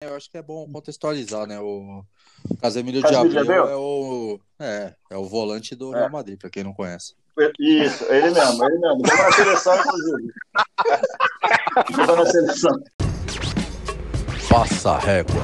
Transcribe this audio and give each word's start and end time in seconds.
Eu 0.00 0.14
acho 0.14 0.30
que 0.30 0.38
é 0.38 0.42
bom 0.42 0.64
contextualizar, 0.72 1.44
né? 1.48 1.58
O 1.58 2.04
Casemiro 2.62 3.02
de 3.02 3.16
Abreu 3.16 3.68
é 3.68 3.76
o, 3.76 4.38
é, 4.60 4.94
é 5.10 5.16
o 5.16 5.24
volante 5.24 5.74
do 5.74 5.92
É. 5.92 5.98
Real 5.98 6.10
Madrid, 6.10 6.38
para 6.38 6.48
quem 6.48 6.62
não 6.62 6.72
conhece. 6.72 7.16
Isso, 7.58 8.04
ele 8.04 8.30
mesmo, 8.30 8.64
ele 8.64 8.78
mesmo. 8.78 9.02
Jogou 9.04 9.24
na 9.24 9.32
seleção, 9.32 9.76
inclusive. 9.76 10.32
Jogou 11.96 12.16
na 12.16 12.26
seleção. 12.26 12.70
Passa 14.48 14.90
a 14.92 14.98
régua. 14.98 15.42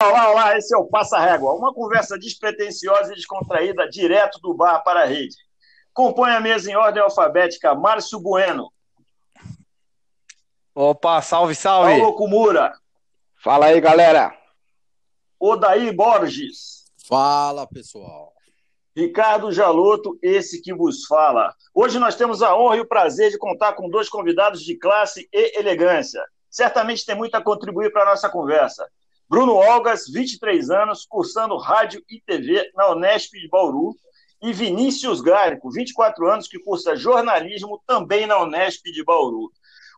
Olá, 0.00 0.30
olá, 0.30 0.56
esse 0.56 0.72
é 0.72 0.78
o 0.78 0.86
Passa 0.86 1.18
Régua, 1.18 1.54
uma 1.54 1.74
conversa 1.74 2.16
despretensiosa 2.16 3.12
e 3.12 3.16
descontraída 3.16 3.88
direto 3.88 4.38
do 4.40 4.54
bar 4.54 4.84
para 4.84 5.02
a 5.02 5.04
rede. 5.04 5.34
Compõe 5.92 6.30
a 6.30 6.40
mesa 6.40 6.70
em 6.70 6.76
ordem 6.76 7.02
alfabética 7.02 7.74
Márcio 7.74 8.20
Bueno, 8.20 8.72
Opa, 10.74 11.20
salve, 11.20 11.54
salve! 11.54 11.98
Paulo 11.98 12.14
Kumura, 12.14 12.72
Fala 13.42 13.66
aí, 13.66 13.80
galera. 13.80 14.36
Odaí 15.38 15.90
Borges, 15.92 16.84
Fala, 17.08 17.66
pessoal. 17.66 18.32
Ricardo 18.94 19.50
Jaloto, 19.50 20.18
esse 20.22 20.60
que 20.60 20.74
vos 20.74 21.06
fala. 21.06 21.54
Hoje 21.74 21.98
nós 21.98 22.14
temos 22.14 22.42
a 22.42 22.56
honra 22.56 22.76
e 22.76 22.80
o 22.80 22.86
prazer 22.86 23.30
de 23.30 23.38
contar 23.38 23.72
com 23.72 23.88
dois 23.88 24.08
convidados 24.08 24.62
de 24.62 24.76
classe 24.76 25.28
e 25.32 25.58
elegância. 25.58 26.22
Certamente 26.50 27.06
tem 27.06 27.16
muito 27.16 27.34
a 27.34 27.42
contribuir 27.42 27.92
para 27.92 28.02
a 28.02 28.06
nossa 28.06 28.28
conversa. 28.28 28.86
Bruno 29.28 29.54
Olgas, 29.54 30.08
23 30.08 30.70
anos, 30.70 31.06
cursando 31.08 31.56
rádio 31.56 32.02
e 32.10 32.20
TV 32.20 32.70
na 32.74 32.90
Unesp 32.90 33.32
de 33.32 33.48
Bauru. 33.48 33.96
E 34.42 34.52
Vinícius 34.52 35.20
Gárico, 35.20 35.70
24 35.70 36.28
anos, 36.28 36.48
que 36.48 36.58
cursa 36.58 36.96
jornalismo 36.96 37.82
também 37.86 38.26
na 38.26 38.42
Unesp 38.42 38.84
de 38.84 39.04
Bauru. 39.04 39.50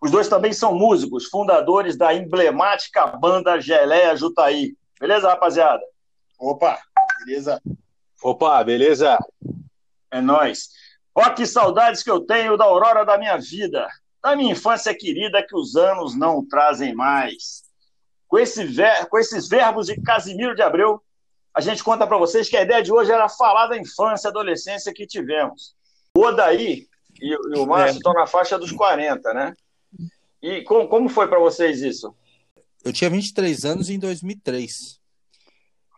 Os 0.02 0.10
dois 0.10 0.26
também 0.26 0.52
são 0.52 0.74
músicos, 0.74 1.26
fundadores 1.26 1.96
da 1.96 2.12
emblemática 2.12 3.06
banda 3.06 3.60
Geleia 3.60 4.16
Jutaí. 4.16 4.74
Beleza, 4.98 5.28
rapaziada? 5.28 5.80
Opa, 6.36 6.76
beleza? 7.24 7.62
Opa, 8.20 8.64
beleza? 8.64 9.16
É 10.10 10.20
nóis. 10.20 10.70
Ó, 11.14 11.30
que 11.30 11.46
saudades 11.46 12.02
que 12.02 12.10
eu 12.10 12.18
tenho 12.18 12.56
da 12.56 12.64
aurora 12.64 13.04
da 13.04 13.16
minha 13.16 13.38
vida, 13.38 13.86
da 14.20 14.34
minha 14.34 14.50
infância 14.50 14.92
querida 14.92 15.44
que 15.46 15.54
os 15.54 15.76
anos 15.76 16.16
não 16.16 16.44
trazem 16.44 16.92
mais. 16.92 17.62
Com, 18.26 18.40
esse 18.40 18.64
ver... 18.64 19.06
Com 19.06 19.18
esses 19.20 19.48
verbos 19.48 19.86
de 19.86 20.00
Casimiro 20.02 20.56
de 20.56 20.62
Abreu, 20.62 21.00
a 21.54 21.60
gente 21.60 21.84
conta 21.84 22.08
para 22.08 22.18
vocês 22.18 22.48
que 22.48 22.56
a 22.56 22.62
ideia 22.62 22.82
de 22.82 22.92
hoje 22.92 23.12
era 23.12 23.28
falar 23.28 23.68
da 23.68 23.78
infância 23.78 24.26
e 24.26 24.30
adolescência 24.30 24.92
que 24.92 25.06
tivemos. 25.06 25.76
O 26.16 26.22
Odaí 26.22 26.88
e, 27.20 27.32
e 27.32 27.58
o 27.58 27.66
Márcio 27.66 27.98
estão 27.98 28.12
na 28.14 28.26
faixa 28.26 28.58
dos 28.58 28.72
40, 28.72 29.32
né? 29.32 29.54
E 30.42 30.62
com, 30.62 30.88
como 30.88 31.08
foi 31.08 31.28
para 31.28 31.38
vocês 31.38 31.80
isso? 31.82 32.14
Eu 32.84 32.92
tinha 32.92 33.08
23 33.08 33.64
anos 33.64 33.88
em 33.88 33.98
2003. 33.98 35.00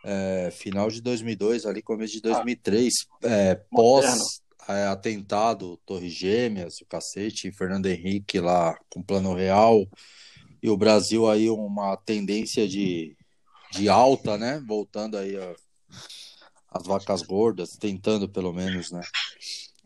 É, 0.05 0.51
final 0.51 0.91
de 0.91 1.01
2002, 1.01 1.65
ali 1.65 1.81
começo 1.81 2.13
de 2.13 2.21
2003, 2.21 2.93
é, 3.23 3.55
pós 3.71 4.43
é, 4.69 4.85
atentado, 4.87 5.81
Torre 5.87 6.11
Gêmeas, 6.11 6.83
o 6.83 6.87
cacete, 6.87 7.51
Fernando 7.51 7.87
Henrique 7.87 8.39
lá 8.39 8.79
com 8.91 9.03
plano 9.03 9.33
real, 9.33 9.87
e 10.63 10.69
o 10.69 10.77
Brasil 10.77 11.27
aí 11.29 11.49
uma 11.49 11.97
tendência 11.97 12.69
de, 12.69 13.17
de 13.71 13.89
alta, 13.89 14.37
né? 14.37 14.63
Voltando 14.67 15.17
aí 15.17 15.37
a- 15.39 15.55
as 16.71 16.87
vacas 16.87 17.23
gordas, 17.23 17.71
tentando 17.71 18.29
pelo 18.29 18.53
menos, 18.53 18.91
né? 18.91 19.01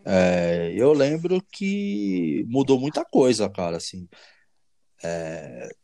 É, 0.04 0.72
eu 0.74 0.92
lembro 0.92 1.40
que 1.52 2.44
mudou 2.48 2.80
muita 2.80 3.04
coisa, 3.04 3.48
cara, 3.48 3.76
assim 3.76 4.08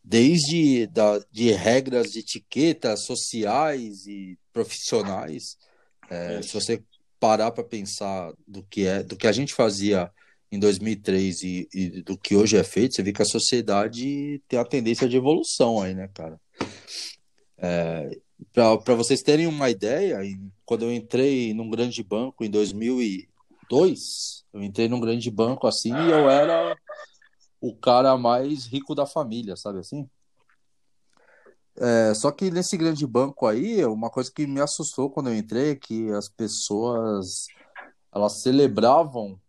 desde 0.02 0.86
da, 0.88 1.18
de 1.30 1.52
regras 1.52 2.12
de 2.12 2.20
etiqueta 2.20 2.96
sociais 2.96 4.06
e 4.06 4.38
profissionais. 4.52 5.56
É, 6.10 6.42
se 6.42 6.52
você 6.52 6.82
parar 7.18 7.50
para 7.50 7.64
pensar 7.64 8.32
do 8.46 8.62
que 8.62 8.86
é, 8.86 9.02
do 9.02 9.16
que 9.16 9.26
a 9.26 9.32
gente 9.32 9.54
fazia 9.54 10.10
em 10.50 10.58
2003 10.58 11.42
e, 11.42 11.68
e 11.72 12.02
do 12.02 12.16
que 12.18 12.36
hoje 12.36 12.56
é 12.56 12.62
feito, 12.62 12.94
você 12.94 13.02
vê 13.02 13.12
que 13.12 13.22
a 13.22 13.26
sociedade 13.26 14.42
tem 14.46 14.58
a 14.58 14.64
tendência 14.64 15.08
de 15.08 15.16
evolução 15.16 15.80
aí, 15.80 15.94
né, 15.94 16.08
cara? 16.12 16.38
para 18.52 18.94
vocês 18.94 19.22
terem 19.22 19.46
uma 19.46 19.70
ideia, 19.70 20.18
quando 20.64 20.84
eu 20.84 20.92
entrei 20.92 21.54
num 21.54 21.70
grande 21.70 22.02
banco 22.02 22.44
em 22.44 22.50
2002, 22.50 24.44
eu 24.52 24.62
entrei 24.62 24.88
num 24.88 25.00
grande 25.00 25.30
banco 25.30 25.66
assim 25.66 25.92
e 25.92 26.10
eu 26.10 26.28
era 26.28 26.76
o 27.68 27.74
cara 27.74 28.16
mais 28.18 28.66
rico 28.66 28.94
da 28.94 29.06
família, 29.06 29.56
sabe 29.56 29.78
assim? 29.78 30.08
É, 31.76 32.14
só 32.14 32.30
que 32.30 32.50
nesse 32.50 32.76
grande 32.76 33.06
banco 33.06 33.46
aí, 33.46 33.84
uma 33.84 34.08
coisa 34.10 34.30
que 34.32 34.46
me 34.46 34.60
assustou 34.60 35.10
quando 35.10 35.28
eu 35.30 35.34
entrei 35.34 35.70
é 35.72 35.74
que 35.76 36.10
as 36.12 36.28
pessoas 36.28 37.46
elas 38.14 38.34
celebravam 38.34 39.40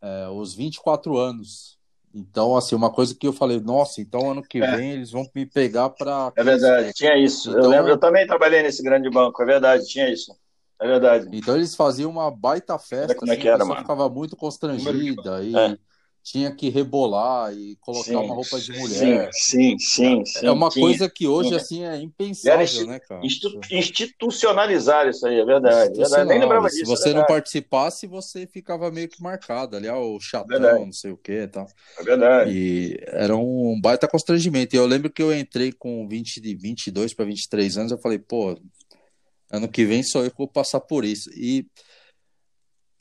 é, 0.00 0.28
os 0.28 0.54
24 0.54 1.16
anos. 1.16 1.76
Então, 2.14 2.56
assim, 2.56 2.76
uma 2.76 2.92
coisa 2.92 3.12
que 3.12 3.26
eu 3.26 3.32
falei, 3.32 3.58
nossa, 3.58 4.00
então 4.00 4.30
ano 4.30 4.42
que 4.42 4.58
É. 4.62 4.76
vem 4.76 4.92
eles 4.92 5.10
vão 5.10 5.26
me 5.34 5.44
pegar 5.44 5.90
para 5.90 6.32
É 6.36 6.44
verdade, 6.44 6.92
tinha 6.92 7.16
isso. 7.18 7.50
eu 7.50 7.58
Então- 7.58 7.70
lembro, 7.70 7.90
eu 7.90 7.98
também 7.98 8.24
trabalhei 8.24 8.62
nesse 8.62 8.82
grande 8.84 9.10
banco, 9.10 9.42
é 9.42 9.46
verdade, 9.46 9.84
tinha 9.86 10.08
isso. 10.08 10.32
É 10.80 10.86
verdade. 10.86 11.26
Então 11.32 11.56
eles 11.56 11.74
faziam 11.74 12.10
uma 12.10 12.30
baita 12.30 12.78
festa, 12.78 13.14
como 13.16 13.30
é 13.32 13.34
assim, 13.34 13.42
que 13.42 13.48
era, 13.48 13.56
a 13.56 13.58
pessoa 13.58 13.74
mano. 13.74 13.80
ficava 13.86 14.08
muito 14.08 14.36
constrangida 14.36 15.42
e 15.42 15.56
É. 15.56 15.76
tinha 16.24 16.50
que 16.50 16.70
rebolar 16.70 17.52
e 17.52 17.76
colocar 17.76 18.04
Sim, 18.08 18.16
uma 18.16 18.34
roupa 18.34 18.58
de 18.58 18.72
mulher. 18.72 19.30
Sim, 19.32 19.78
sim, 19.78 20.24
sim. 20.24 20.46
É 20.46 20.50
uma 20.50 20.70
coisa 20.70 21.08
que 21.08 21.28
hoje, 21.28 21.54
assim, 21.54 21.84
é 21.84 21.98
impensável, 22.00 22.80
Era 22.80 22.86
né, 22.86 22.98
cara? 22.98 23.24
Institu- 23.24 23.60
institucionalizar 23.70 25.06
isso 25.06 25.26
aí, 25.26 25.38
é 25.38 25.44
verdade. 25.44 25.94
verdade. 25.98 26.28
Nem 26.28 26.40
lembrava 26.40 26.68
Se 26.70 26.80
disso. 26.80 26.86
você 26.86 27.10
é 27.10 27.12
não 27.12 27.20
verdade. 27.20 27.28
participasse, 27.28 28.06
você 28.06 28.46
ficava 28.46 28.90
meio 28.90 29.06
que 29.08 29.22
marcado 29.22 29.76
ali, 29.76 29.86
ó, 29.86 30.00
o 30.00 30.18
chatão, 30.18 30.48
Verdade. 30.48 30.84
não 30.86 30.92
sei 30.92 31.10
o 31.12 31.16
que 31.18 31.32
e 31.32 31.46
tal. 31.46 31.66
É 31.98 32.02
verdade. 32.02 32.50
E 32.50 32.96
era 33.08 33.36
um 33.36 33.78
baita 33.80 34.08
constrangimento. 34.08 34.74
E 34.74 34.78
eu 34.78 34.86
lembro 34.86 35.10
que 35.10 35.22
eu 35.22 35.32
entrei 35.36 35.72
com 35.72 36.08
20, 36.08 36.40
de 36.40 36.54
22 36.54 37.12
para 37.12 37.26
23 37.26 37.76
anos, 37.76 37.92
eu 37.92 37.98
falei, 37.98 38.18
pô, 38.18 38.58
ano 39.50 39.68
que 39.68 39.84
vem 39.84 40.02
sou 40.02 40.24
eu 40.24 40.30
que 40.30 40.38
vou 40.38 40.48
passar 40.48 40.80
por 40.80 41.04
isso. 41.04 41.30
E, 41.36 41.66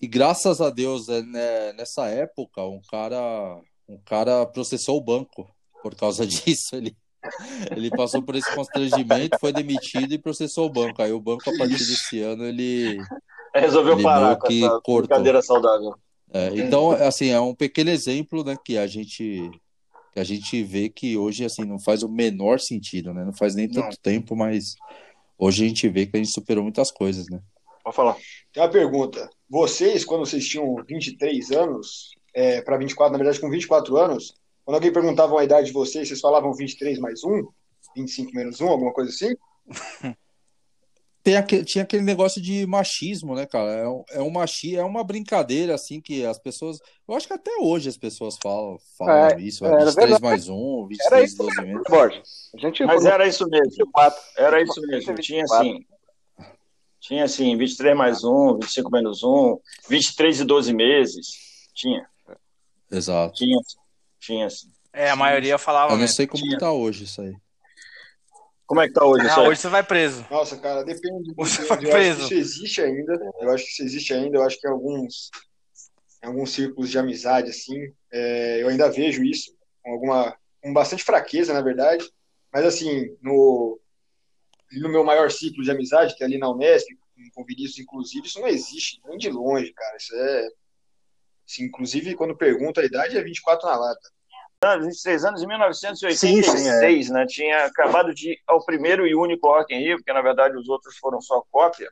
e 0.04 0.08
graças 0.08 0.60
a 0.60 0.70
Deus, 0.70 1.08
é, 1.08 1.22
né, 1.22 1.72
nessa 1.72 2.08
época, 2.08 2.62
um 2.62 2.82
cara, 2.92 3.58
um 3.88 3.98
cara 4.06 4.46
processou 4.46 4.98
o 4.98 5.02
banco 5.02 5.50
por 5.82 5.96
causa 5.96 6.28
disso. 6.28 6.76
Ele, 6.76 6.94
ele 7.74 7.90
passou 7.90 8.22
por 8.22 8.36
esse 8.36 8.54
constrangimento, 8.54 9.38
foi 9.40 9.54
demitido 9.54 10.14
e 10.14 10.20
processou 10.20 10.66
o 10.66 10.70
banco. 10.70 11.02
Aí 11.02 11.14
o 11.14 11.22
banco, 11.22 11.50
a 11.50 11.58
partir 11.58 11.78
desse 11.78 12.20
ano, 12.20 12.44
ele. 12.44 12.98
Resolveu 13.56 13.94
Ele 13.94 14.04
parar 14.04 14.36
com 14.36 14.48
que 14.48 14.66
essa 14.66 14.82
cortou. 14.82 15.08
brincadeira 15.08 15.42
saudável. 15.42 15.96
É, 16.34 16.50
então, 16.50 16.92
assim, 16.92 17.30
é 17.30 17.40
um 17.40 17.56
pequeno 17.56 17.90
exemplo, 17.90 18.44
né, 18.44 18.58
que 18.66 18.78
a 18.78 18.86
gente 18.86 19.50
que 20.12 20.20
a 20.20 20.24
gente 20.26 20.62
vê 20.64 20.90
que 20.90 21.18
hoje 21.18 21.46
assim 21.46 21.64
não 21.64 21.80
faz 21.80 22.04
o 22.04 22.10
menor 22.10 22.60
sentido, 22.60 23.14
né? 23.14 23.24
Não 23.24 23.34
faz 23.34 23.56
nem 23.56 23.70
tanto 23.70 23.98
tempo, 24.00 24.36
mas 24.36 24.76
hoje 25.40 25.64
a 25.64 25.68
gente 25.70 25.88
vê 25.88 26.06
que 26.06 26.18
a 26.18 26.20
gente 26.22 26.32
superou 26.32 26.62
muitas 26.62 26.92
coisas, 26.92 27.26
né? 27.30 27.40
Pode 27.84 27.96
falar. 27.96 28.16
Tem 28.54 28.64
uma 28.64 28.70
pergunta. 28.70 29.30
Vocês, 29.50 30.06
quando 30.06 30.26
vocês 30.26 30.46
tinham 30.48 30.76
23 30.88 31.52
anos, 31.52 32.12
é, 32.34 32.62
para 32.62 32.78
24, 32.78 33.12
na 33.12 33.18
verdade, 33.18 33.40
com 33.40 33.50
24 33.50 33.98
anos, 33.98 34.34
quando 34.64 34.76
alguém 34.76 34.94
perguntava 34.94 35.40
a 35.40 35.44
idade 35.44 35.68
de 35.68 35.74
vocês, 35.74 36.08
vocês 36.08 36.20
falavam 36.22 36.54
23 36.54 36.98
mais 37.00 37.24
1? 37.24 37.48
25 37.96 38.32
menos 38.34 38.62
1, 38.62 38.68
alguma 38.70 38.94
coisa 38.94 39.10
assim? 39.12 39.36
Tem 41.22 41.38
aquele, 41.38 41.64
tinha 41.64 41.86
aquele 41.86 42.04
negócio 42.04 42.42
de 42.42 42.66
machismo, 42.66 43.34
né, 43.34 43.46
cara? 43.46 43.72
É, 43.72 43.88
um- 43.88 44.04
é 44.12 44.22
um 44.22 44.30
machi, 44.30 44.76
é 44.76 44.84
uma 44.84 45.06
brincadeira 45.06 45.74
assim 45.74 46.02
que 46.02 46.26
as 46.26 46.38
pessoas, 46.38 46.80
eu 47.08 47.16
acho 47.16 47.26
que 47.28 47.34
até 47.34 47.50
hoje 47.62 47.88
as 47.88 47.96
pessoas 47.96 48.36
falam, 48.44 48.78
falam 48.98 49.28
É, 49.30 49.40
isso, 49.40 49.64
é, 49.66 49.70
é, 49.70 49.72
23 49.86 49.96
verdade. 49.96 50.22
mais 50.22 50.50
1, 50.50 50.54
Era 50.82 50.88
23 51.22 51.30
isso 51.32 51.38
12 51.38 51.62
meses. 51.62 51.84
Borges. 51.90 52.30
A 52.54 52.58
gente 52.60 52.84
Mas 52.86 53.06
era 53.06 53.26
isso 53.26 53.48
mesmo. 53.48 53.70
24. 53.70 54.22
Era 54.38 54.62
isso 54.62 54.82
mesmo. 54.82 55.16
Tinha 55.16 55.46
assim. 55.46 55.86
Tinha 57.04 57.26
assim, 57.26 57.58
23 57.58 57.98
mais 57.98 58.24
1, 58.24 58.60
25 58.60 58.90
menos 58.90 59.24
1, 59.24 59.60
23 59.90 60.40
e 60.40 60.46
12 60.46 60.74
meses. 60.74 61.28
Tinha. 61.76 62.08
Exato. 62.90 63.34
Tinha. 63.36 63.60
Tinha 64.22 64.46
assim. 64.48 64.72
É, 64.94 65.10
a 65.10 65.16
maioria 65.16 65.58
falava 65.58 65.92
Eu 65.94 65.98
não 65.98 66.08
sei 66.08 66.26
como 66.26 66.42
Tinha. 66.42 66.58
tá 66.58 66.72
hoje 66.72 67.04
isso 67.04 67.22
aí. 67.22 67.36
Como 68.66 68.80
é 68.80 68.88
que 68.88 68.94
tá 68.94 69.04
hoje 69.06 69.26
isso 69.28 69.38
Ah, 69.40 69.44
hoje 69.44 69.60
você 69.60 69.68
vai 69.68 69.84
preso. 69.84 70.26
Nossa, 70.32 70.56
cara, 70.58 70.84
depende. 70.84 71.34
Você 71.36 71.64
depende. 71.64 71.68
foi 71.68 71.76
Eu 71.76 71.78
acho 71.78 71.86
que 71.86 71.92
preso. 71.92 72.22
isso 72.22 72.34
existe 72.34 72.82
ainda. 72.82 73.14
Eu 73.42 73.52
acho 73.52 73.66
que 73.66 73.72
isso 73.72 73.84
existe 73.84 74.14
ainda. 74.14 74.38
Eu 74.38 74.44
acho 74.44 74.58
que 74.62 74.66
em 74.66 74.72
alguns, 74.72 75.30
em 76.24 76.28
alguns 76.28 76.52
círculos 76.52 76.90
de 76.90 76.98
amizade, 76.98 77.50
assim, 77.50 77.94
é, 78.14 78.62
eu 78.64 78.70
ainda 78.70 78.90
vejo 78.90 79.24
isso 79.26 79.54
com 79.84 79.92
alguma, 79.92 80.38
com 80.62 80.72
bastante 80.72 81.04
fraqueza, 81.04 81.52
na 81.54 81.62
verdade. 81.62 82.10
Mas 82.54 82.64
assim, 82.66 83.14
no, 83.22 83.78
no 84.80 84.90
meu 84.90 85.04
maior 85.04 85.30
ciclo 85.32 85.64
de 85.64 85.72
amizade, 85.72 86.16
que 86.16 86.24
é 86.24 86.26
ali 86.26 86.38
na 86.38 86.50
Unesp, 86.50 86.88
com 87.34 87.44
Vinícius, 87.44 87.80
inclusive, 87.80 88.28
isso 88.28 88.40
não 88.40 88.48
existe 88.48 89.00
nem 89.06 89.18
de 89.18 89.30
longe, 89.30 89.72
cara. 89.74 89.98
Isso 89.98 90.16
é. 90.16 90.48
assim, 91.48 91.64
inclusive, 91.66 92.16
quando 92.16 92.36
pergunta 92.36 92.82
a 92.82 92.86
idade, 92.86 93.18
é 93.18 93.24
24 93.24 93.68
na 93.68 93.76
lata. 93.76 94.10
anos, 94.64 94.86
23 94.86 95.26
anos 95.26 95.44
em 95.44 95.48
1986, 95.48 96.46
Sim, 96.46 96.58
sim, 96.58 96.70
é. 96.70 97.14
né? 97.14 97.26
Tinha 97.26 97.66
acabado 97.66 98.14
de 98.14 98.32
ir 98.32 98.42
ao 98.48 98.64
primeiro 98.66 99.08
e 99.08 99.16
único 99.16 99.48
Rock 99.48 99.74
in 99.74 99.80
Rio, 99.80 99.98
porque 99.98 100.14
na 100.14 100.22
verdade 100.22 100.58
os 100.58 100.68
outros 100.70 100.98
foram 100.98 101.22
só 101.22 101.44
cópia. 101.52 101.90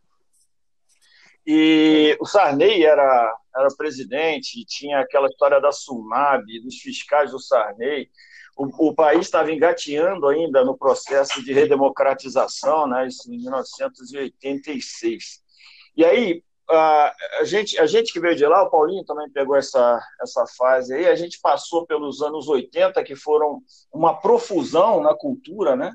E 1.45 2.15
o 2.19 2.25
Sarney 2.25 2.85
era, 2.85 3.35
era 3.55 3.67
presidente, 3.75 4.63
tinha 4.65 4.99
aquela 4.99 5.27
história 5.27 5.59
da 5.59 5.71
Sumab, 5.71 6.45
dos 6.61 6.75
fiscais 6.75 7.31
do 7.31 7.39
Sarney. 7.39 8.09
O, 8.57 8.89
o 8.89 8.95
país 8.95 9.21
estava 9.21 9.51
engateando 9.51 10.27
ainda 10.27 10.63
no 10.63 10.77
processo 10.77 11.43
de 11.43 11.53
redemocratização, 11.53 12.87
né? 12.87 13.07
Isso 13.07 13.31
em 13.31 13.37
1986. 13.37 15.41
E 15.95 16.05
aí, 16.05 16.43
a, 16.69 17.13
a, 17.39 17.43
gente, 17.43 17.77
a 17.79 17.85
gente 17.85 18.13
que 18.13 18.19
veio 18.19 18.35
de 18.35 18.45
lá, 18.45 18.63
o 18.63 18.69
Paulinho 18.69 19.03
também 19.03 19.29
pegou 19.29 19.55
essa, 19.55 20.01
essa 20.21 20.45
fase 20.57 20.93
aí, 20.93 21.07
a 21.07 21.15
gente 21.15 21.39
passou 21.41 21.85
pelos 21.85 22.21
anos 22.21 22.47
80, 22.47 23.03
que 23.03 23.15
foram 23.15 23.61
uma 23.93 24.19
profusão 24.19 25.01
na 25.01 25.13
cultura, 25.13 25.75
né? 25.75 25.93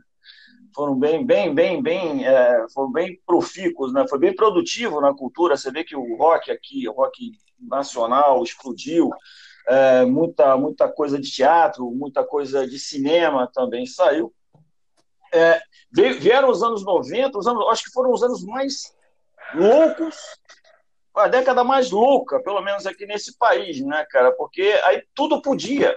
Foram 0.75 0.95
bem, 0.95 1.25
bem, 1.25 1.55
bem, 1.55 1.83
bem, 1.83 2.27
é, 2.27 2.67
foram 2.75 2.93
bem 2.93 3.19
profícuos, 3.25 3.95
né? 3.95 4.07
Foi 4.09 4.19
bem 4.19 4.35
produtivo 4.35 5.01
na 5.01 5.15
cultura. 5.15 5.57
Você 5.57 5.71
vê 5.71 5.83
que 5.83 5.97
o 5.97 6.17
rock 6.17 6.51
aqui, 6.51 6.87
o 6.87 6.93
rock 6.93 7.33
nacional 7.59 8.43
explodiu, 8.43 9.09
é, 9.69 10.05
muita, 10.05 10.57
muita 10.57 10.89
coisa 10.89 11.19
de 11.19 11.31
teatro, 11.31 11.91
muita 11.91 12.25
coisa 12.25 12.67
de 12.67 12.79
cinema 12.79 13.51
também 13.53 13.87
saiu. 13.87 14.33
É, 15.33 15.61
vieram 15.93 16.51
os 16.51 16.63
anos 16.63 16.85
90, 16.85 17.39
os 17.39 17.47
anos, 17.47 17.67
acho 17.69 17.85
que 17.85 17.91
foram 17.91 18.13
os 18.13 18.23
anos 18.23 18.45
mais 18.45 18.95
loucos 19.55 20.17
a 21.17 21.29
década 21.29 21.65
mais 21.65 21.91
louca, 21.91 22.41
pelo 22.43 22.61
menos 22.61 22.87
aqui 22.87 23.07
nesse 23.07 23.37
país, 23.39 23.81
né, 23.81 24.07
cara? 24.11 24.31
Porque 24.33 24.79
aí 24.85 25.03
tudo 25.15 25.41
podia. 25.41 25.97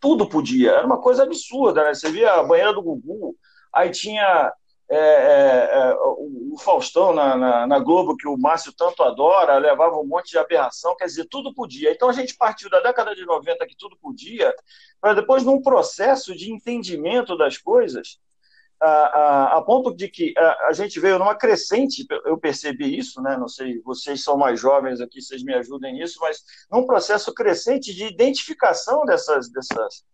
Tudo 0.00 0.28
podia. 0.28 0.70
Era 0.70 0.86
uma 0.86 1.00
coisa 1.00 1.24
absurda, 1.24 1.82
né? 1.82 1.92
Você 1.92 2.08
via 2.08 2.34
a 2.34 2.42
banheira 2.42 2.72
do 2.72 2.82
Gugu, 2.82 3.36
aí 3.72 3.90
tinha 3.90 4.52
é, 4.90 4.96
é, 4.96 5.68
é, 5.70 5.94
o, 5.94 6.56
Faustão 6.58 7.12
na, 7.12 7.36
na, 7.36 7.66
na, 7.66 7.78
Globo, 7.78 8.16
que 8.16 8.26
o 8.26 8.36
Márcio 8.36 8.72
tanto 8.72 9.02
adora, 9.02 9.58
levava 9.58 9.96
um 9.96 10.06
monte 10.06 10.30
de 10.30 10.38
aberração, 10.38 10.96
quer 10.96 11.04
dizer, 11.04 11.26
tudo 11.26 11.54
podia. 11.54 11.92
Então 11.92 12.08
a 12.08 12.12
gente 12.12 12.36
partiu 12.36 12.68
da 12.68 12.80
década 12.80 13.14
de 13.14 13.24
90, 13.24 13.64
que 13.66 13.76
tudo 13.76 13.96
podia, 13.96 14.52
para 15.00 15.14
depois, 15.14 15.44
num 15.44 15.62
processo 15.62 16.34
de 16.34 16.50
entendimento 16.52 17.36
das 17.36 17.58
coisas, 17.58 18.18
a, 18.80 18.88
a, 18.88 19.58
a, 19.58 19.62
ponto 19.62 19.94
de 19.94 20.08
que 20.08 20.32
a, 20.36 20.68
a, 20.68 20.72
gente 20.72 20.98
veio 20.98 21.18
numa 21.18 21.34
crescente, 21.34 22.06
eu 22.24 22.38
percebi 22.38 22.96
isso, 22.96 23.20
né? 23.20 23.36
Não 23.36 23.48
sei, 23.48 23.80
vocês 23.82 24.22
são 24.22 24.36
mais 24.36 24.58
jovens 24.58 25.00
aqui, 25.00 25.20
vocês 25.20 25.42
me 25.42 25.54
ajudem 25.54 25.94
nisso, 25.94 26.18
mas 26.20 26.42
num 26.70 26.86
processo 26.86 27.32
crescente 27.34 27.94
de 27.94 28.04
identificação 28.04 29.04
dessas, 29.04 29.50
dessas, 29.50 30.04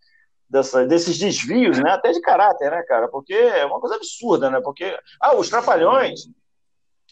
dessas, 0.49 0.89
desses 0.89 1.19
desvios, 1.19 1.79
né? 1.79 1.91
Até 1.93 2.13
de 2.13 2.21
caráter, 2.21 2.71
né, 2.71 2.83
cara? 2.83 3.09
Porque 3.09 3.35
é 3.35 3.65
uma 3.65 3.81
coisa 3.81 3.97
absurda, 3.97 4.51
né? 4.51 4.61
Porque 4.61 4.97
ah, 5.21 5.35
os 5.35 5.49
trapalhões, 5.49 6.21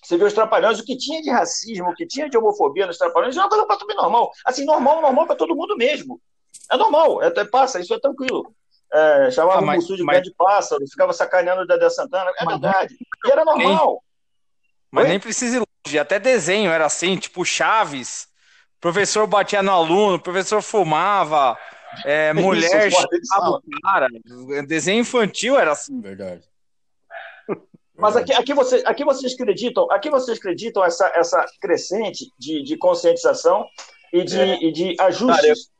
você 0.02 0.17
vê 0.17 0.25
os 0.25 0.32
trapalhões, 0.32 0.81
o 0.81 0.84
que 0.84 0.96
tinha 0.96 1.23
de 1.23 1.31
racismo, 1.31 1.90
o 1.90 1.94
que 1.94 2.06
tinha 2.06 2.29
de 2.29 2.37
homofobia 2.37 2.87
nos 2.87 2.99
trapalhões, 2.99 3.37
é 3.37 3.40
uma 3.40 3.49
coisa 3.49 3.67
para 3.67 3.76
tudo 3.76 3.94
normal. 3.94 4.31
Assim, 4.44 4.64
normal, 4.64 5.00
normal 5.00 5.26
para 5.26 5.37
todo 5.37 5.56
mundo 5.56 5.76
mesmo. 5.76 6.20
É 6.70 6.76
normal, 6.76 7.23
é, 7.23 7.44
passa, 7.44 7.81
isso 7.81 7.94
é 7.94 8.00
tranquilo 8.00 8.55
é, 8.93 9.31
chamava 9.31 9.58
ah, 9.58 9.62
mas, 9.62 9.79
o 9.79 9.81
Mussu 9.82 9.96
de 9.96 10.02
mas... 10.02 10.23
de 10.23 10.32
pássaro, 10.34 10.87
ficava 10.87 11.12
sacaneando 11.12 11.62
o 11.62 11.67
Dedé 11.67 11.88
Santana. 11.88 12.31
É 12.38 12.44
mas, 12.44 12.61
verdade. 12.61 12.96
E 13.25 13.31
era 13.31 13.44
normal. 13.44 14.02
Mas 14.90 15.05
Oi? 15.05 15.11
nem 15.11 15.20
precisa 15.20 15.56
ir 15.56 15.61
longe. 15.61 15.99
Até 15.99 16.19
desenho 16.19 16.70
era 16.70 16.84
assim, 16.84 17.17
tipo 17.17 17.44
Chaves. 17.44 18.29
Professor 18.79 19.26
batia 19.26 19.62
no 19.62 19.70
aluno, 19.70 20.19
professor 20.19 20.61
fumava, 20.61 21.56
é, 22.04 22.32
mulher 22.34 22.90
chamava 22.90 23.56
o 23.58 23.80
cara. 23.82 24.08
Desenho 24.66 25.00
infantil 25.00 25.58
era 25.58 25.72
assim. 25.72 26.00
Verdade. 26.00 26.42
Mas 27.96 28.16
aqui, 28.16 28.32
aqui, 28.32 28.54
você, 28.54 28.82
aqui 28.84 29.04
vocês 29.04 29.34
acreditam, 29.34 29.90
aqui 29.90 30.10
vocês 30.10 30.38
acreditam 30.38 30.84
essa, 30.84 31.12
essa 31.14 31.46
crescente 31.60 32.32
de, 32.38 32.62
de 32.62 32.76
conscientização 32.76 33.66
e 34.12 34.24
de, 34.24 34.40
é. 34.40 34.64
e 34.64 34.72
de 34.72 34.96
ajustes 34.98 35.70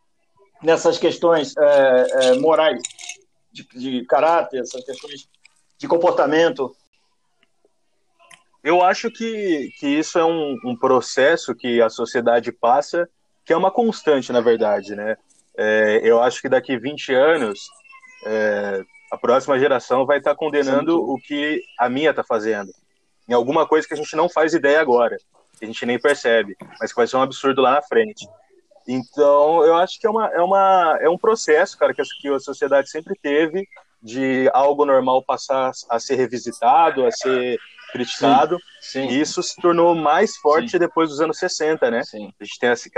nessas 0.62 0.99
questões 0.99 1.55
é, 1.56 2.06
é, 2.12 2.38
morais, 2.38 2.81
de, 3.50 3.67
de, 3.75 4.05
caráter, 4.06 4.61
essas 4.61 4.85
questões 4.85 5.29
de 5.76 5.88
comportamento? 5.88 6.75
Eu 8.62 8.82
acho 8.82 9.11
que, 9.11 9.70
que 9.79 9.88
isso 9.88 10.19
é 10.19 10.25
um, 10.25 10.56
um 10.65 10.76
processo 10.76 11.55
que 11.55 11.82
a 11.82 11.88
sociedade 11.88 12.53
passa, 12.53 13.08
que 13.44 13.53
é 13.53 13.56
uma 13.56 13.73
constante, 13.73 14.31
na 14.31 14.41
verdade, 14.41 14.94
né? 14.94 15.17
É, 15.57 16.01
eu 16.03 16.23
acho 16.23 16.41
que 16.41 16.49
daqui 16.49 16.79
20 16.79 17.15
anos 17.15 17.61
é, 18.27 18.83
a 19.11 19.17
próxima 19.19 19.59
geração 19.59 20.07
vai 20.07 20.19
estar 20.19 20.35
condenando 20.35 20.93
Sim. 20.93 20.99
o 20.99 21.17
que 21.19 21.63
a 21.79 21.89
minha 21.89 22.11
está 22.11 22.25
fazendo. 22.25 22.73
Em 23.29 23.35
alguma 23.35 23.67
coisa 23.67 23.87
que 23.87 23.95
a 23.95 23.97
gente 23.97 24.17
não 24.17 24.29
faz 24.29 24.55
ideia 24.55 24.81
agora, 24.81 25.17
que 25.59 25.65
a 25.65 25.67
gente 25.67 25.85
nem 25.87 25.99
percebe, 25.99 26.57
mas 26.81 26.91
que 26.91 26.97
vai 26.97 27.07
ser 27.07 27.17
um 27.17 27.23
absurdo 27.23 27.61
lá 27.61 27.73
na 27.73 27.83
frente. 27.83 28.27
Então, 28.89 29.65
eu 29.65 29.77
acho 29.77 30.01
que 30.01 30.07
é, 30.07 30.11
uma, 30.11 30.29
é, 30.29 30.41
uma, 30.41 30.99
é 31.01 31.09
um 31.09 31.19
processo, 31.19 31.79
cara, 31.79 31.95
que 31.95 32.03
a, 32.03 32.05
que 32.21 32.29
a 32.29 32.41
sociedade 32.41 32.91
sempre 32.91 33.15
teve 33.21 33.67
de 34.03 34.51
algo 34.53 34.85
normal 34.85 35.23
passar 35.23 35.71
a 35.89 36.01
ser 36.01 36.17
revisitado, 36.17 37.07
a 37.07 37.11
ser 37.13 37.59
criticado. 37.93 38.59
Sim, 38.81 39.09
sim. 39.09 39.15
E 39.15 39.21
isso 39.21 39.43
se 39.43 39.55
tornou 39.61 39.95
mais 39.95 40.37
forte 40.39 40.71
sim. 40.71 40.79
depois 40.79 41.11
dos 41.11 41.21
anos 41.21 41.39
60, 41.39 41.91
né? 41.91 42.01
A 42.01 42.45
gente 42.45 42.59
tem 42.59 42.71
essa, 42.71 42.91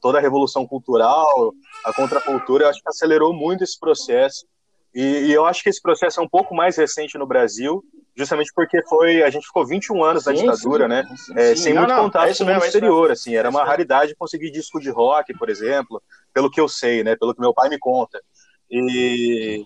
toda 0.00 0.18
a 0.18 0.20
revolução 0.20 0.66
cultural, 0.66 1.54
a 1.84 1.92
contracultura, 1.92 2.64
eu 2.64 2.68
acho 2.68 2.82
que 2.82 2.88
acelerou 2.88 3.32
muito 3.32 3.64
esse 3.64 3.78
processo. 3.78 4.46
E, 4.94 5.26
e, 5.26 5.32
eu 5.32 5.46
acho 5.46 5.62
que 5.62 5.68
esse 5.68 5.80
processo 5.80 6.20
é 6.20 6.22
um 6.22 6.28
pouco 6.28 6.54
mais 6.54 6.76
recente 6.76 7.16
no 7.16 7.26
Brasil, 7.26 7.84
justamente 8.16 8.50
porque 8.52 8.82
foi 8.88 9.22
a 9.22 9.30
gente 9.30 9.46
ficou 9.46 9.64
21 9.64 10.02
anos 10.02 10.24
sim, 10.24 10.30
na 10.30 10.36
ditadura, 10.36 10.84
sim, 10.84 10.88
né? 10.88 11.16
Sim, 11.16 11.34
é, 11.36 11.56
sem 11.56 11.72
não, 11.72 11.82
muito 11.82 11.94
não, 11.94 12.02
contato 12.04 12.28
é 12.28 12.34
com 12.34 12.42
o 12.42 12.46
mundo 12.46 12.64
exterior, 12.64 13.10
assim, 13.10 13.36
era 13.36 13.48
uma 13.48 13.64
raridade 13.64 14.16
conseguir 14.16 14.50
disco 14.50 14.80
de 14.80 14.90
rock, 14.90 15.32
por 15.38 15.48
exemplo, 15.48 16.02
pelo 16.34 16.50
que 16.50 16.60
eu 16.60 16.68
sei, 16.68 17.04
né? 17.04 17.14
Pelo 17.14 17.34
que 17.34 17.40
meu 17.40 17.54
pai 17.54 17.68
me 17.68 17.78
conta. 17.78 18.20
E 18.68 19.64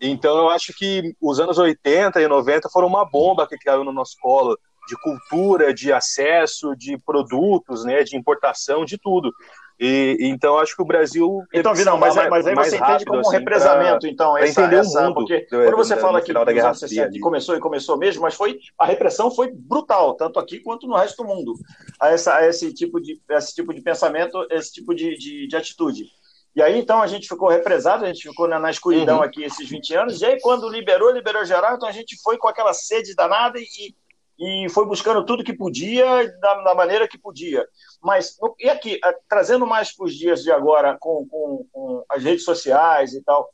então 0.00 0.36
eu 0.36 0.50
acho 0.50 0.74
que 0.74 1.14
os 1.20 1.40
anos 1.40 1.58
80 1.58 2.20
e 2.20 2.28
90 2.28 2.68
foram 2.68 2.86
uma 2.86 3.04
bomba 3.04 3.46
que 3.46 3.56
caiu 3.56 3.82
no 3.82 3.92
nosso 3.92 4.16
colo 4.20 4.58
de 4.86 4.96
cultura, 5.00 5.74
de 5.74 5.92
acesso, 5.92 6.74
de 6.76 6.96
produtos, 6.98 7.84
né, 7.84 8.04
de 8.04 8.16
importação, 8.16 8.84
de 8.84 8.96
tudo. 8.96 9.32
E, 9.78 10.16
então 10.22 10.58
acho 10.58 10.74
que 10.74 10.80
o 10.80 10.86
Brasil. 10.86 11.42
Então, 11.52 11.74
Vinão, 11.74 11.98
mas, 11.98 12.14
mais, 12.14 12.30
mas 12.30 12.46
aí 12.46 12.54
você 12.54 12.76
entende 12.76 13.04
como 13.04 13.18
um 13.18 13.20
assim, 13.20 13.36
represamento, 13.36 14.00
pra, 14.00 14.08
então, 14.08 14.38
essa, 14.38 14.62
entender 14.62 14.76
essa, 14.76 15.02
mundo 15.02 15.14
porque 15.14 15.40
do, 15.50 15.64
quando 15.64 15.76
você 15.76 15.94
do, 15.94 16.00
fala 16.00 16.20
que 16.22 16.32
da 16.32 16.44
Guerra 16.44 16.72
que 17.12 17.20
começou 17.20 17.56
e 17.56 17.60
começou 17.60 17.98
mesmo, 17.98 18.22
mas 18.22 18.34
foi 18.34 18.58
a 18.78 18.86
repressão 18.86 19.30
foi 19.30 19.52
brutal, 19.52 20.14
tanto 20.14 20.38
aqui 20.38 20.60
quanto 20.60 20.86
no 20.86 20.96
resto 20.96 21.22
do 21.22 21.28
mundo, 21.28 21.52
a, 22.00 22.10
essa, 22.10 22.36
a 22.36 22.48
esse 22.48 22.72
tipo 22.72 22.98
de 22.98 23.20
esse 23.30 23.54
tipo 23.54 23.74
de 23.74 23.82
pensamento, 23.82 24.46
esse 24.50 24.72
tipo 24.72 24.94
de, 24.94 25.14
de, 25.16 25.46
de 25.46 25.56
atitude. 25.56 26.06
E 26.54 26.62
aí, 26.62 26.78
então, 26.78 27.02
a 27.02 27.06
gente 27.06 27.28
ficou 27.28 27.50
represado, 27.50 28.02
a 28.02 28.06
gente 28.06 28.26
ficou 28.26 28.48
na, 28.48 28.58
na 28.58 28.70
escuridão 28.70 29.18
uhum. 29.18 29.22
aqui 29.22 29.44
esses 29.44 29.68
20 29.68 29.94
anos, 29.94 30.22
e 30.22 30.24
aí, 30.24 30.40
quando 30.40 30.70
liberou, 30.70 31.10
liberou 31.10 31.44
geral, 31.44 31.76
então 31.76 31.86
a 31.86 31.92
gente 31.92 32.16
foi 32.22 32.38
com 32.38 32.48
aquela 32.48 32.72
sede 32.72 33.14
danada 33.14 33.58
e, 33.58 33.94
e 34.38 34.68
foi 34.68 34.84
buscando 34.86 35.24
tudo 35.24 35.44
que 35.44 35.52
podia, 35.52 36.04
da, 36.38 36.62
da 36.62 36.74
maneira 36.74 37.08
que 37.08 37.16
podia. 37.16 37.66
Mas, 38.02 38.36
e 38.58 38.68
aqui, 38.68 39.00
trazendo 39.28 39.66
mais 39.66 39.94
para 39.94 40.06
os 40.06 40.14
dias 40.14 40.42
de 40.42 40.52
agora, 40.52 40.96
com, 41.00 41.26
com, 41.26 41.66
com, 41.72 42.04
as 42.08 42.22
redes 42.22 42.44
sociais 42.44 43.14
e 43.14 43.22
tal, 43.22 43.50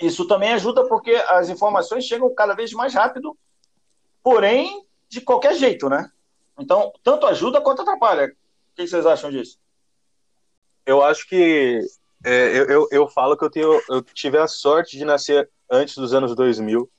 isso 0.00 0.26
também 0.26 0.52
ajuda 0.52 0.86
porque 0.88 1.12
as 1.28 1.50
informações 1.50 2.04
chegam 2.04 2.34
cada 2.34 2.54
vez 2.54 2.72
mais 2.72 2.94
rápido, 2.94 3.36
porém, 4.22 4.86
de 5.08 5.20
qualquer 5.20 5.54
jeito, 5.54 5.88
né? 5.88 6.10
Então, 6.58 6.92
tanto 7.02 7.26
ajuda 7.26 7.60
quanto 7.60 7.82
atrapalha. 7.82 8.26
O 8.26 8.76
que 8.76 8.86
vocês 8.86 9.04
acham 9.04 9.30
disso? 9.30 9.58
Eu 10.86 11.02
acho 11.02 11.28
que 11.28 11.80
é, 12.24 12.58
eu, 12.58 12.64
eu, 12.66 12.88
eu, 12.90 13.08
falo 13.08 13.36
que 13.36 13.44
eu, 13.44 13.50
tenho, 13.50 13.80
eu 13.88 14.02
tive 14.02 14.38
a 14.38 14.46
sorte 14.46 14.96
de 14.96 15.04
nascer 15.04 15.50
antes 15.70 15.96
dos 15.96 16.12
anos 16.12 16.34
2000, 16.34 16.90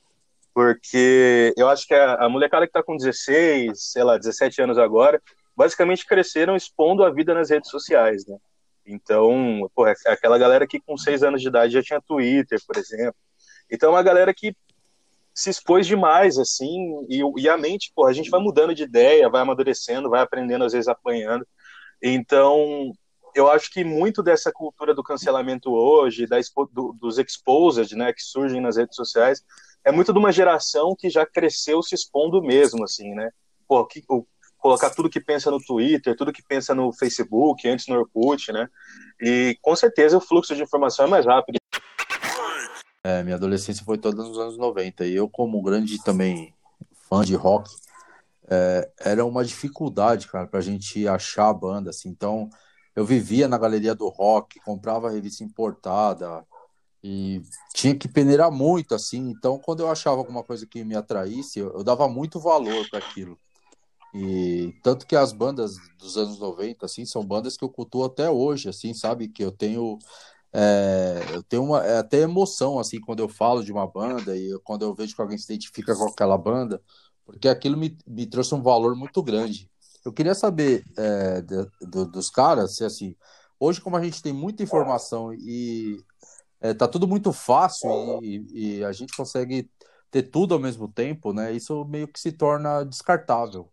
porque 0.53 1.53
eu 1.57 1.69
acho 1.69 1.87
que 1.87 1.93
a, 1.93 2.15
a 2.15 2.29
molecada 2.29 2.65
que 2.65 2.69
está 2.69 2.83
com 2.83 2.97
16, 2.97 3.71
sei 3.91 4.03
lá, 4.03 4.17
17 4.17 4.61
anos 4.61 4.77
agora, 4.77 5.21
basicamente 5.55 6.05
cresceram 6.05 6.55
expondo 6.55 7.03
a 7.03 7.11
vida 7.11 7.33
nas 7.33 7.49
redes 7.49 7.69
sociais, 7.69 8.25
né? 8.25 8.37
Então, 8.85 9.69
pô, 9.75 9.87
é 9.87 9.93
aquela 10.07 10.37
galera 10.37 10.67
que 10.67 10.79
com 10.79 10.97
6 10.97 11.23
anos 11.23 11.41
de 11.41 11.47
idade 11.47 11.73
já 11.73 11.83
tinha 11.83 12.01
Twitter, 12.01 12.59
por 12.65 12.77
exemplo. 12.77 13.15
Então, 13.69 13.89
é 13.89 13.93
uma 13.93 14.03
galera 14.03 14.33
que 14.33 14.55
se 15.33 15.49
expôs 15.49 15.87
demais, 15.87 16.37
assim, 16.37 17.05
e, 17.07 17.21
e 17.37 17.47
a 17.47 17.57
mente, 17.57 17.91
pô, 17.95 18.05
a 18.05 18.13
gente 18.13 18.29
vai 18.29 18.41
mudando 18.41 18.75
de 18.75 18.83
ideia, 18.83 19.29
vai 19.29 19.41
amadurecendo, 19.41 20.09
vai 20.09 20.21
aprendendo, 20.21 20.65
às 20.65 20.73
vezes 20.73 20.87
apanhando. 20.87 21.47
Então, 22.01 22.91
eu 23.33 23.49
acho 23.49 23.71
que 23.71 23.83
muito 23.83 24.21
dessa 24.21 24.51
cultura 24.51 24.93
do 24.93 25.03
cancelamento 25.03 25.71
hoje, 25.71 26.27
da, 26.27 26.37
do, 26.71 26.93
dos 26.99 27.17
exposed, 27.17 27.95
né, 27.95 28.11
que 28.11 28.21
surgem 28.21 28.59
nas 28.59 28.75
redes 28.75 28.95
sociais, 28.95 29.41
é 29.83 29.91
muito 29.91 30.13
de 30.13 30.19
uma 30.19 30.31
geração 30.31 30.95
que 30.97 31.09
já 31.09 31.25
cresceu 31.25 31.81
se 31.81 31.95
expondo 31.95 32.41
mesmo, 32.41 32.83
assim, 32.83 33.13
né? 33.13 33.29
Pô, 33.67 33.85
que, 33.85 34.03
o, 34.09 34.25
colocar 34.57 34.91
tudo 34.91 35.09
que 35.09 35.19
pensa 35.19 35.49
no 35.49 35.59
Twitter, 35.59 36.15
tudo 36.15 36.31
que 36.31 36.43
pensa 36.43 36.75
no 36.75 36.93
Facebook, 36.93 37.67
antes 37.67 37.87
no 37.87 37.95
Orkut, 37.95 38.51
né? 38.51 38.67
E 39.19 39.57
com 39.61 39.75
certeza 39.75 40.17
o 40.17 40.21
fluxo 40.21 40.55
de 40.55 40.61
informação 40.61 41.05
é 41.05 41.09
mais 41.09 41.25
rápido. 41.25 41.57
É, 43.03 43.23
minha 43.23 43.35
adolescência 43.35 43.83
foi 43.83 43.97
toda 43.97 44.23
nos 44.23 44.37
anos 44.37 44.57
90 44.57 45.05
e 45.07 45.15
eu, 45.15 45.27
como 45.27 45.61
grande 45.61 46.01
também 46.03 46.53
fã 47.09 47.23
de 47.23 47.33
rock, 47.33 47.69
é, 48.47 48.91
era 48.99 49.25
uma 49.25 49.43
dificuldade, 49.43 50.27
cara, 50.27 50.45
pra 50.45 50.61
gente 50.61 51.07
achar 51.07 51.49
a 51.49 51.53
banda, 51.53 51.89
assim. 51.89 52.09
Então, 52.09 52.49
eu 52.95 53.03
vivia 53.03 53.47
na 53.47 53.57
galeria 53.57 53.95
do 53.95 54.07
rock, 54.09 54.59
comprava 54.59 55.09
revista 55.09 55.43
importada 55.43 56.45
e 57.03 57.41
tinha 57.73 57.95
que 57.95 58.07
peneirar 58.07 58.51
muito, 58.51 58.93
assim. 58.93 59.29
Então, 59.29 59.57
quando 59.59 59.81
eu 59.81 59.89
achava 59.89 60.17
alguma 60.17 60.43
coisa 60.43 60.65
que 60.65 60.83
me 60.83 60.95
atraísse, 60.95 61.59
eu, 61.59 61.73
eu 61.73 61.83
dava 61.83 62.07
muito 62.07 62.39
valor 62.39 62.87
para 62.89 62.99
aquilo. 62.99 63.39
E 64.13 64.73
tanto 64.83 65.07
que 65.07 65.15
as 65.15 65.31
bandas 65.31 65.75
dos 65.97 66.17
anos 66.17 66.37
90, 66.37 66.85
assim, 66.85 67.05
são 67.05 67.25
bandas 67.25 67.55
que 67.57 67.63
eu 67.63 67.69
cultuo 67.69 68.05
até 68.05 68.29
hoje, 68.29 68.69
assim, 68.69 68.93
sabe? 68.93 69.29
Que 69.29 69.43
eu 69.43 69.51
tenho 69.51 69.97
é, 70.53 71.21
eu 71.33 71.43
tenho 71.43 71.63
uma, 71.63 71.85
é 71.85 71.97
até 71.97 72.19
emoção, 72.19 72.77
assim, 72.77 72.99
quando 72.99 73.21
eu 73.21 73.29
falo 73.29 73.63
de 73.63 73.71
uma 73.71 73.87
banda 73.87 74.35
e 74.35 74.57
quando 74.63 74.83
eu 74.83 74.93
vejo 74.93 75.15
que 75.15 75.21
alguém 75.21 75.37
se 75.37 75.45
identifica 75.45 75.95
com 75.95 76.05
aquela 76.05 76.37
banda, 76.37 76.81
porque 77.25 77.47
aquilo 77.47 77.77
me, 77.77 77.97
me 78.05 78.25
trouxe 78.25 78.53
um 78.53 78.61
valor 78.61 78.95
muito 78.95 79.23
grande. 79.23 79.69
Eu 80.03 80.11
queria 80.11 80.35
saber 80.35 80.83
é, 80.97 81.41
de, 81.41 81.65
dos 82.07 82.29
caras, 82.29 82.75
se 82.75 82.83
assim, 82.83 83.15
hoje 83.59 83.79
como 83.79 83.95
a 83.95 84.03
gente 84.03 84.21
tem 84.21 84.33
muita 84.33 84.63
informação 84.63 85.33
e 85.33 86.03
é, 86.61 86.73
tá 86.75 86.87
tudo 86.87 87.07
muito 87.07 87.33
fácil 87.33 88.19
e, 88.21 88.77
e, 88.77 88.85
a 88.85 88.91
gente 88.91 89.17
consegue 89.17 89.67
ter 90.11 90.21
tudo 90.21 90.53
ao 90.53 90.59
mesmo 90.59 90.87
tempo, 90.87 91.33
né? 91.33 91.51
Isso 91.51 91.83
meio 91.85 92.07
que 92.07 92.19
se 92.19 92.31
torna 92.31 92.83
descartável. 92.83 93.67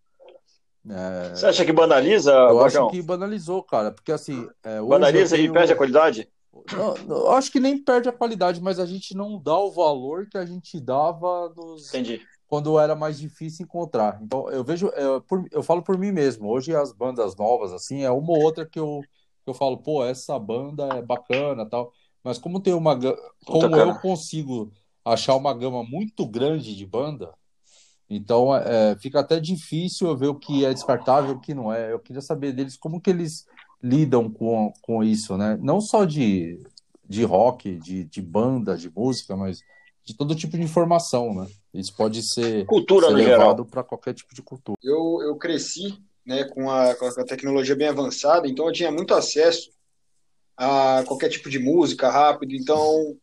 É... 0.89 1.35
Você 1.35 1.47
acha 1.47 1.65
que 1.67 1.73
banaliza? 1.73 2.33
Eu 2.33 2.65
acho 2.65 2.89
que 2.89 3.03
banalizou, 3.03 3.63
cara, 3.63 3.91
porque 3.91 4.11
assim. 4.11 4.49
É, 4.65 4.81
banaliza 4.81 5.37
tenho... 5.37 5.51
e 5.51 5.53
perde 5.53 5.73
a 5.73 5.77
qualidade? 5.77 6.29
Não, 6.73 6.97
eu 7.17 7.31
acho 7.33 7.53
que 7.53 7.61
nem 7.61 7.77
perde 7.77 8.09
a 8.09 8.13
qualidade, 8.13 8.61
mas 8.61 8.81
a 8.81 8.87
gente 8.87 9.15
não 9.15 9.39
dá 9.39 9.57
o 9.57 9.71
valor 9.71 10.27
que 10.29 10.39
a 10.39 10.47
gente 10.47 10.81
dava 10.81 11.53
nos... 11.55 11.89
Entendi. 11.89 12.23
quando 12.49 12.79
era 12.81 12.97
mais 12.97 13.19
difícil 13.19 13.65
encontrar. 13.65 14.19
Então, 14.23 14.49
eu 14.51 14.65
vejo, 14.65 14.89
eu, 14.89 15.21
por, 15.21 15.45
eu 15.53 15.63
falo 15.63 15.83
por 15.83 15.99
mim 15.99 16.11
mesmo. 16.11 16.49
Hoje, 16.49 16.75
as 16.75 16.93
bandas 16.93 17.37
novas, 17.37 17.73
assim, 17.73 18.03
é 18.03 18.11
uma 18.11 18.33
ou 18.33 18.43
outra 18.43 18.67
que 18.67 18.81
eu, 18.81 19.03
que 19.45 19.51
eu 19.51 19.55
falo, 19.55 19.77
pô, 19.79 20.05
essa 20.05 20.39
banda 20.39 20.89
é 20.95 21.03
bacana 21.03 21.69
tal. 21.69 21.93
Mas 22.29 22.37
como 22.37 22.61
tem 22.61 22.75
uma. 22.75 22.95
Como 23.43 23.75
eu 23.75 23.95
consigo 24.01 24.71
achar 25.03 25.35
uma 25.35 25.55
gama 25.55 25.83
muito 25.83 26.27
grande 26.27 26.77
de 26.77 26.85
banda, 26.85 27.33
então 28.11 28.55
é, 28.55 28.95
fica 29.01 29.21
até 29.21 29.41
difícil 29.41 30.09
eu 30.09 30.15
ver 30.15 30.27
o 30.27 30.35
que 30.35 30.63
é 30.63 30.75
descartável 30.75 31.31
e 31.31 31.35
o 31.37 31.41
que 31.41 31.55
não 31.55 31.73
é. 31.73 31.91
Eu 31.91 31.99
queria 31.99 32.21
saber 32.21 32.53
deles 32.53 32.77
como 32.77 33.01
que 33.01 33.09
eles 33.09 33.47
lidam 33.83 34.31
com, 34.31 34.71
com 34.83 35.03
isso, 35.03 35.39
né? 35.39 35.59
Não 35.63 35.81
só 35.81 36.05
de, 36.05 36.63
de 37.09 37.25
rock, 37.25 37.77
de, 37.77 38.05
de 38.05 38.21
banda, 38.21 38.77
de 38.77 38.91
música, 38.95 39.35
mas 39.35 39.61
de 40.05 40.15
todo 40.15 40.35
tipo 40.35 40.55
de 40.55 40.63
informação, 40.63 41.33
né? 41.35 41.47
Isso 41.73 41.97
pode 41.97 42.23
ser, 42.23 42.67
cultura 42.67 43.07
ser 43.07 43.15
levado 43.15 43.65
para 43.65 43.83
qualquer 43.83 44.13
tipo 44.13 44.35
de 44.35 44.43
cultura. 44.43 44.77
Eu, 44.83 45.23
eu 45.23 45.35
cresci 45.37 45.99
né, 46.27 46.45
com, 46.45 46.71
a, 46.71 46.95
com 46.95 47.07
a 47.07 47.25
tecnologia 47.25 47.75
bem 47.75 47.89
avançada, 47.89 48.47
então 48.47 48.67
eu 48.67 48.73
tinha 48.73 48.93
muito 48.93 49.15
acesso 49.15 49.71
a 50.59 51.05
qualquer 51.07 51.29
tipo 51.29 51.49
de 51.49 51.59
música 51.59 52.11
rápido, 52.11 52.53
então 52.53 53.17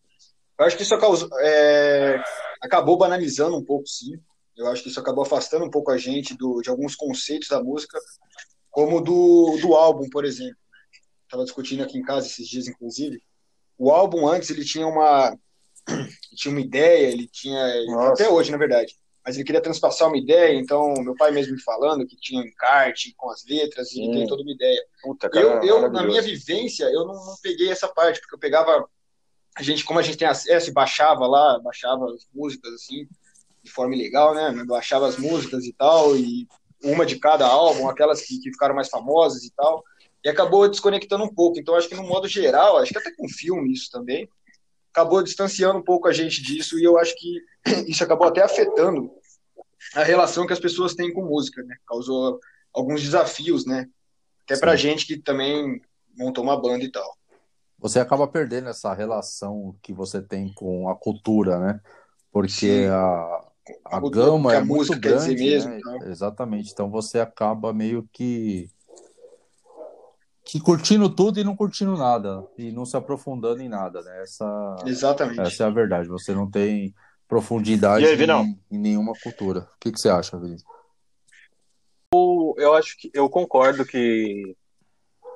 eu 0.58 0.65
acho 0.65 0.77
que 0.77 0.84
isso 0.84 0.98
causou, 0.98 1.30
é, 1.42 2.24
acabou 2.62 2.98
banalizando 2.98 3.58
um 3.58 3.63
pouco, 3.63 3.88
sim. 3.88 4.18
Eu 4.56 4.68
acho 4.68 4.82
que 4.82 4.88
isso 4.88 5.00
acabou 5.00 5.24
afastando 5.25 5.65
um 5.65 5.70
pouco 5.70 5.92
a 5.92 5.98
gente 5.98 6.34
do, 6.34 6.62
de 6.62 6.70
alguns 6.70 6.96
conceitos 6.96 7.50
da 7.50 7.62
música, 7.62 8.00
como 8.72 9.01
do, 9.01 9.58
do 9.62 9.75
álbum, 9.75 10.10
por 10.10 10.24
exemplo. 10.24 10.56
Estava 11.24 11.44
discutindo 11.44 11.84
aqui 11.84 11.98
em 11.98 12.04
casa 12.04 12.27
esses 12.27 12.48
dias, 12.48 12.68
inclusive. 12.68 13.22
O 13.77 13.92
álbum 13.92 14.25
antes 14.25 14.50
ele 14.50 14.63
tinha 14.63 14.88
uma 14.88 15.38
tinha 16.38 16.54
uma 16.54 16.62
ideia, 16.62 17.08
ele 17.08 17.27
tinha 17.27 17.86
Nossa. 17.88 18.24
até 18.24 18.30
hoje, 18.30 18.50
na 18.50 18.58
verdade. 18.58 18.98
Mas 19.25 19.36
ele 19.36 19.44
queria 19.44 19.62
transpassar 19.62 20.08
uma 20.08 20.17
ideia, 20.17 20.53
então 20.53 20.94
meu 21.00 21.15
pai 21.15 21.32
mesmo 21.32 21.53
me 21.53 21.62
falando 21.62 22.05
que 22.05 22.15
tinha 22.15 22.41
um 22.41 22.46
encarte 22.46 23.13
com 23.17 23.32
as 23.32 23.44
letras, 23.46 23.91
e 23.91 24.01
ele 24.01 24.13
tem 24.13 24.27
toda 24.27 24.44
uma 24.44 24.51
ideia. 24.51 24.79
Puta, 25.01 25.29
cara, 25.29 25.44
eu, 25.44 25.63
eu 25.63 25.91
na 25.91 26.03
minha 26.03 26.22
vivência, 26.22 26.84
eu 26.86 27.05
não, 27.05 27.15
não 27.15 27.36
peguei 27.41 27.72
essa 27.72 27.88
parte, 27.88 28.20
porque 28.20 28.36
eu 28.36 28.39
pegava 28.39 28.88
a 29.58 29.63
gente, 29.63 29.84
como 29.86 30.00
a 30.00 30.03
gente 30.03 30.17
tem 30.17 30.27
acesso, 30.27 30.74
baixava 30.74 31.25
lá, 31.25 31.58
baixava 31.60 32.05
as 32.13 32.27
músicas 32.34 32.74
assim, 32.74 33.08
de 33.63 33.72
forma 33.72 33.96
ilegal, 33.96 34.36
né? 34.36 34.51
Baixava 34.67 35.08
as 35.08 35.17
músicas 35.17 35.65
e 35.65 35.74
tal, 35.74 36.15
e 36.15 36.48
uma 36.84 37.05
de 37.05 37.17
cada 37.17 37.48
álbum, 37.48 37.89
aquelas 37.89 38.22
que, 38.22 38.39
que 38.39 38.51
ficaram 38.51 38.75
mais 38.75 38.89
famosas 38.89 39.44
e 39.44 39.51
tal, 39.55 39.84
e 40.24 40.29
acabou 40.29 40.70
desconectando 40.70 41.24
um 41.24 41.34
pouco. 41.34 41.58
Então, 41.58 41.75
acho 41.75 41.88
que 41.88 41.96
no 41.96 42.03
modo 42.03 42.27
geral, 42.27 42.77
acho 42.77 42.91
que 42.91 43.00
até 43.00 43.12
com 43.15 43.29
filme 43.29 43.72
isso 43.72 43.89
também, 43.89 44.29
acabou 44.95 45.21
distanciando 45.21 45.77
um 45.77 45.83
pouco 45.83 46.07
a 46.07 46.13
gente 46.13 46.41
disso, 46.41 46.79
e 46.79 46.83
eu 46.85 46.97
acho 46.97 47.13
que 47.17 47.41
isso 47.85 48.01
acabou 48.01 48.27
até 48.27 48.41
afetando 48.41 49.11
a 49.93 50.03
relação 50.03 50.47
que 50.47 50.53
as 50.53 50.59
pessoas 50.59 50.95
têm 50.95 51.13
com 51.13 51.25
música, 51.25 51.61
né? 51.63 51.75
Causou 51.85 52.39
alguns 52.73 53.01
desafios, 53.01 53.65
né? 53.65 53.87
Até 54.45 54.57
pra 54.57 54.75
gente 54.77 55.05
que 55.05 55.17
também 55.17 55.81
montou 56.17 56.43
uma 56.43 56.59
banda 56.59 56.85
e 56.85 56.91
tal. 56.91 57.17
Você 57.77 57.99
acaba 57.99 58.25
perdendo 58.27 58.69
essa 58.69 58.93
relação 58.93 59.75
que 59.81 59.93
você 59.93 60.21
tem 60.21 60.51
com 60.53 60.87
a 60.89 60.95
cultura, 60.95 61.59
né? 61.59 61.81
Porque 62.31 62.83
Sim. 62.83 62.87
a, 62.87 63.41
a 63.85 63.99
gama 64.09 64.55
é 64.55 64.61
muito 64.61 64.97
grande, 64.97 65.35
mesmo, 65.35 65.71
né? 65.71 65.79
então. 65.79 66.07
Exatamente. 66.07 66.71
Então 66.71 66.89
você 66.89 67.19
acaba 67.19 67.73
meio 67.73 68.07
que 68.13 68.69
que 70.45 70.59
curtindo 70.59 71.09
tudo 71.09 71.39
e 71.39 71.43
não 71.43 71.55
curtindo 71.55 71.97
nada 71.97 72.45
e 72.55 72.71
não 72.71 72.85
se 72.85 72.95
aprofundando 72.95 73.61
em 73.63 73.67
nada, 73.67 74.01
né? 74.01 74.21
Essa 74.21 74.75
Exatamente. 74.85 75.41
Essa 75.41 75.63
é 75.63 75.67
a 75.67 75.71
verdade. 75.71 76.07
Você 76.07 76.33
não 76.35 76.49
tem 76.49 76.93
profundidade 77.27 78.05
aí, 78.05 78.15
em, 78.15 78.59
em, 78.71 78.77
nenhuma 78.77 79.13
cultura. 79.23 79.61
O 79.61 79.79
que, 79.79 79.91
que 79.91 79.99
você 79.99 80.07
acha, 80.07 80.37
Vinícius? 80.37 80.69
Eu, 82.13 82.53
eu 82.59 82.73
acho 82.75 82.95
que 82.97 83.09
eu 83.11 83.27
concordo 83.27 83.83
que 83.83 84.55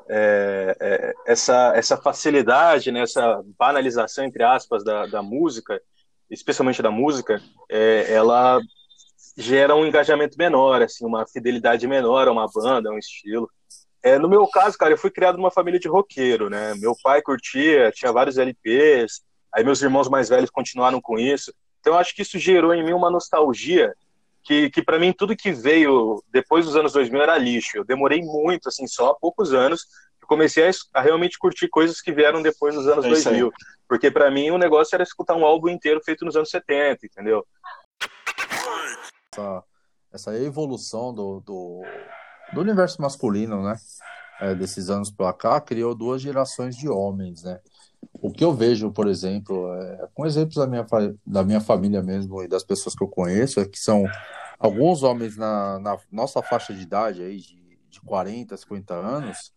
é, 0.08 0.78
é, 0.80 1.14
essa, 1.26 1.74
essa 1.76 1.98
facilidade, 1.98 2.92
né, 2.92 3.02
essa 3.02 3.44
banalização, 3.58 4.24
entre 4.24 4.44
aspas, 4.44 4.84
da, 4.84 5.08
da 5.08 5.24
música, 5.24 5.82
especialmente 6.30 6.84
da 6.84 6.92
música, 6.92 7.42
é, 7.68 8.14
ela 8.14 8.60
gera 9.36 9.76
um 9.76 9.86
engajamento 9.86 10.38
menor, 10.38 10.84
assim, 10.84 11.04
uma 11.04 11.26
fidelidade 11.26 11.88
menor 11.88 12.28
a 12.28 12.32
uma 12.32 12.48
banda, 12.54 12.90
a 12.90 12.94
um 12.94 12.98
estilo. 13.00 13.50
É, 14.02 14.18
no 14.18 14.30
meu 14.30 14.48
caso, 14.48 14.78
cara, 14.78 14.94
eu 14.94 14.98
fui 14.98 15.12
criado 15.12 15.38
numa 15.38 15.52
família 15.52 15.80
de 15.80 15.88
roqueiro, 15.88 16.50
né? 16.50 16.74
Meu 16.76 16.96
pai 17.04 17.22
curtia, 17.22 17.92
tinha 17.94 18.12
vários 18.12 18.38
LPs, 18.38 19.22
aí 19.54 19.64
meus 19.64 19.82
irmãos 19.82 20.08
mais 20.08 20.30
velhos 20.30 20.50
continuaram 20.50 21.02
com 21.02 21.20
isso. 21.20 21.54
Então, 21.80 21.98
acho 21.98 22.16
que 22.16 22.22
isso 22.22 22.38
gerou 22.38 22.74
em 22.74 22.84
mim 22.84 22.94
uma 22.94 23.12
nostalgia 23.12 23.94
que, 24.44 24.70
que 24.70 24.82
para 24.82 24.98
mim, 24.98 25.14
tudo 25.14 25.36
que 25.36 25.52
veio 25.52 26.24
depois 26.32 26.66
dos 26.66 26.76
anos 26.76 26.94
2000 26.94 27.22
era 27.22 27.38
lixo. 27.38 27.78
Eu 27.78 27.86
demorei 27.86 28.22
muito, 28.22 28.70
assim, 28.70 28.88
só 28.88 29.12
há 29.12 29.16
poucos 29.16 29.54
anos, 29.54 29.86
que 30.20 30.26
comecei 30.28 30.68
a, 30.68 30.72
a, 30.94 31.02
realmente 31.02 31.38
curtir 31.38 31.68
coisas 31.68 32.02
que 32.02 32.12
vieram 32.12 32.42
depois 32.42 32.74
dos 32.76 32.88
anos 32.88 33.06
é 33.06 33.10
2000. 33.10 33.52
Porque 33.88 34.10
para 34.10 34.32
mim 34.32 34.50
o 34.52 34.58
negócio 34.58 34.96
era 34.96 35.04
escutar 35.04 35.36
um 35.36 35.46
álbum 35.46 35.70
inteiro 35.70 36.02
feito 36.04 36.26
nos 36.26 36.36
anos 36.36 36.50
70, 36.50 37.06
entendeu? 37.06 37.46
Essa, 39.34 39.64
essa 40.12 40.38
evolução 40.38 41.14
do, 41.14 41.42
do, 41.42 41.84
do 42.54 42.62
universo 42.62 43.02
masculino, 43.02 43.64
né? 43.64 43.76
É, 44.42 44.56
desses 44.56 44.90
anos 44.90 45.12
para 45.12 45.34
cá, 45.34 45.60
criou 45.60 45.94
duas 45.94 46.22
gerações 46.22 46.76
de 46.76 46.88
homens, 46.88 47.44
né? 47.44 47.60
O 48.14 48.32
que 48.32 48.44
eu 48.44 48.54
vejo, 48.54 48.92
por 48.92 49.08
exemplo, 49.08 49.74
é, 49.74 50.08
com 50.14 50.26
exemplos 50.26 50.56
da 50.56 50.66
minha, 50.66 50.86
da 51.26 51.44
minha 51.44 51.60
família 51.60 52.02
mesmo 52.02 52.42
e 52.42 52.48
das 52.48 52.64
pessoas 52.64 52.96
que 52.96 53.04
eu 53.04 53.08
conheço, 53.08 53.60
é 53.60 53.66
que 53.66 53.78
são 53.78 54.06
alguns 54.58 55.04
homens 55.04 55.36
na, 55.36 55.80
na 55.80 55.98
nossa 56.12 56.42
faixa 56.42 56.74
de 56.74 56.82
idade 56.82 57.22
aí, 57.22 57.38
de, 57.38 57.78
de 57.90 58.02
40, 58.02 58.56
50 58.56 58.94
anos, 58.94 59.52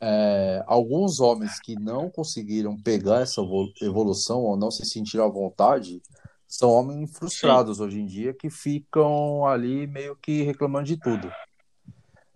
é, 0.00 0.62
alguns 0.66 1.18
homens 1.18 1.58
que 1.60 1.74
não 1.76 2.10
conseguiram 2.10 2.76
pegar 2.76 3.20
essa 3.20 3.40
evolução 3.80 4.40
ou 4.40 4.56
não 4.56 4.70
se 4.70 4.84
sentiram 4.84 5.24
à 5.24 5.28
vontade 5.28 6.02
são 6.46 6.70
homens 6.70 7.16
frustrados 7.16 7.78
Sim. 7.78 7.84
hoje 7.84 8.00
em 8.00 8.06
dia 8.06 8.34
que 8.34 8.50
ficam 8.50 9.46
ali 9.46 9.86
meio 9.86 10.14
que 10.16 10.42
reclamando 10.42 10.86
de 10.86 10.98
tudo. 10.98 11.32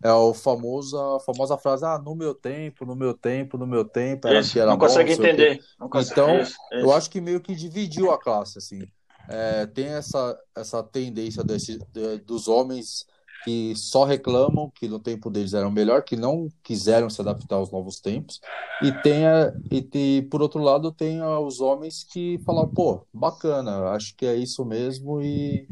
É 0.02 0.12
o 0.12 0.32
famoso, 0.32 0.96
a 0.96 1.20
famosa 1.20 1.58
frase, 1.58 1.84
ah, 1.84 1.98
no 1.98 2.14
meu 2.14 2.32
tempo, 2.32 2.86
no 2.86 2.94
meu 2.94 3.12
tempo, 3.12 3.58
no 3.58 3.66
meu 3.66 3.84
tempo, 3.84 4.28
era 4.28 4.40
isso, 4.40 4.52
que 4.52 4.60
era 4.60 4.70
não 4.70 4.78
bom, 4.78 4.86
consegue 4.86 5.12
entender. 5.12 5.60
Não 5.78 5.88
consegue, 5.88 6.20
então, 6.20 6.38
isso, 6.40 6.52
isso. 6.72 6.84
eu 6.84 6.92
acho 6.92 7.10
que 7.10 7.20
meio 7.20 7.40
que 7.40 7.54
dividiu 7.54 8.12
a 8.12 8.18
classe, 8.18 8.58
assim. 8.58 8.86
É, 9.28 9.66
tem 9.66 9.86
essa, 9.86 10.38
essa 10.56 10.82
tendência 10.82 11.42
desse, 11.42 11.78
de, 11.92 12.18
dos 12.18 12.46
homens 12.46 13.04
que 13.44 13.74
só 13.76 14.04
reclamam 14.04 14.70
que 14.70 14.88
no 14.88 14.98
tempo 14.98 15.30
deles 15.30 15.54
era 15.54 15.70
melhor, 15.70 16.02
que 16.02 16.16
não 16.16 16.48
quiseram 16.62 17.08
se 17.10 17.20
adaptar 17.20 17.56
aos 17.56 17.70
novos 17.70 18.00
tempos, 18.00 18.40
e 18.82 18.92
tem, 19.02 19.26
a, 19.26 19.52
e 19.70 20.22
por 20.22 20.42
outro 20.42 20.60
lado 20.60 20.92
tem 20.92 21.22
os 21.22 21.60
homens 21.60 22.04
que 22.04 22.38
falam, 22.44 22.68
pô, 22.68 23.06
bacana, 23.12 23.90
acho 23.90 24.14
que 24.16 24.26
é 24.26 24.36
isso 24.36 24.64
mesmo 24.64 25.20
e, 25.22 25.68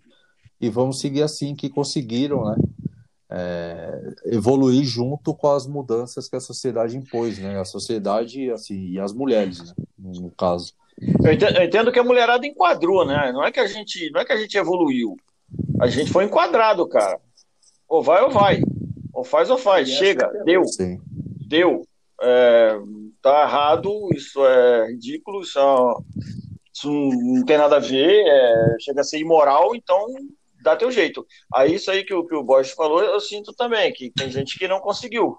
e 0.61 0.69
vamos 0.69 1.01
seguir 1.01 1.23
assim, 1.23 1.55
que 1.55 1.69
conseguiram, 1.69 2.45
né? 2.45 2.57
É, 3.31 4.15
evoluir 4.27 4.85
junto 4.85 5.35
com 5.35 5.51
as 5.51 5.67
mudanças 5.67 6.29
que 6.29 6.37
a 6.37 6.41
sociedade 6.41 6.97
impôs, 6.97 7.39
né? 7.39 7.59
A 7.59 7.65
sociedade 7.65 8.51
assim, 8.51 8.91
e 8.91 9.01
as 9.01 9.13
mulheres, 9.13 9.61
né? 9.61 9.75
no 9.99 10.31
caso. 10.31 10.73
Eu 11.23 11.33
entendo, 11.33 11.57
eu 11.57 11.65
entendo, 11.65 11.93
que 11.93 11.99
a 11.99 12.05
mulherada 12.05 12.47
enquadrou, 12.47 13.05
né? 13.05 13.31
Não 13.33 13.45
é 13.45 13.53
que 13.53 13.61
a 13.61 13.67
gente, 13.67 14.11
não 14.11 14.21
é 14.21 14.25
que 14.25 14.33
a 14.33 14.37
gente 14.37 14.57
evoluiu. 14.57 15.17
A 15.81 15.89
gente 15.89 16.11
foi 16.11 16.25
enquadrado, 16.25 16.87
cara. 16.89 17.21
Ou 17.89 18.03
vai 18.03 18.23
ou 18.23 18.31
vai. 18.31 18.63
Ou 19.13 19.25
faz 19.25 19.51
ou 19.51 19.59
faz. 19.59 19.89
Chega, 19.89 20.31
deu. 20.45 20.65
Sim. 20.65 21.01
Deu. 21.47 21.87
É, 22.21 22.79
tá 23.21 23.43
errado, 23.43 24.09
isso 24.15 24.45
é 24.45 24.91
ridículo, 24.91 25.43
isso, 25.43 25.59
é, 25.59 25.63
isso 26.73 26.91
não 26.91 27.45
tem 27.45 27.59
nada 27.59 27.77
a 27.77 27.81
ver, 27.81 28.25
é, 28.27 28.77
chega 28.81 29.03
a 29.03 29.05
ser 29.05 29.19
imoral, 29.19 29.75
então 29.75 30.07
dá 30.67 30.77
teu 30.77 30.91
jeito. 30.91 31.27
Aí 31.55 31.75
isso 31.75 31.91
aí 31.91 32.05
que 32.05 32.13
o, 32.13 32.27
que 32.27 32.35
o 32.35 32.43
Borges 32.43 32.73
falou, 32.73 33.01
eu 33.03 33.21
sinto 33.21 33.55
também, 33.55 33.93
que 33.93 34.11
tem 34.11 34.31
gente 34.31 34.59
que 34.59 34.67
não 34.67 34.81
conseguiu. 34.81 35.39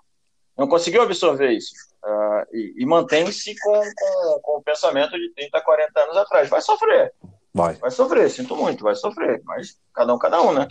Não 0.58 0.68
conseguiu 0.68 1.02
absorver 1.02 1.52
isso. 1.52 1.72
Uh, 2.04 2.56
e, 2.56 2.76
e 2.78 2.86
mantém-se 2.86 3.54
com, 3.60 3.80
com, 3.80 4.40
com, 4.42 4.58
o 4.58 4.64
pensamento 4.64 5.12
de 5.12 5.32
30, 5.34 5.62
40 5.62 6.00
anos 6.00 6.18
atrás. 6.18 6.50
Vai 6.50 6.62
sofrer. 6.62 7.14
Vai. 7.54 7.76
Vai 7.76 7.92
sofrer, 7.92 8.30
sinto 8.30 8.56
muito, 8.56 8.84
vai 8.84 8.96
sofrer. 8.96 9.42
Mas 9.44 9.78
cada 9.94 10.14
um, 10.16 10.18
cada 10.18 10.42
um, 10.42 10.54
né? 10.54 10.68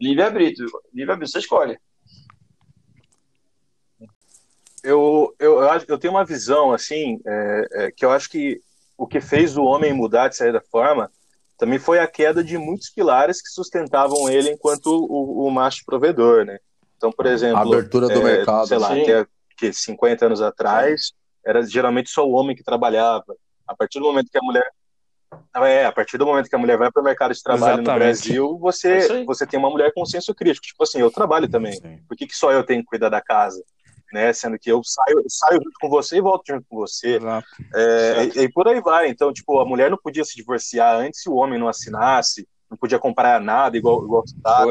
Livre-arbítrio. 0.00 0.68
Livre-arbítrio, 0.92 1.32
você 1.32 1.38
escolhe. 1.38 1.78
Eu, 4.82 5.34
eu, 5.38 5.62
eu, 5.62 5.82
eu 5.88 5.98
tenho 5.98 6.14
uma 6.14 6.24
visão, 6.24 6.72
assim, 6.72 7.20
é, 7.26 7.68
é, 7.72 7.90
que 7.90 8.04
eu 8.04 8.10
acho 8.10 8.30
que 8.30 8.60
o 8.96 9.06
que 9.06 9.20
fez 9.20 9.56
o 9.56 9.62
homem 9.62 9.92
mudar 9.92 10.28
de 10.28 10.36
certa 10.36 10.60
forma 10.60 11.10
também 11.60 11.78
foi 11.78 11.98
a 11.98 12.06
queda 12.06 12.42
de 12.42 12.56
muitos 12.56 12.88
pilares 12.88 13.42
que 13.42 13.50
sustentavam 13.50 14.30
ele 14.30 14.50
enquanto 14.50 14.86
o, 14.86 15.46
o 15.46 15.50
macho 15.50 15.82
provedor, 15.84 16.46
né? 16.46 16.58
Então, 16.96 17.12
por 17.12 17.26
exemplo, 17.26 17.58
a 17.58 17.60
abertura 17.60 18.08
do 18.08 18.20
é, 18.20 18.24
mercado, 18.24 18.66
sei 18.66 18.78
lá, 18.78 18.90
até 18.90 19.26
que 19.58 19.70
50 19.70 20.24
anos 20.24 20.40
atrás 20.40 21.12
era 21.44 21.62
geralmente 21.62 22.08
só 22.08 22.26
o 22.26 22.32
homem 22.32 22.56
que 22.56 22.64
trabalhava. 22.64 23.36
A 23.68 23.76
partir 23.76 23.98
do 23.98 24.06
momento 24.06 24.30
que 24.30 24.38
a 24.38 24.42
mulher 24.42 24.66
é, 25.56 25.84
a 25.84 25.92
partir 25.92 26.16
do 26.16 26.26
momento 26.26 26.48
que 26.48 26.56
a 26.56 26.58
mulher 26.58 26.78
vai 26.78 26.90
para 26.90 27.00
o 27.00 27.04
mercado 27.04 27.32
de 27.34 27.42
trabalho 27.42 27.82
Exatamente. 27.82 27.90
no 27.90 27.98
Brasil, 27.98 28.58
você 28.58 28.92
é 28.92 29.24
você 29.24 29.46
tem 29.46 29.60
uma 29.60 29.70
mulher 29.70 29.92
com 29.94 30.04
senso 30.06 30.34
crítico, 30.34 30.66
tipo 30.66 30.82
assim, 30.82 31.00
eu 31.00 31.10
trabalho 31.10 31.48
também. 31.48 31.74
Sim. 31.74 31.98
Por 32.08 32.16
que, 32.16 32.26
que 32.26 32.34
só 32.34 32.50
eu 32.50 32.64
tenho 32.64 32.80
que 32.80 32.86
cuidar 32.86 33.10
da 33.10 33.20
casa? 33.20 33.62
Né, 34.12 34.32
sendo 34.32 34.58
que 34.58 34.70
eu 34.70 34.82
saio, 34.82 35.22
saio 35.28 35.60
junto 35.62 35.78
com 35.80 35.88
você 35.88 36.16
e 36.16 36.20
volto 36.20 36.42
junto 36.48 36.66
com 36.68 36.76
você. 36.78 37.20
É, 37.72 38.24
e, 38.24 38.40
e, 38.42 38.48
por 38.52 38.66
aí 38.66 38.80
vai. 38.80 39.08
Então, 39.08 39.32
tipo, 39.32 39.60
a 39.60 39.64
mulher 39.64 39.88
não 39.88 39.96
podia 39.96 40.24
se 40.24 40.34
divorciar 40.34 40.96
antes 40.96 41.22
se 41.22 41.28
o 41.28 41.34
homem 41.34 41.60
não 41.60 41.68
assinasse, 41.68 42.48
não 42.68 42.76
podia 42.76 42.98
comprar 42.98 43.40
nada 43.40 43.76
igual, 43.76 44.04
igual 44.04 44.24
tá. 44.42 44.64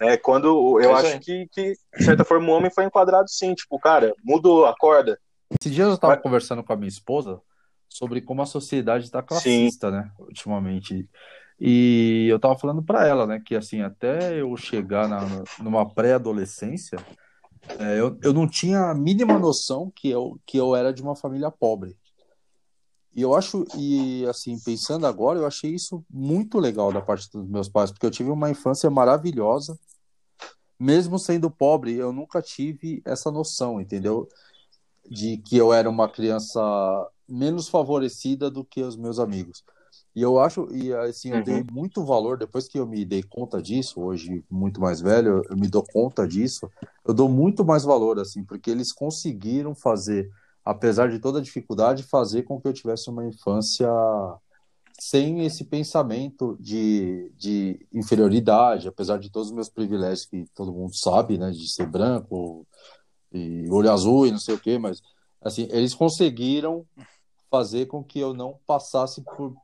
É, 0.00 0.16
quando 0.16 0.80
eu 0.80 0.94
acho 0.94 1.20
que, 1.20 1.48
que, 1.52 1.72
de 1.96 2.04
certa 2.04 2.24
forma, 2.24 2.48
o 2.48 2.56
homem 2.56 2.70
foi 2.70 2.84
enquadrado 2.84 3.30
sim, 3.30 3.54
tipo, 3.54 3.78
cara, 3.78 4.12
mudou, 4.22 4.66
acorda. 4.66 5.18
Esse 5.60 5.70
dia 5.70 5.84
eu 5.84 5.94
estava 5.94 6.14
Mas... 6.14 6.22
conversando 6.22 6.64
com 6.64 6.72
a 6.72 6.76
minha 6.76 6.88
esposa 6.88 7.40
sobre 7.88 8.20
como 8.22 8.42
a 8.42 8.46
sociedade 8.46 9.04
está 9.04 9.22
classista, 9.22 9.90
sim. 9.90 9.96
né, 9.96 10.10
ultimamente. 10.18 11.08
E 11.60 12.26
eu 12.28 12.36
estava 12.36 12.58
falando 12.58 12.82
para 12.82 13.06
ela, 13.06 13.26
né, 13.26 13.40
que 13.44 13.54
assim, 13.54 13.82
até 13.82 14.40
eu 14.40 14.56
chegar 14.56 15.08
na, 15.08 15.20
numa 15.60 15.88
pré-adolescência, 15.88 16.98
é, 17.78 17.98
eu, 17.98 18.18
eu 18.22 18.32
não 18.32 18.48
tinha 18.48 18.90
a 18.90 18.94
mínima 18.94 19.38
noção 19.38 19.90
que 19.94 20.08
eu, 20.08 20.38
que 20.46 20.56
eu 20.56 20.74
era 20.74 20.92
de 20.92 21.02
uma 21.02 21.16
família 21.16 21.50
pobre. 21.50 21.96
E 23.14 23.20
eu 23.20 23.34
acho, 23.34 23.66
e 23.76 24.24
assim, 24.26 24.58
pensando 24.58 25.06
agora, 25.06 25.38
eu 25.38 25.46
achei 25.46 25.74
isso 25.74 26.04
muito 26.08 26.58
legal 26.58 26.90
da 26.92 27.00
parte 27.00 27.30
dos 27.30 27.46
meus 27.46 27.68
pais, 27.68 27.90
porque 27.90 28.06
eu 28.06 28.10
tive 28.10 28.30
uma 28.30 28.50
infância 28.50 28.88
maravilhosa, 28.88 29.78
mesmo 30.78 31.18
sendo 31.18 31.50
pobre, 31.50 31.94
eu 31.94 32.12
nunca 32.12 32.40
tive 32.40 33.02
essa 33.04 33.30
noção, 33.30 33.80
entendeu? 33.80 34.26
De 35.08 35.36
que 35.36 35.56
eu 35.56 35.72
era 35.72 35.88
uma 35.88 36.08
criança 36.08 36.60
menos 37.28 37.68
favorecida 37.68 38.50
do 38.50 38.64
que 38.64 38.82
os 38.82 38.96
meus 38.96 39.18
amigos. 39.18 39.62
E 40.14 40.20
eu 40.20 40.38
acho, 40.38 40.68
e 40.70 40.92
assim, 40.92 41.30
eu 41.30 41.38
uhum. 41.38 41.42
dei 41.42 41.64
muito 41.72 42.04
valor, 42.04 42.36
depois 42.36 42.68
que 42.68 42.78
eu 42.78 42.86
me 42.86 43.04
dei 43.04 43.22
conta 43.22 43.62
disso, 43.62 44.00
hoje 44.00 44.44
muito 44.50 44.80
mais 44.80 45.00
velho, 45.00 45.42
eu 45.48 45.56
me 45.56 45.68
dou 45.68 45.82
conta 45.82 46.28
disso, 46.28 46.70
eu 47.04 47.14
dou 47.14 47.28
muito 47.28 47.64
mais 47.64 47.82
valor, 47.84 48.18
assim, 48.18 48.44
porque 48.44 48.70
eles 48.70 48.92
conseguiram 48.92 49.74
fazer 49.74 50.30
apesar 50.64 51.10
de 51.10 51.18
toda 51.18 51.38
a 51.38 51.42
dificuldade, 51.42 52.02
fazer 52.04 52.42
com 52.42 52.60
que 52.60 52.68
eu 52.68 52.72
tivesse 52.72 53.10
uma 53.10 53.26
infância 53.26 53.88
sem 54.98 55.44
esse 55.44 55.64
pensamento 55.64 56.56
de, 56.60 57.32
de 57.36 57.86
inferioridade, 57.92 58.86
apesar 58.86 59.18
de 59.18 59.30
todos 59.30 59.48
os 59.48 59.54
meus 59.54 59.68
privilégios 59.68 60.26
que 60.26 60.44
todo 60.54 60.72
mundo 60.72 60.94
sabe, 60.94 61.38
né, 61.38 61.50
de 61.50 61.68
ser 61.68 61.86
branco 61.86 62.66
e 63.32 63.68
olho 63.70 63.90
azul 63.90 64.26
e 64.26 64.30
não 64.30 64.38
sei 64.38 64.54
o 64.54 64.60
quê, 64.60 64.78
mas 64.78 65.02
assim, 65.40 65.66
eles 65.70 65.94
conseguiram 65.94 66.86
fazer 67.50 67.86
com 67.86 68.04
que 68.04 68.20
eu 68.20 68.32
não 68.32 68.58
passasse 68.64 69.22
por 69.22 69.54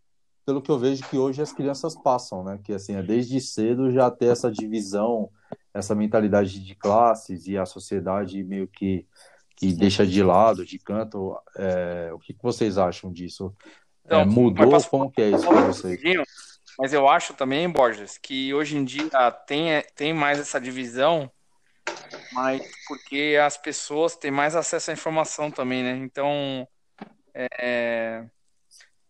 pelo 0.49 0.63
que 0.63 0.71
eu 0.71 0.79
vejo 0.79 1.07
que 1.11 1.19
hoje 1.19 1.43
as 1.43 1.53
crianças 1.53 1.95
passam, 1.95 2.43
né, 2.43 2.59
que 2.65 2.73
assim, 2.73 2.97
é 2.97 3.03
desde 3.03 3.39
cedo 3.39 3.93
já 3.93 4.11
ter 4.11 4.29
essa 4.33 4.51
divisão, 4.51 5.29
essa 5.75 5.95
mentalidade 5.95 6.59
de 6.65 6.75
classes 6.75 7.47
e 7.47 7.59
a 7.59 7.67
sociedade 7.67 8.43
meio 8.43 8.67
que 8.67 9.07
que 9.55 9.75
deixa 9.75 10.07
de 10.07 10.23
lado, 10.23 10.65
de 10.65 10.79
canto. 10.79 11.37
É, 11.55 12.11
o 12.15 12.19
que, 12.19 12.33
que, 12.33 12.43
vocês 12.43 12.79
acham 12.79 13.13
disso? 13.13 13.55
Então, 14.07 14.21
é, 14.21 14.25
mudou? 14.25 14.71
Posso... 14.71 14.89
Como 14.89 15.11
que 15.11 15.21
é 15.21 15.31
isso 15.31 15.47
para 15.47 15.67
vocês? 15.67 16.01
Mas 16.79 16.95
eu 16.95 17.07
acho 17.07 17.35
também, 17.35 17.69
Borges, 17.69 18.17
que 18.17 18.55
hoje 18.55 18.79
em 18.79 18.85
dia 18.85 19.11
tem, 19.47 19.83
tem 19.95 20.15
mais 20.15 20.39
essa 20.39 20.59
divisão, 20.59 21.31
mas 22.33 22.63
porque 22.87 23.37
as 23.45 23.59
pessoas 23.59 24.17
têm 24.17 24.31
mais 24.31 24.57
acesso 24.57 24.93
à 24.93 24.95
informação 24.95 25.51
também, 25.51 25.83
né? 25.83 25.97
Então, 25.97 26.67
é, 27.35 28.25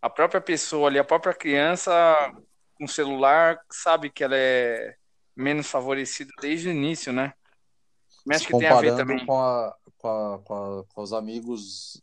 a 0.00 0.11
própria 0.11 0.40
pessoa 0.40 0.88
ali, 0.88 0.98
a 0.98 1.04
própria 1.04 1.34
criança 1.34 1.92
com 2.74 2.87
celular, 2.87 3.58
sabe 3.70 4.08
que 4.08 4.22
ela 4.22 4.37
é 4.37 4.94
menos 5.37 5.68
favorecida 5.68 6.30
desde 6.40 6.68
o 6.68 6.72
início, 6.72 7.12
né? 7.12 7.32
Mas 8.24 8.38
acho 8.38 8.46
que 8.46 8.58
tem 8.58 8.68
a 8.68 8.80
ver 8.80 8.94
também 8.94 9.24
com 9.24 9.38
a, 9.38 9.74
com, 9.96 10.08
a, 10.08 10.38
com, 10.38 10.54
a, 10.54 10.84
com 10.94 11.02
os 11.02 11.12
amigos. 11.12 12.02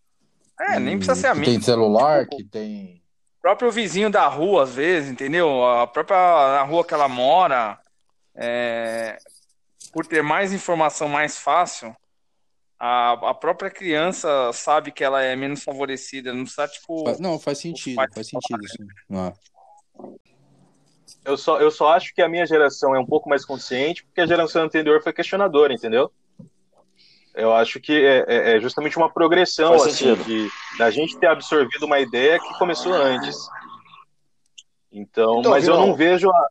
É, 0.60 0.80
nem 0.80 0.98
precisa 0.98 1.16
ser 1.16 1.28
amigo. 1.28 1.46
tem 1.46 1.62
celular, 1.62 2.24
tipo, 2.24 2.38
que 2.38 2.44
tem. 2.44 3.02
O 3.40 3.42
próprio 3.42 3.72
vizinho 3.72 4.10
da 4.10 4.28
rua, 4.28 4.64
às 4.64 4.74
vezes, 4.74 5.10
entendeu? 5.10 5.64
A 5.66 5.86
própria 5.86 6.18
a 6.18 6.64
rua 6.64 6.84
que 6.84 6.94
ela 6.94 7.08
mora, 7.08 7.80
é, 8.36 9.18
por 9.94 10.06
ter 10.06 10.24
mais 10.24 10.52
informação 10.52 11.08
mais 11.08 11.38
fácil, 11.38 11.96
a, 12.80 13.14
a 13.30 13.34
própria 13.34 13.70
criança 13.70 14.52
sabe 14.54 14.92
que 14.92 15.04
ela 15.04 15.22
é 15.22 15.36
menos 15.36 15.64
favorecida. 15.64 16.34
Não 16.34 16.44
está 16.44 16.68
tipo. 16.68 17.04
Não, 17.20 17.40
faz 17.40 17.60
sentido, 17.60 17.96
faz 17.96 18.28
sentido, 18.28 18.68
sim. 18.68 18.88
Não 19.10 19.28
é. 19.28 19.34
Eu 21.24 21.38
só, 21.38 21.60
eu 21.60 21.72
só 21.72 21.90
acho 21.90 22.14
que 22.14 22.22
a 22.22 22.30
minha 22.30 22.46
geração 22.46 22.96
é 22.96 23.00
um 23.00 23.06
pouco 23.06 23.30
mais 23.30 23.44
consciente, 23.44 24.04
porque 24.04 24.22
a 24.22 24.28
geração 24.28 24.64
anterior 24.64 25.02
foi 25.02 25.12
questionadora, 25.12 25.74
entendeu? 25.74 26.12
Eu 27.34 27.54
acho 27.54 27.80
que 27.80 27.94
é, 27.94 28.26
é, 28.28 28.58
é 28.58 28.60
justamente 28.62 28.96
uma 28.96 29.12
progressão 29.12 29.74
assim, 29.74 30.16
de, 30.24 30.50
da 30.78 30.90
gente 30.90 31.18
ter 31.18 31.28
absorvido 31.28 31.86
uma 31.86 32.00
ideia 32.00 32.40
que 32.40 32.58
começou 32.58 32.94
antes. 32.94 33.36
Então, 34.92 35.40
então 35.40 35.52
mas 35.52 35.68
eu 35.68 35.76
não 35.76 35.94
vejo 35.94 36.30
a, 36.30 36.48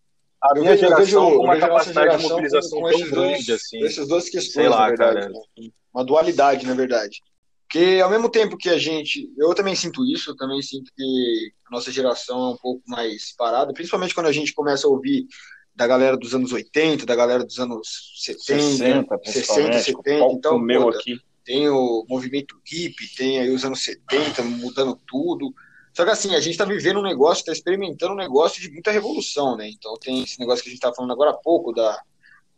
a 0.51 0.55
minha 0.55 0.71
vejo, 0.73 0.81
geração 0.81 1.27
vejo, 1.27 1.39
com 1.39 1.45
uma 1.45 1.59
capacidade 1.59 2.17
de 2.19 2.23
mobilização 2.23 2.81
com, 2.81 2.91
com 2.91 2.91
tão 2.91 3.11
grande 3.11 3.47
dois, 3.47 3.51
assim. 3.51 3.85
Essas 3.85 4.09
duas 4.09 4.29
questões, 4.29 4.53
Sei 4.53 4.69
lá, 4.69 4.89
verdade, 4.89 5.21
cara. 5.21 5.29
Né? 5.29 5.71
Uma 5.93 6.05
dualidade, 6.05 6.67
na 6.67 6.75
verdade. 6.75 7.21
Porque 7.67 8.01
ao 8.01 8.11
mesmo 8.11 8.29
tempo 8.29 8.57
que 8.57 8.69
a 8.69 8.79
gente. 8.79 9.33
Eu 9.37 9.55
também 9.55 9.75
sinto 9.75 10.05
isso, 10.05 10.31
eu 10.31 10.37
também 10.37 10.61
sinto 10.63 10.93
que 10.95 11.53
a 11.67 11.75
nossa 11.75 11.91
geração 11.91 12.51
é 12.51 12.55
um 12.55 12.57
pouco 12.57 12.83
mais 12.87 13.35
parada, 13.37 13.73
principalmente 13.73 14.15
quando 14.15 14.27
a 14.27 14.33
gente 14.33 14.53
começa 14.53 14.87
a 14.87 14.91
ouvir 14.91 15.27
da 15.75 15.87
galera 15.87 16.17
dos 16.17 16.35
anos 16.35 16.53
80, 16.53 17.05
da 17.05 17.17
galera 17.17 17.45
dos 17.45 17.59
anos 17.59 18.13
70, 18.19 18.55
60, 18.55 19.21
60 19.25 19.79
70. 19.81 20.27
Então, 20.33 20.59
meu 20.59 20.89
aqui. 20.89 21.19
tem 21.45 21.69
o 21.69 22.05
movimento 22.09 22.57
hippie, 22.65 23.13
tem 23.17 23.41
aí 23.41 23.51
os 23.51 23.65
anos 23.65 23.83
70 23.83 24.43
mudando 24.43 24.99
tudo. 25.07 25.53
Só 25.95 26.05
que 26.05 26.11
assim, 26.11 26.35
a 26.35 26.41
gente 26.41 26.53
está 26.53 26.65
vivendo 26.65 26.99
um 26.99 27.03
negócio, 27.03 27.41
está 27.41 27.53
experimentando 27.53 28.13
um 28.13 28.17
negócio 28.17 28.61
de 28.61 28.71
muita 28.71 28.91
revolução, 28.91 29.57
né? 29.57 29.69
Então 29.69 29.95
tem 29.97 30.25
esse 30.25 30.41
negócio 30.41 30.63
que 30.63 30.69
a 30.69 30.73
gente 30.73 30.83
está 30.83 30.93
falando 30.93 31.13
agora 31.13 31.31
há 31.31 31.35
pouco, 31.35 31.73
da, 31.73 32.03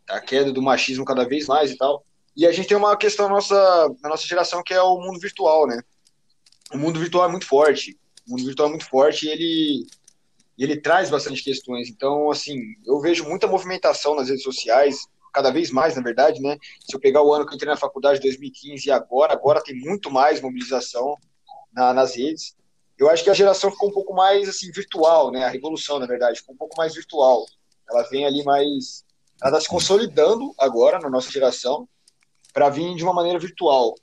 da 0.07 0.19
queda 0.19 0.51
do 0.51 0.61
machismo 0.61 1.05
cada 1.05 1.23
vez 1.23 1.47
mais 1.47 1.71
e 1.71 1.77
tal. 1.77 2.03
E 2.35 2.47
a 2.47 2.51
gente 2.51 2.67
tem 2.67 2.77
uma 2.77 2.97
questão 2.97 3.29
nossa, 3.29 3.55
na 4.01 4.09
nossa 4.09 4.25
geração 4.25 4.63
que 4.63 4.73
é 4.73 4.81
o 4.81 4.99
mundo 4.99 5.19
virtual, 5.19 5.67
né? 5.67 5.81
O 6.73 6.77
mundo 6.77 6.99
virtual 6.99 7.25
é 7.25 7.31
muito 7.31 7.45
forte. 7.45 7.97
O 8.27 8.31
mundo 8.31 8.43
virtual 8.43 8.67
é 8.67 8.71
muito 8.71 8.89
forte 8.89 9.27
e 9.27 9.29
ele 9.29 9.87
ele 10.57 10.81
traz 10.81 11.09
bastante 11.09 11.43
questões. 11.43 11.87
Então, 11.87 12.31
assim, 12.31 12.59
eu 12.85 12.99
vejo 12.99 13.23
muita 13.25 13.45
movimentação 13.45 14.15
nas 14.15 14.27
redes 14.27 14.43
sociais, 14.43 15.07
cada 15.31 15.51
vez 15.51 15.69
mais, 15.69 15.95
na 15.95 16.01
verdade, 16.01 16.41
né? 16.41 16.57
Se 16.89 16.95
eu 16.95 16.99
pegar 16.99 17.21
o 17.21 17.31
ano 17.31 17.45
que 17.45 17.51
eu 17.51 17.55
entrei 17.55 17.69
na 17.69 17.77
faculdade, 17.77 18.19
2015, 18.19 18.87
e 18.87 18.91
agora, 18.91 19.33
agora 19.33 19.61
tem 19.61 19.75
muito 19.75 20.09
mais 20.09 20.41
mobilização 20.41 21.15
na, 21.71 21.93
nas 21.93 22.15
redes. 22.15 22.56
Eu 22.97 23.09
acho 23.09 23.23
que 23.23 23.29
a 23.29 23.33
geração 23.33 23.71
ficou 23.71 23.89
um 23.89 23.93
pouco 23.93 24.13
mais, 24.13 24.49
assim, 24.49 24.71
virtual, 24.71 25.31
né? 25.31 25.45
A 25.45 25.49
revolução, 25.49 25.99
na 25.99 26.07
verdade, 26.07 26.39
ficou 26.39 26.55
um 26.55 26.57
pouco 26.57 26.75
mais 26.77 26.95
virtual. 26.95 27.45
Ela 27.89 28.03
vem 28.03 28.25
ali 28.25 28.43
mais, 28.43 29.05
ela 29.41 29.51
está 29.51 29.61
se 29.61 29.67
consolidando 29.67 30.53
agora 30.57 30.99
na 30.99 31.09
nossa 31.09 31.31
geração 31.31 31.87
para 32.53 32.69
vir 32.69 32.95
de 32.95 33.03
uma 33.03 33.13
maneira 33.13 33.37
virtual. 33.37 33.93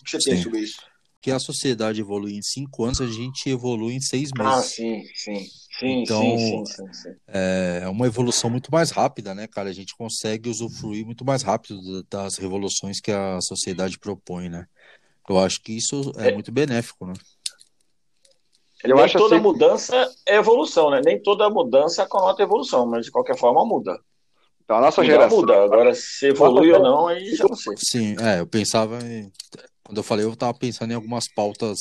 O 0.00 0.04
que 0.04 0.10
você 0.10 0.20
Sim. 0.20 0.30
pensa 0.30 0.42
sobre 0.44 0.60
isso? 0.60 0.80
Que 1.20 1.30
a 1.30 1.38
sociedade 1.38 2.00
evolui 2.00 2.34
em 2.34 2.42
cinco 2.42 2.84
anos, 2.84 3.00
a 3.00 3.06
gente 3.06 3.50
evolui 3.50 3.92
em 3.92 4.00
seis 4.00 4.30
meses. 4.32 4.54
Ah, 4.54 4.62
sim, 4.62 5.04
sim. 5.14 5.46
Sim, 5.78 6.02
então, 6.02 6.20
sim, 6.20 6.64
sim, 6.66 6.92
sim, 6.92 7.14
é 7.26 7.88
uma 7.88 8.06
evolução 8.06 8.50
muito 8.50 8.70
mais 8.70 8.90
rápida, 8.90 9.34
né, 9.34 9.46
cara? 9.46 9.70
A 9.70 9.72
gente 9.72 9.96
consegue 9.96 10.50
usufruir 10.50 11.06
muito 11.06 11.24
mais 11.24 11.42
rápido 11.42 12.02
das 12.02 12.36
revoluções 12.36 13.00
que 13.00 13.10
a 13.10 13.40
sociedade 13.40 13.98
propõe, 13.98 14.50
né? 14.50 14.66
Eu 15.26 15.38
acho 15.38 15.62
que 15.62 15.72
isso 15.72 16.12
é, 16.18 16.28
é. 16.28 16.34
muito 16.34 16.52
benéfico, 16.52 17.06
né? 17.06 17.14
Eu 18.84 18.96
Nem 18.96 19.04
acho 19.04 19.18
toda 19.18 19.36
assim... 19.36 19.44
mudança 19.44 20.10
é 20.26 20.36
evolução, 20.36 20.90
né? 20.90 21.00
Nem 21.04 21.20
toda 21.20 21.50
mudança 21.50 22.06
conota 22.06 22.42
evolução, 22.42 22.86
mas 22.86 23.04
de 23.04 23.10
qualquer 23.10 23.36
forma 23.36 23.64
muda. 23.64 23.98
Então 24.64 24.78
a 24.78 24.80
nossa 24.80 25.04
geração. 25.04 25.38
Muda. 25.38 25.62
Agora, 25.62 25.94
se 25.94 26.28
evolui 26.28 26.72
ou 26.72 26.80
não, 26.80 27.08
aí 27.08 27.34
já 27.34 27.44
não 27.44 27.56
sei. 27.56 27.74
Sim, 27.76 28.16
é, 28.20 28.40
eu 28.40 28.46
pensava. 28.46 28.98
Em... 29.02 29.30
Quando 29.82 29.98
eu 29.98 30.02
falei, 30.02 30.24
eu 30.24 30.32
estava 30.32 30.54
pensando 30.54 30.92
em 30.92 30.94
algumas 30.94 31.24
pautas 31.28 31.78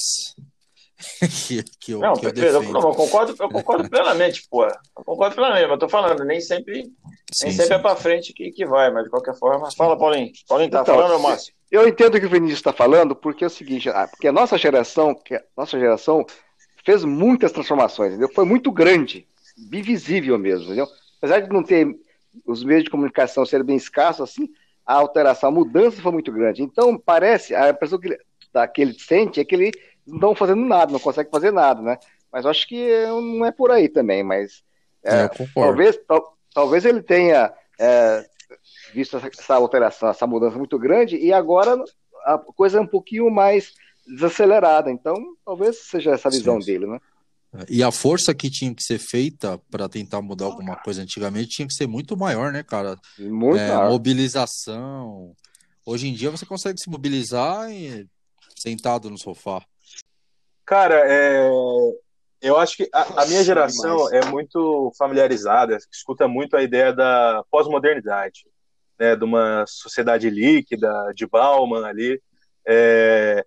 que, 1.47 1.63
que 1.79 1.91
eu, 1.93 1.99
não, 1.99 2.13
que 2.13 2.25
eu, 2.25 2.31
defendo. 2.33 2.73
Não, 2.73 2.89
eu 2.89 2.95
concordo, 2.95 3.35
eu 3.39 3.49
concordo 3.49 3.89
plenamente, 3.89 4.45
pô. 4.49 4.65
Eu 4.65 5.03
concordo 5.05 5.35
plenamente, 5.35 5.63
mas 5.63 5.71
eu 5.71 5.79
tô 5.79 5.87
falando, 5.87 6.25
nem 6.25 6.41
sempre, 6.41 6.83
sim, 7.31 7.45
nem 7.45 7.51
sempre 7.53 7.67
sim. 7.67 7.73
é 7.73 7.79
para 7.79 7.95
frente 7.95 8.33
que, 8.33 8.51
que 8.51 8.65
vai, 8.65 8.91
mas 8.91 9.05
de 9.05 9.09
qualquer 9.09 9.35
forma. 9.35 9.69
Fala, 9.71 9.97
Paulinho. 9.97 10.31
Paulinho 10.47 10.71
tá 10.71 10.81
então, 10.81 10.95
falando, 10.95 11.21
Márcio? 11.21 11.53
Eu 11.71 11.87
entendo 11.87 12.15
o 12.15 12.19
que 12.19 12.25
o 12.25 12.29
Vinícius 12.29 12.59
está 12.59 12.73
falando, 12.73 13.15
porque 13.15 13.43
é 13.43 13.47
o 13.47 13.51
seguinte, 13.51 13.87
ah, 13.89 14.07
porque 14.07 14.27
a 14.27 14.31
nossa 14.31 14.57
geração, 14.57 15.13
que 15.13 15.35
a 15.35 15.43
nossa 15.55 15.79
geração 15.79 16.25
fez 16.89 17.03
muitas 17.03 17.51
transformações, 17.51 18.13
entendeu? 18.13 18.33
Foi 18.33 18.43
muito 18.45 18.71
grande, 18.71 19.27
visível 19.55 20.39
mesmo, 20.39 20.65
entendeu? 20.65 20.87
Apesar 21.19 21.39
de 21.39 21.49
não 21.49 21.61
ter 21.61 21.87
os 22.43 22.63
meios 22.63 22.83
de 22.83 22.89
comunicação 22.89 23.45
serem 23.45 23.63
bem 23.63 23.75
escassos, 23.75 24.27
assim, 24.27 24.49
a 24.83 24.95
alteração, 24.95 25.49
a 25.49 25.51
mudança 25.51 26.01
foi 26.01 26.11
muito 26.11 26.31
grande. 26.31 26.63
Então, 26.63 26.97
parece, 26.97 27.53
a 27.53 27.69
impressão 27.69 27.99
que, 27.99 28.17
que 28.73 28.81
ele 28.81 28.95
sente 28.97 29.39
é 29.39 29.45
que 29.45 29.53
ele 29.53 29.71
não 30.07 30.15
estão 30.15 30.33
fazendo 30.33 30.65
nada, 30.65 30.91
não 30.91 30.99
consegue 30.99 31.29
fazer 31.29 31.51
nada, 31.51 31.79
né? 31.79 31.99
Mas 32.31 32.47
acho 32.47 32.67
que 32.67 33.05
não 33.05 33.45
é 33.45 33.51
por 33.51 33.69
aí 33.69 33.87
também, 33.87 34.23
mas 34.23 34.63
é, 35.03 35.25
é 35.25 35.29
talvez, 35.53 35.95
tal, 36.07 36.37
talvez 36.51 36.85
ele 36.85 37.03
tenha 37.03 37.53
é, 37.79 38.25
visto 38.95 39.15
essa 39.17 39.53
alteração, 39.53 40.09
essa 40.09 40.25
mudança 40.25 40.57
muito 40.57 40.79
grande, 40.79 41.17
e 41.17 41.31
agora 41.31 41.83
a 42.25 42.39
coisa 42.39 42.79
é 42.79 42.81
um 42.81 42.87
pouquinho 42.87 43.29
mais 43.29 43.75
desacelerada. 44.15 44.91
Então, 44.91 45.15
talvez 45.45 45.77
seja 45.89 46.11
essa 46.11 46.29
visão 46.29 46.59
sim. 46.61 46.71
dele, 46.71 46.87
né? 46.87 46.99
E 47.67 47.81
a 47.81 47.91
força 47.91 48.33
que 48.33 48.49
tinha 48.49 48.73
que 48.73 48.83
ser 48.83 48.99
feita 48.99 49.59
para 49.71 49.89
tentar 49.89 50.21
mudar 50.21 50.45
alguma 50.45 50.75
coisa 50.75 51.01
antigamente 51.01 51.49
tinha 51.49 51.67
que 51.67 51.73
ser 51.73 51.87
muito 51.87 52.15
maior, 52.15 52.51
né, 52.51 52.61
cara? 52.61 52.95
Muito 53.17 53.57
é, 53.57 53.69
maior. 53.69 53.89
Mobilização. 53.89 55.33
Hoje 55.83 56.07
em 56.07 56.13
dia 56.13 56.29
você 56.29 56.45
consegue 56.45 56.79
se 56.79 56.89
mobilizar 56.89 57.71
e... 57.71 58.07
sentado 58.55 59.09
no 59.09 59.17
sofá. 59.17 59.65
Cara, 60.63 61.01
é... 61.07 61.49
eu 62.39 62.55
acho 62.57 62.77
que 62.77 62.87
a, 62.93 63.23
a 63.23 63.25
minha 63.25 63.43
geração 63.43 64.13
é 64.13 64.23
muito 64.25 64.93
familiarizada, 64.95 65.75
escuta 65.91 66.27
muito 66.27 66.55
a 66.55 66.61
ideia 66.61 66.93
da 66.93 67.43
pós-modernidade, 67.49 68.45
né, 68.99 69.15
de 69.15 69.23
uma 69.23 69.65
sociedade 69.67 70.29
líquida, 70.29 70.93
de 71.15 71.25
Bauman 71.25 71.83
ali. 71.83 72.21
É, 72.67 73.43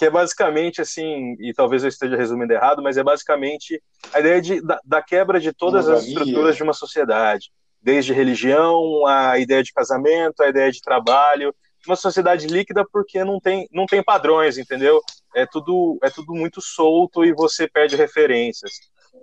que 0.00 0.06
é 0.06 0.10
basicamente 0.10 0.80
assim, 0.80 1.36
e 1.38 1.52
talvez 1.52 1.82
eu 1.82 1.90
esteja 1.90 2.16
resumindo 2.16 2.54
errado, 2.54 2.82
mas 2.82 2.96
é 2.96 3.02
basicamente 3.02 3.82
a 4.14 4.20
ideia 4.20 4.40
de, 4.40 4.62
da, 4.62 4.80
da 4.82 5.02
quebra 5.02 5.38
de 5.38 5.52
todas 5.52 5.86
as 5.90 6.06
estruturas 6.06 6.56
de 6.56 6.62
uma 6.62 6.72
sociedade, 6.72 7.50
desde 7.82 8.14
religião, 8.14 9.06
a 9.06 9.38
ideia 9.38 9.62
de 9.62 9.74
casamento, 9.74 10.42
a 10.42 10.48
ideia 10.48 10.72
de 10.72 10.80
trabalho, 10.80 11.54
uma 11.86 11.96
sociedade 11.96 12.46
líquida 12.46 12.82
porque 12.90 13.22
não 13.24 13.38
tem, 13.38 13.68
não 13.70 13.84
tem 13.84 14.02
padrões, 14.02 14.56
entendeu? 14.56 15.02
É 15.36 15.44
tudo, 15.44 15.98
é 16.02 16.08
tudo 16.08 16.32
muito 16.32 16.62
solto 16.62 17.22
e 17.22 17.34
você 17.34 17.68
perde 17.68 17.94
referências. 17.94 18.72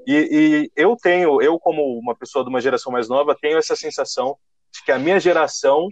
E, 0.06 0.14
e 0.32 0.72
eu 0.80 0.96
tenho, 0.96 1.42
eu 1.42 1.58
como 1.58 1.98
uma 1.98 2.16
pessoa 2.16 2.44
de 2.44 2.52
uma 2.52 2.62
geração 2.62 2.92
mais 2.92 3.10
nova, 3.10 3.36
tenho 3.42 3.58
essa 3.58 3.76
sensação 3.76 4.38
de 4.72 4.84
que 4.86 4.92
a 4.92 5.00
minha 5.00 5.20
geração 5.20 5.90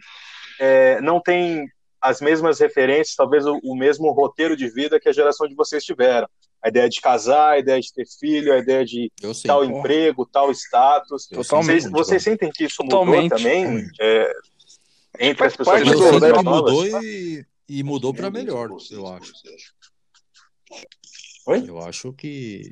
é, 0.60 1.02
não 1.02 1.20
tem 1.20 1.68
as 2.06 2.22
mesmas 2.22 2.60
referências, 2.60 3.16
talvez 3.16 3.46
o, 3.46 3.60
o, 3.64 3.76
mesmo 3.76 4.12
roteiro 4.12 4.56
de 4.56 4.70
vida 4.70 5.00
que 5.00 5.10
a 5.10 5.14
geração 5.14 5.48
de 5.48 5.56
vocês 5.56 5.84
tiveram. 5.84 6.28
A 6.62 6.70
ideia 6.70 6.90
de 6.90 7.00
casar, 7.02 7.52
a 7.52 7.60
ideia 7.60 7.80
de 7.80 7.94
ter 7.94 8.06
filho, 8.20 8.54
a 8.54 8.58
ideia 8.58 8.86
de 8.86 9.12
sei, 9.34 9.48
tal 9.48 9.62
porra. 9.62 9.72
emprego, 9.72 10.26
tal 10.26 10.52
status. 10.52 11.28
Vocês, 11.32 11.90
vocês, 11.90 12.24
sentem 12.24 12.52
que 12.52 12.66
isso 12.66 12.78
Totalmente. 12.78 13.24
mudou 13.24 13.38
também? 13.38 13.88
É, 14.00 14.34
entre 15.20 15.46
as 15.46 15.56
pessoas 15.56 15.82
eu 15.82 16.20
sei 16.20 16.32
que 16.32 16.44
mudou 16.44 17.04
e, 17.04 17.46
e 17.70 17.84
mudou 17.84 18.14
para 18.14 18.30
melhor, 18.30 18.70
eu 18.92 19.08
acho. 19.08 19.32
Oi? 21.48 21.64
Eu 21.68 21.80
acho 21.80 22.12
que 22.14 22.72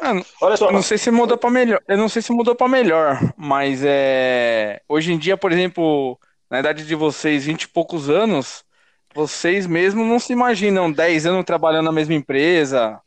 ah, 0.00 0.12
Olha 0.40 0.56
só, 0.56 0.70
não 0.70 0.82
sei 0.82 0.96
se 0.96 1.10
mudou 1.10 1.36
para 1.36 1.50
melhor. 1.50 1.82
Eu 1.88 1.96
não 1.96 2.08
sei 2.08 2.22
se 2.22 2.32
mudou 2.32 2.54
para 2.54 2.68
melhor, 2.68 3.18
mas 3.36 3.82
é 3.84 4.80
hoje 4.88 5.12
em 5.12 5.18
dia, 5.18 5.36
por 5.36 5.50
exemplo, 5.50 6.18
na 6.50 6.60
idade 6.60 6.86
de 6.86 6.94
vocês, 6.94 7.44
20 7.44 7.62
e 7.62 7.68
poucos 7.68 8.08
anos, 8.08 8.64
vocês 9.14 9.66
mesmo 9.66 10.04
não 10.04 10.18
se 10.18 10.32
imaginam 10.32 10.90
10 10.90 11.26
anos 11.26 11.44
trabalhando 11.44 11.86
na 11.86 11.92
mesma 11.92 12.14
empresa, 12.14 13.00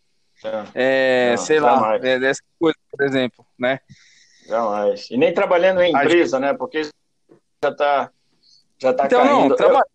é, 0.44 0.64
é 0.74 1.30
não, 1.32 1.38
sei 1.38 1.60
lá, 1.60 1.96
é, 2.02 2.20
dessa 2.20 2.42
coisa, 2.60 2.78
por 2.92 3.06
exemplo, 3.06 3.46
né? 3.58 3.80
Jamais. 4.48 5.10
E 5.10 5.18
nem 5.18 5.34
trabalhando 5.34 5.82
em 5.82 5.92
empresa, 5.92 6.38
gente... 6.38 6.48
né? 6.48 6.54
Porque 6.54 6.84
já 6.84 7.70
está 7.70 8.12
já 8.82 8.94
tá 8.94 9.06
então, 9.06 9.22
caindo. 9.22 9.50
Não, 9.50 9.56
trabalhando 9.56 9.86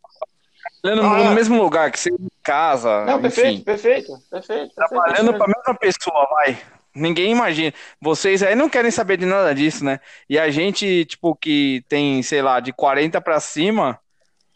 ah, 0.85 1.25
no 1.25 1.35
mesmo 1.35 1.61
lugar 1.61 1.91
que 1.91 1.99
você 1.99 2.11
em 2.11 2.29
casa. 2.43 3.05
Não, 3.05 3.21
perfeito, 3.21 3.55
enfim. 3.55 3.65
perfeito, 3.65 4.13
perfeito. 4.31 4.75
Trabalhando 4.75 5.35
para 5.35 5.45
a 5.45 5.49
mesma 5.49 5.75
pessoa, 5.75 6.29
vai. 6.31 6.57
Ninguém 6.97 7.31
imagina. 7.31 7.75
Vocês 8.01 8.43
aí 8.43 8.55
não 8.55 8.71
querem 8.71 8.91
saber 8.91 9.19
de 9.19 9.27
nada 9.27 9.55
disso, 9.55 9.85
né? 9.85 10.01
E 10.29 10.39
a 10.39 10.51
gente, 10.51 11.05
tipo, 11.05 11.37
que 11.37 11.85
tem, 11.89 12.23
sei 12.23 12.41
lá, 12.41 12.59
de 12.59 12.73
40 12.73 13.21
para 13.21 13.39
cima, 13.39 14.01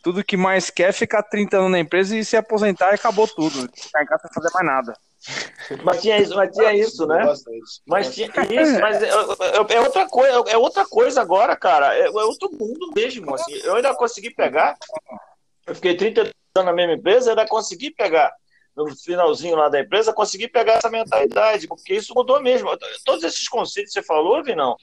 tudo 0.03 0.25
que 0.25 0.39
mais 0.39 0.71
quer 0.71 0.89
é 0.89 0.93
ficar 0.93 1.23
30 1.23 1.59
anos 1.59 1.71
na 1.71 1.79
empresa 1.79 2.17
e 2.17 2.25
se 2.25 2.39
aposentar 2.39 2.93
e 2.93 2.95
acabou 2.95 3.29
tudo. 3.29 3.69
Casa 3.93 4.23
sem 4.23 4.33
fazer 4.35 4.51
mais 4.55 4.67
nada. 4.67 4.95
Mas 5.85 6.01
tinha 6.01 6.19
isso, 6.19 6.35
mas 6.35 6.51
tinha 6.51 6.73
isso 6.73 7.07
né? 7.07 7.23
Mas 7.87 8.15
tinha 8.15 8.29
isso, 8.29 8.81
mas 8.81 9.03
é, 9.03 9.11
é, 9.11 9.75
é, 9.75 9.81
outra 9.83 10.09
coisa, 10.09 10.51
é 10.51 10.57
outra 10.57 10.87
coisa 10.87 11.21
agora, 11.21 11.55
cara. 11.55 11.95
É, 11.95 12.07
é 12.07 12.11
outro 12.11 12.51
mundo 12.51 12.91
mesmo. 12.97 13.35
Assim. 13.35 13.53
Eu 13.63 13.77
ainda 13.77 13.95
consegui 13.95 14.31
pegar. 14.31 14.79
Eu 15.67 15.75
fiquei 15.75 15.95
30 15.95 16.23
anos 16.23 16.35
na 16.55 16.73
mesma 16.73 16.95
empresa, 16.95 17.31
ainda 17.31 17.47
consegui 17.47 17.91
pegar 17.91 18.33
no 18.77 18.95
finalzinho 18.97 19.57
lá 19.57 19.69
da 19.69 19.81
empresa, 19.81 20.13
conseguir 20.13 20.49
pegar 20.49 20.75
essa 20.75 20.89
mentalidade, 20.89 21.67
porque 21.67 21.95
isso 21.95 22.15
mudou 22.15 22.41
mesmo. 22.41 22.71
Todos 23.05 23.25
esses 23.25 23.49
conceitos 23.49 23.93
que 23.93 24.01
você 24.01 24.07
falou, 24.07 24.43
Vinão, 24.43 24.77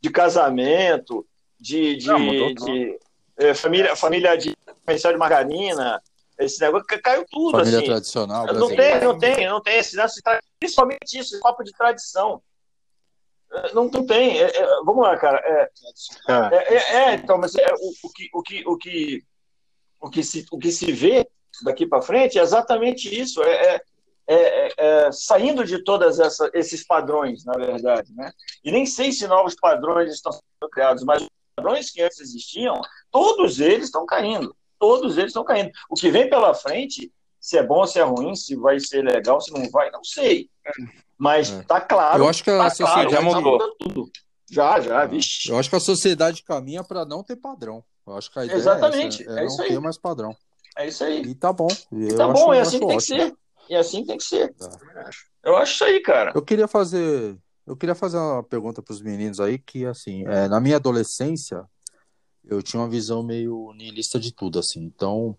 de 0.00 0.10
casamento, 0.10 1.26
de, 1.58 1.96
de, 1.96 2.06
não, 2.06 2.54
de 2.54 2.98
é, 3.36 3.54
família, 3.54 3.96
família 3.96 4.36
de 4.36 4.56
comercial 4.84 5.12
de 5.12 5.18
margarina, 5.18 6.02
esse 6.38 6.60
negócio 6.60 6.86
caiu 7.02 7.24
tudo. 7.30 7.58
Família 7.58 7.78
assim. 7.78 7.86
tradicional. 7.86 8.46
Não 8.46 8.68
tem, 8.68 9.00
não 9.00 9.18
tem, 9.18 9.48
não 9.48 9.60
tem 9.60 9.78
esse 9.78 9.96
principalmente 10.58 11.18
isso, 11.18 11.40
papo 11.40 11.62
de 11.62 11.72
tradição. 11.72 12.42
Não, 13.72 13.84
não 13.84 14.04
tem. 14.04 14.40
É, 14.40 14.56
é, 14.56 14.66
vamos 14.84 15.02
lá, 15.02 15.16
cara. 15.16 15.38
É, 15.38 15.70
é, 16.28 16.74
é, 16.74 16.94
é 16.96 17.14
então, 17.14 17.38
mas 17.38 17.54
é, 17.54 17.72
o, 17.74 17.92
o, 18.02 18.10
que, 18.12 18.28
o, 18.32 18.42
que, 18.42 18.66
o, 18.66 18.76
que, 18.76 19.24
o, 20.00 20.10
que 20.10 20.22
se, 20.24 20.46
o 20.50 20.58
que 20.58 20.72
se 20.72 20.90
vê 20.90 21.28
daqui 21.62 21.86
para 21.86 22.02
frente 22.02 22.38
é 22.38 22.42
exatamente 22.42 23.08
isso, 23.08 23.42
é, 23.42 23.76
é, 23.76 23.82
é, 24.26 24.74
é 24.76 25.12
saindo 25.12 25.64
de 25.64 25.82
todos 25.84 26.18
esses 26.52 26.84
padrões, 26.86 27.44
na 27.44 27.52
verdade. 27.54 28.12
Né? 28.14 28.32
E 28.64 28.72
nem 28.72 28.86
sei 28.86 29.12
se 29.12 29.26
novos 29.26 29.54
padrões 29.54 30.12
estão 30.12 30.32
sendo 30.32 30.70
criados, 30.70 31.04
mas 31.04 31.22
os 31.22 31.28
padrões 31.56 31.90
que 31.90 32.02
antes 32.02 32.20
existiam, 32.20 32.80
todos 33.10 33.60
eles 33.60 33.86
estão 33.86 34.06
caindo. 34.06 34.54
Todos 34.78 35.16
eles 35.16 35.30
estão 35.30 35.44
caindo. 35.44 35.70
O 35.88 35.94
que 35.94 36.10
vem 36.10 36.28
pela 36.28 36.52
frente, 36.52 37.12
se 37.40 37.56
é 37.56 37.62
bom, 37.62 37.86
se 37.86 37.98
é 37.98 38.02
ruim, 38.02 38.34
se 38.34 38.56
vai 38.56 38.80
ser 38.80 39.02
legal, 39.02 39.40
se 39.40 39.52
não 39.52 39.70
vai, 39.70 39.90
não 39.90 40.02
sei. 40.02 40.50
Mas 41.16 41.48
está 41.48 41.78
é. 41.78 41.80
claro. 41.80 42.22
Eu 42.22 42.28
acho 42.28 42.42
que 42.42 42.50
a 42.50 42.58
tá 42.58 42.70
sociedade 42.70 43.08
claro, 43.08 43.10
já 43.10 43.22
mudou. 43.22 43.76
Tudo. 43.76 44.10
Já, 44.50 44.80
já, 44.80 45.04
vixe. 45.06 45.50
Eu 45.50 45.58
acho 45.58 45.70
que 45.70 45.76
a 45.76 45.80
sociedade 45.80 46.42
caminha 46.42 46.84
para 46.84 47.04
não 47.04 47.22
ter 47.22 47.36
padrão. 47.36 47.82
Eu 48.06 48.16
acho 48.16 48.30
que 48.30 48.38
a 48.38 48.44
ideia 48.44 48.58
Exatamente, 48.58 49.22
é, 49.22 49.44
essa, 49.44 49.62
é, 49.62 49.66
é 49.66 49.68
não 49.70 49.76
ter 49.76 49.80
mais 49.80 49.98
padrão. 49.98 50.36
É 50.76 50.88
isso 50.88 51.04
aí. 51.04 51.22
E 51.22 51.34
tá 51.34 51.52
bom. 51.52 51.68
E 51.92 52.14
tá 52.14 52.28
bom, 52.28 52.52
é 52.52 52.60
assim 52.60 52.80
que 52.80 52.86
tem 52.86 52.96
que 52.96 53.02
ser. 53.02 53.34
E 53.68 53.74
é 53.74 53.78
assim 53.78 54.00
que 54.02 54.06
tem 54.08 54.18
que 54.18 54.24
ser. 54.24 54.52
Tá. 54.54 54.78
Eu 55.42 55.56
acho 55.56 55.74
isso 55.74 55.84
aí, 55.84 56.00
cara. 56.00 56.32
Eu 56.34 56.42
queria 56.42 56.66
fazer. 56.66 57.38
Eu 57.66 57.76
queria 57.76 57.94
fazer 57.94 58.18
uma 58.18 58.42
pergunta 58.42 58.82
para 58.82 58.92
os 58.92 59.00
meninos 59.00 59.40
aí, 59.40 59.58
que 59.58 59.86
assim, 59.86 60.26
é, 60.26 60.48
na 60.48 60.60
minha 60.60 60.76
adolescência, 60.76 61.64
eu 62.44 62.62
tinha 62.62 62.80
uma 62.80 62.88
visão 62.88 63.22
meio 63.22 63.72
niilista 63.74 64.20
de 64.20 64.32
tudo, 64.32 64.58
assim. 64.58 64.82
Então, 64.82 65.36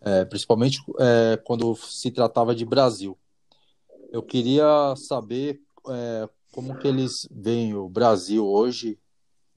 é, 0.00 0.24
principalmente 0.24 0.82
é, 0.98 1.36
quando 1.44 1.76
se 1.76 2.10
tratava 2.10 2.54
de 2.54 2.64
Brasil. 2.64 3.16
Eu 4.10 4.22
queria 4.22 4.94
saber 4.96 5.60
é, 5.88 6.28
como 6.52 6.76
que 6.76 6.86
eles 6.86 7.28
veem 7.30 7.74
o 7.74 7.88
Brasil 7.88 8.46
hoje 8.46 8.98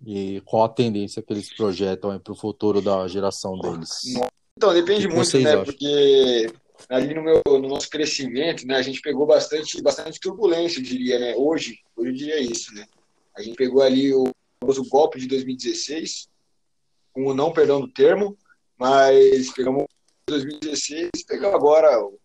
E 0.04 0.41
qual 0.45 0.65
a 0.65 0.69
tendência 0.69 1.21
que 1.21 1.34
eles 1.34 1.54
projetam 1.54 2.17
para 2.19 2.34
o 2.34 2.36
futuro 2.36 2.82
da 2.82 3.08
geração 3.08 3.58
deles? 3.58 4.04
Então, 4.58 4.74
depende 4.74 5.08
muito, 5.08 5.39
né? 5.39 5.52
Acham? 5.52 5.65
Porque 5.65 6.48
ali 6.89 7.13
no, 7.13 7.24
meu, 7.24 7.41
no 7.46 7.68
nosso 7.68 7.89
crescimento, 7.89 8.65
né, 8.65 8.78
a 8.78 8.82
gente 8.82 9.02
pegou 9.02 9.26
bastante, 9.26 9.82
bastante 9.82 10.20
turbulência, 10.20 10.80
eu 10.80 10.84
diria, 10.84 11.20
né? 11.20 11.34
Hoje, 11.36 11.80
hoje 11.96 12.10
eu 12.10 12.15
diria 12.15 12.39
isso, 12.39 12.74
né? 12.74 12.86
A 13.36 13.41
gente 13.41 13.56
pegou 13.56 13.82
ali 13.82 14.13
o, 14.13 14.24
o 14.62 14.89
golpe 14.89 15.20
de 15.20 15.28
2016, 15.28 16.30
com 17.13 17.28
o 17.28 17.34
não 17.34 17.52
perdão 17.52 17.82
do 17.82 17.88
termo, 17.88 18.38
mas 18.78 19.52
pegamos 19.54 19.86
2016 20.28 21.12
pegamos 21.28 21.56
agora 21.56 22.00
o, 22.04 22.20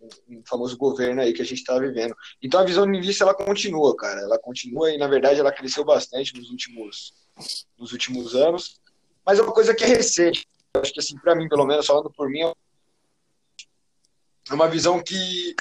o, 0.00 0.42
famoso 0.46 0.76
governo 0.76 1.20
aí 1.20 1.32
que 1.32 1.42
a 1.42 1.44
gente 1.44 1.58
está 1.58 1.78
vivendo. 1.78 2.14
Então 2.40 2.60
a 2.60 2.64
visão 2.64 2.86
niilista 2.86 3.24
ela 3.24 3.34
continua, 3.34 3.96
cara. 3.96 4.20
Ela 4.20 4.38
continua 4.38 4.92
e 4.92 4.98
na 4.98 5.08
verdade 5.08 5.40
ela 5.40 5.52
cresceu 5.52 5.84
bastante 5.84 6.34
nos 6.34 6.50
últimos 6.50 7.14
nos 7.78 7.92
últimos 7.92 8.34
anos. 8.34 8.80
Mas 9.24 9.38
é 9.38 9.42
uma 9.42 9.52
coisa 9.52 9.74
que 9.74 9.84
é 9.84 9.88
recente. 9.88 10.46
Acho 10.80 10.92
que 10.92 11.00
assim, 11.00 11.18
para 11.18 11.34
mim, 11.34 11.48
pelo 11.48 11.66
menos, 11.66 11.86
falando 11.86 12.10
por 12.10 12.28
mim, 12.28 12.40
é 12.40 12.54
uma 14.54 14.68
visão 14.68 15.02
que 15.02 15.54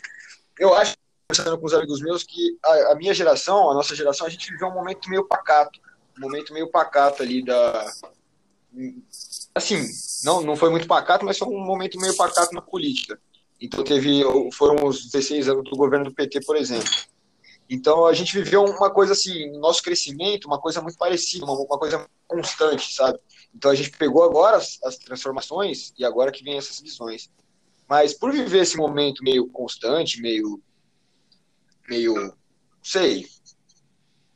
eu 0.60 0.74
acho, 0.74 0.96
conversando 1.28 1.60
com 1.60 1.66
os 1.66 1.74
amigos 1.74 2.02
meus, 2.02 2.24
que 2.24 2.58
a, 2.64 2.92
a 2.92 2.96
minha 2.96 3.14
geração, 3.14 3.70
a 3.70 3.74
nossa 3.74 3.96
geração, 3.96 4.28
a 4.28 4.30
gente 4.30 4.52
viveu 4.52 4.68
um 4.68 4.74
momento 4.74 5.10
meio 5.10 5.28
pacato, 5.28 5.80
um 6.18 6.22
momento 6.22 6.54
meio 6.54 6.70
pacato 6.70 7.24
ali 7.24 7.44
da, 7.44 7.92
assim, 9.54 9.86
não, 10.24 10.42
não 10.42 10.56
foi 10.56 10.70
muito 10.70 10.88
pacato, 10.88 11.26
mas 11.26 11.38
foi 11.38 11.48
um 11.48 11.66
momento 11.66 12.00
meio 12.00 12.16
pacato 12.16 12.54
na 12.54 12.62
política. 12.62 13.20
Então 13.60 13.84
teve, 13.84 14.22
foram 14.54 14.86
os 14.86 15.06
16 15.06 15.48
anos 15.48 15.64
do 15.64 15.78
governo 15.78 16.06
do 16.06 16.14
PT, 16.14 16.42
por 16.42 16.58
exemplo. 16.58 16.90
Então 17.70 18.06
a 18.06 18.14
gente 18.14 18.34
viveu 18.34 18.64
uma 18.64 18.92
coisa 18.92 19.14
assim, 19.14 19.52
no 19.52 19.60
nosso 19.60 19.82
crescimento, 19.82 20.46
uma 20.46 20.60
coisa 20.60 20.82
muito 20.82 20.98
parecida, 20.98 21.46
uma, 21.46 21.54
uma 21.54 21.80
coisa 21.80 22.08
constante, 22.28 22.94
sabe? 22.94 23.20
Então 23.54 23.72
a 23.72 23.76
gente 23.76 23.92
pegou 23.92 24.24
agora 24.24 24.58
as, 24.58 24.80
as, 24.84 24.98
transformações 24.98 25.94
e 25.98 26.06
agora 26.06 26.32
que 26.32 26.44
vem 26.44 26.58
essas 26.58 26.80
visões. 26.80 27.30
Mas 27.88 28.14
por 28.14 28.32
viver 28.32 28.62
esse 28.62 28.78
momento 28.78 29.24
meio 29.24 29.48
constante, 29.48 30.22
meio 30.22 30.62
meio, 31.88 32.14
não 32.16 32.34
sei, 32.84 33.26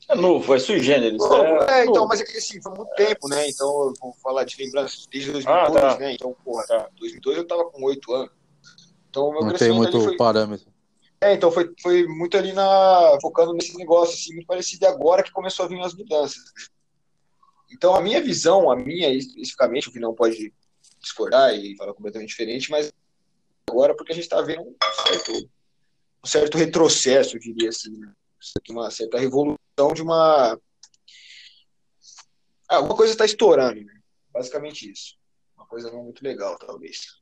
é 0.10 0.16
novo, 0.16 0.56
é 0.56 0.60
sui 0.60 0.80
generis. 0.80 1.22
É, 1.68 1.82
é 1.82 1.86
então, 1.86 2.08
mas 2.08 2.20
é 2.20 2.24
que 2.24 2.36
assim, 2.36 2.60
foi 2.60 2.74
muito 2.74 2.92
tempo, 2.96 3.30
né? 3.30 3.48
Então, 3.48 3.68
eu 3.68 3.94
vou 4.02 4.14
falar 4.24 4.44
de 4.44 4.58
lembranças 4.58 5.06
desde 5.06 5.32
2012, 5.32 5.78
ah, 5.78 5.94
tá. 5.94 6.00
né? 6.00 6.14
Então, 6.14 6.36
porra, 6.44 6.66
tá. 6.66 6.90
2012 6.98 7.38
eu 7.38 7.48
tava 7.48 7.66
com 7.66 7.84
8 7.84 8.14
anos. 8.16 8.32
Então, 9.08 9.32
meu 9.32 9.42
Não 9.42 9.54
tem 9.54 9.72
muito 9.72 10.02
foi... 10.02 10.18
parâmetro. 10.18 10.68
É, 11.22 11.34
então 11.34 11.52
foi, 11.52 11.74
foi 11.82 12.08
muito 12.08 12.38
ali 12.38 12.54
na. 12.54 13.18
focando 13.22 13.54
nesse 13.54 13.76
negócio, 13.78 14.16
assim, 14.16 14.34
muito 14.34 14.48
parecido 14.48 14.88
agora 14.88 15.24
que 15.24 15.32
começou 15.32 15.66
a 15.66 15.68
vir 15.68 15.80
as 15.82 15.94
mudanças. 15.94 16.38
Né? 16.38 16.66
Então, 17.72 17.94
a 17.94 18.02
minha 18.02 18.22
visão, 18.22 18.72
a 18.72 18.76
minha 18.76 19.14
especificamente, 19.14 19.90
o 19.90 19.92
que 19.92 20.00
não 20.00 20.16
pode 20.16 20.54
discordar 21.00 21.54
e 21.54 21.76
falar 21.78 21.94
completamente 21.94 22.30
diferente, 22.30 22.72
mas 22.72 22.92
agora 23.70 23.96
porque 23.96 24.12
a 24.12 24.16
gente 24.16 24.24
está 24.24 24.42
vendo 24.42 24.62
um 24.62 24.76
certo, 25.08 25.50
um 26.24 26.28
certo 26.28 26.58
retrocesso, 26.58 27.36
eu 27.36 27.40
diria 27.40 27.70
assim, 27.70 27.96
né? 27.98 28.12
uma 28.70 28.90
certa 28.90 29.20
revolução 29.20 29.94
de 29.94 30.02
uma. 30.02 30.60
Ah, 32.68 32.76
alguma 32.78 32.96
coisa 32.96 33.14
está 33.14 33.26
estourando, 33.26 33.84
né? 33.84 34.00
Basicamente 34.32 34.90
isso. 34.90 35.18
Uma 35.58 35.66
coisa 35.66 35.92
não 35.92 36.04
muito 36.04 36.24
legal, 36.24 36.58
talvez. 36.58 37.20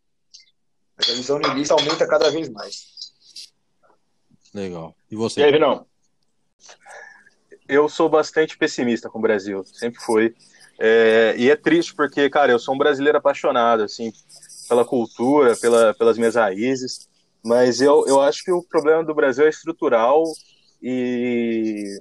Mas 0.95 1.09
a 1.09 1.13
visão 1.13 1.39
niilista 1.39 1.73
aumenta 1.73 2.07
cada 2.07 2.29
vez 2.29 2.49
mais. 2.49 2.96
Legal. 4.57 4.95
E 5.11 5.15
você? 5.15 5.41
E? 5.41 5.43
Eu 7.69 7.87
sou 7.87 8.09
bastante 8.09 8.57
pessimista 8.57 9.09
com 9.09 9.19
o 9.19 9.21
Brasil, 9.21 9.63
sempre 9.65 10.01
fui. 10.01 10.33
É, 10.79 11.35
e 11.37 11.49
é 11.49 11.55
triste 11.55 11.93
porque, 11.93 12.29
cara, 12.29 12.51
eu 12.51 12.59
sou 12.59 12.73
um 12.73 12.77
brasileiro 12.77 13.17
apaixonado, 13.17 13.83
assim, 13.83 14.11
pela 14.67 14.85
cultura, 14.85 15.55
pela, 15.57 15.93
pelas 15.93 16.17
minhas 16.17 16.35
raízes, 16.35 17.07
mas 17.43 17.81
eu, 17.81 18.05
eu 18.07 18.21
acho 18.21 18.43
que 18.43 18.51
o 18.51 18.63
problema 18.63 19.03
do 19.03 19.13
Brasil 19.13 19.45
é 19.45 19.49
estrutural 19.49 20.23
e 20.81 21.99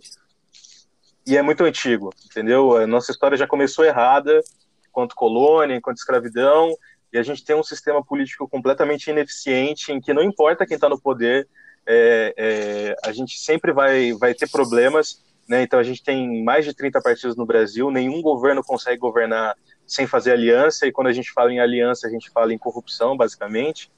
e 1.26 1.36
é 1.36 1.42
muito 1.42 1.64
antigo, 1.64 2.10
entendeu? 2.24 2.76
A 2.76 2.86
nossa 2.86 3.10
história 3.10 3.36
já 3.36 3.48
começou 3.48 3.84
errada, 3.84 4.40
enquanto 4.88 5.16
colônia, 5.16 5.74
enquanto 5.74 5.96
escravidão, 5.96 6.72
e 7.12 7.18
a 7.18 7.22
gente 7.22 7.44
tem 7.44 7.56
um 7.56 7.64
sistema 7.64 8.04
político 8.04 8.48
completamente 8.48 9.10
ineficiente, 9.10 9.90
em 9.90 10.00
que 10.00 10.14
não 10.14 10.22
importa 10.22 10.64
quem 10.64 10.76
está 10.76 10.88
no 10.88 11.00
poder, 11.00 11.48
é, 11.86 12.34
é, 12.36 12.96
a 13.04 13.12
gente 13.12 13.38
sempre 13.38 13.72
vai, 13.72 14.12
vai 14.12 14.34
ter 14.34 14.50
problemas, 14.50 15.22
né? 15.48 15.62
Então 15.62 15.78
a 15.78 15.82
gente 15.82 16.02
tem 16.02 16.42
mais 16.42 16.64
de 16.64 16.74
30 16.74 17.00
partidos 17.00 17.36
no 17.36 17.46
Brasil, 17.46 17.90
nenhum 17.90 18.20
governo 18.20 18.62
consegue 18.62 18.98
governar 18.98 19.54
sem 19.86 20.06
fazer 20.06 20.32
aliança, 20.32 20.86
e 20.86 20.92
quando 20.92 21.06
a 21.06 21.12
gente 21.12 21.32
fala 21.32 21.52
em 21.52 21.60
aliança, 21.60 22.06
a 22.06 22.10
gente 22.10 22.30
fala 22.30 22.52
em 22.52 22.58
corrupção, 22.58 23.16
basicamente. 23.16 23.90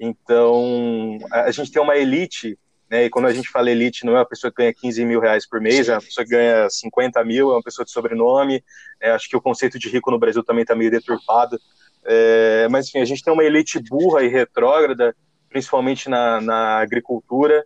Então, 0.00 1.18
a 1.30 1.50
gente 1.50 1.70
tem 1.70 1.82
uma 1.82 1.96
elite 1.96 2.58
né? 2.90 3.04
E 3.04 3.10
quando 3.10 3.26
a 3.26 3.32
gente 3.32 3.50
fala 3.50 3.70
elite, 3.70 4.06
não 4.06 4.14
é 4.14 4.20
uma 4.20 4.26
pessoa 4.26 4.50
que 4.50 4.56
ganha 4.56 4.72
15 4.72 5.04
mil 5.04 5.20
reais 5.20 5.46
por 5.46 5.60
mês, 5.60 5.88
é 5.88 5.94
uma 5.94 6.00
pessoa 6.00 6.24
que 6.24 6.30
ganha 6.30 6.68
50 6.70 7.22
mil, 7.24 7.50
é 7.50 7.54
uma 7.54 7.62
pessoa 7.62 7.84
de 7.84 7.90
sobrenome. 7.90 8.64
É, 9.00 9.10
acho 9.10 9.28
que 9.28 9.36
o 9.36 9.40
conceito 9.40 9.78
de 9.78 9.88
rico 9.88 10.10
no 10.10 10.18
Brasil 10.18 10.42
também 10.42 10.62
está 10.62 10.74
meio 10.74 10.90
deturpado. 10.90 11.60
É, 12.04 12.66
mas, 12.70 12.88
enfim, 12.88 13.00
a 13.00 13.04
gente 13.04 13.22
tem 13.22 13.32
uma 13.32 13.44
elite 13.44 13.78
burra 13.78 14.22
e 14.22 14.28
retrógrada, 14.28 15.14
principalmente 15.48 16.08
na, 16.08 16.40
na 16.40 16.78
agricultura, 16.78 17.64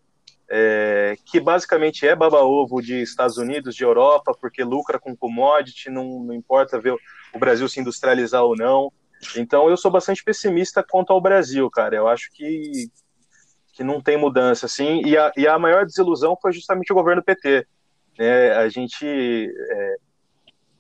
é, 0.51 1.17
que 1.25 1.41
basicamente 1.41 2.07
é 2.07 2.15
baba-ovo 2.15 2.81
de 2.83 3.01
Estados 3.01 3.39
Unidos, 3.39 3.75
de 3.75 3.85
Europa, 3.85 4.37
porque 4.41 4.63
lucra 4.63 4.99
com 4.99 5.17
commodity, 5.17 5.91
não, 5.91 6.21
não 6.25 6.35
importa 6.35 6.81
ver 6.81 6.95
o 7.35 7.39
Brasil 7.39 7.69
se 7.69 7.81
industrializar 7.81 8.43
ou 8.43 8.57
não. 8.57 8.93
Então, 9.37 9.71
eu 9.71 9.77
sou 9.77 9.91
bastante 9.91 10.23
pessimista 10.23 10.85
quanto 10.87 11.13
ao 11.13 11.21
Brasil, 11.21 11.71
cara. 11.71 11.97
Eu 11.97 12.09
acho 12.09 12.31
que 12.33 12.91
que 13.73 13.83
não 13.83 14.01
tem 14.01 14.19
mudança, 14.19 14.67
assim, 14.67 15.01
e 15.05 15.17
a, 15.17 15.33
e 15.35 15.49
a 15.49 15.59
maior 15.59 15.87
desilusão 15.87 16.37
foi 16.41 16.53
justamente 16.53 16.93
o 16.93 16.95
governo 16.95 17.23
PT. 17.23 17.67
Né? 18.19 18.53
A 18.53 18.69
gente. 18.69 19.07
É... 19.07 19.97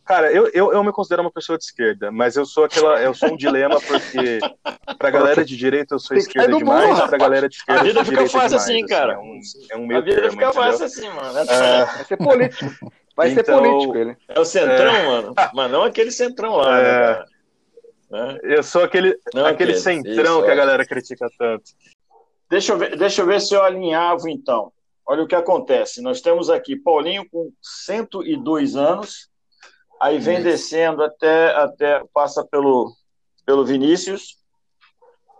Cara, 0.04 0.32
eu, 0.32 0.48
eu, 0.52 0.72
eu 0.72 0.82
me 0.82 0.90
considero 0.90 1.22
uma 1.22 1.30
pessoa 1.30 1.56
de 1.56 1.64
esquerda, 1.64 2.10
mas 2.10 2.34
eu 2.36 2.44
sou 2.44 2.64
aquela. 2.64 3.00
Eu 3.00 3.14
sou 3.14 3.32
um 3.32 3.36
dilema, 3.36 3.80
porque 3.80 4.40
pra 4.98 5.10
galera 5.10 5.44
de 5.44 5.56
direita 5.56 5.94
eu 5.94 5.98
sou 6.00 6.16
esquerda 6.16 6.56
demais, 6.56 7.00
pra 7.02 7.16
galera 7.18 7.48
de 7.48 7.56
esquerda. 7.56 7.80
A 7.80 7.84
vida 7.84 8.04
fica 8.04 8.20
fácil 8.22 8.32
demais, 8.48 8.52
assim, 8.54 8.86
cara. 8.86 9.12
Assim, 9.14 9.66
é 9.70 9.76
um, 9.76 9.80
é 9.80 9.84
um 9.84 9.86
meio 9.86 10.00
a 10.00 10.04
vida 10.04 10.16
termo, 10.16 10.30
fica 10.32 10.44
entendeu? 10.46 10.62
fácil 10.62 10.86
assim, 10.86 11.08
mano. 11.08 11.38
É... 11.38 11.84
Vai 11.84 12.04
ser 12.04 12.16
político. 12.16 12.92
Vai 13.16 13.30
Então, 13.30 13.44
ser 13.44 13.52
político 13.62 13.96
ele. 13.96 14.16
É 14.28 14.40
o 14.40 14.44
centrão, 14.44 14.94
é... 14.94 15.06
mano. 15.06 15.34
Mas 15.54 15.70
não 15.70 15.82
aquele 15.84 16.10
centrão 16.10 16.56
lá, 16.56 16.78
É. 16.78 16.82
né, 16.82 16.98
cara? 17.14 17.26
Né? 18.10 18.38
Eu 18.42 18.62
sou 18.62 18.82
aquele, 18.82 19.18
Não 19.32 19.46
aquele 19.46 19.72
aquele, 19.72 19.74
centrão 19.76 20.36
isso, 20.38 20.44
que 20.44 20.50
a 20.50 20.52
é. 20.52 20.56
galera 20.56 20.84
critica 20.84 21.28
tanto. 21.38 21.64
Deixa 22.50 22.72
eu, 22.72 22.78
ver, 22.78 22.96
deixa 22.96 23.22
eu 23.22 23.26
ver 23.26 23.40
se 23.40 23.54
eu 23.54 23.62
alinhavo, 23.62 24.28
então. 24.28 24.70
Olha 25.06 25.22
o 25.22 25.26
que 25.26 25.34
acontece. 25.34 26.02
Nós 26.02 26.20
temos 26.20 26.50
aqui 26.50 26.76
Paulinho 26.76 27.24
com 27.30 27.50
102 27.62 28.76
anos, 28.76 29.28
aí 30.02 30.18
vem 30.18 30.34
Isso. 30.34 30.44
descendo 30.44 31.02
até, 31.02 31.54
até 31.54 32.02
passa 32.12 32.44
pelo, 32.44 32.92
pelo 33.46 33.64
Vinícius, 33.64 34.36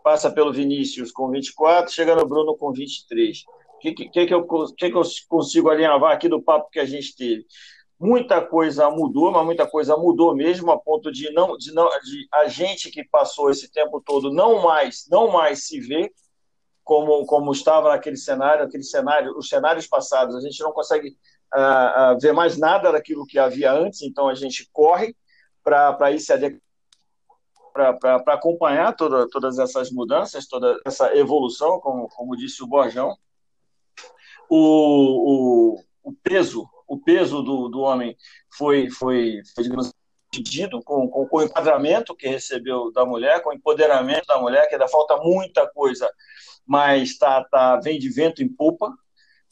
passa 0.04 0.30
pelo 0.30 0.52
Vinícius 0.52 1.10
com 1.10 1.30
24, 1.30 1.92
chega 1.92 2.14
no 2.14 2.26
Bruno 2.26 2.56
com 2.56 2.72
23. 2.72 3.42
O 3.74 3.78
que, 3.78 3.92
que, 3.92 4.08
que, 4.08 4.32
eu, 4.32 4.46
que, 4.46 4.90
que 4.90 4.96
eu 4.96 5.02
consigo 5.28 5.68
alinhavar 5.68 6.12
aqui 6.12 6.28
do 6.28 6.40
papo 6.40 6.70
que 6.70 6.78
a 6.78 6.84
gente 6.84 7.16
teve? 7.16 7.44
Muita 7.98 8.40
coisa 8.40 8.88
mudou, 8.88 9.32
mas 9.32 9.44
muita 9.44 9.66
coisa 9.66 9.96
mudou 9.96 10.34
mesmo, 10.34 10.70
a 10.70 10.78
ponto 10.78 11.10
de 11.10 11.32
não, 11.32 11.56
de 11.56 11.72
não, 11.72 11.88
de 12.00 12.28
a 12.32 12.46
gente 12.46 12.90
que 12.90 13.04
passou 13.04 13.50
esse 13.50 13.70
tempo 13.70 14.00
todo 14.04 14.32
não 14.32 14.62
mais, 14.62 15.06
não 15.10 15.30
mais 15.30 15.66
se 15.66 15.80
vê 15.80 16.12
como, 16.84 17.24
como 17.26 17.52
estava 17.52 17.90
naquele 17.90 18.16
cenário, 18.16 18.64
aquele 18.64 18.82
cenário, 18.84 19.36
os 19.36 19.48
cenários 19.48 19.86
passados, 19.86 20.36
a 20.36 20.40
gente 20.40 20.60
não 20.62 20.72
consegue 20.72 21.16
ah, 21.52 22.16
ver 22.20 22.32
mais 22.32 22.56
nada 22.58 22.92
daquilo 22.92 23.26
que 23.26 23.38
havia 23.38 23.72
antes, 23.72 24.02
então 24.02 24.28
a 24.28 24.34
gente 24.34 24.68
corre 24.72 25.14
para 25.62 26.12
ir 26.12 26.20
se 26.20 26.32
adequando, 26.32 26.62
para 27.72 28.34
acompanhar 28.34 28.94
toda, 28.94 29.28
todas 29.28 29.58
essas 29.58 29.90
mudanças, 29.90 30.46
toda 30.46 30.78
essa 30.84 31.16
evolução, 31.16 31.80
como, 31.80 32.08
como 32.08 32.36
disse 32.36 32.62
o 32.62 32.66
Borjão. 32.66 33.16
O, 34.48 35.76
o, 35.76 35.84
o 36.02 36.12
peso, 36.22 36.68
o 36.86 36.98
peso 36.98 37.42
do, 37.42 37.68
do 37.68 37.80
homem 37.80 38.14
foi, 38.50 38.90
foi, 38.90 39.40
foi 39.54 39.64
digamos, 39.64 39.90
dividido 40.30 40.82
com, 40.82 41.08
com, 41.08 41.26
com 41.26 41.36
o 41.38 41.42
enquadramento 41.42 42.14
que 42.14 42.28
recebeu 42.28 42.92
da 42.92 43.06
mulher, 43.06 43.42
com 43.42 43.50
o 43.50 43.54
empoderamento 43.54 44.26
da 44.26 44.38
mulher, 44.38 44.68
que 44.68 44.74
ainda 44.74 44.88
falta 44.88 45.16
muita 45.16 45.66
coisa 45.68 46.10
mas 46.66 47.18
tá, 47.18 47.44
tá, 47.44 47.76
vem 47.80 47.98
de 47.98 48.08
vento 48.08 48.42
em 48.42 48.48
popa, 48.48 48.92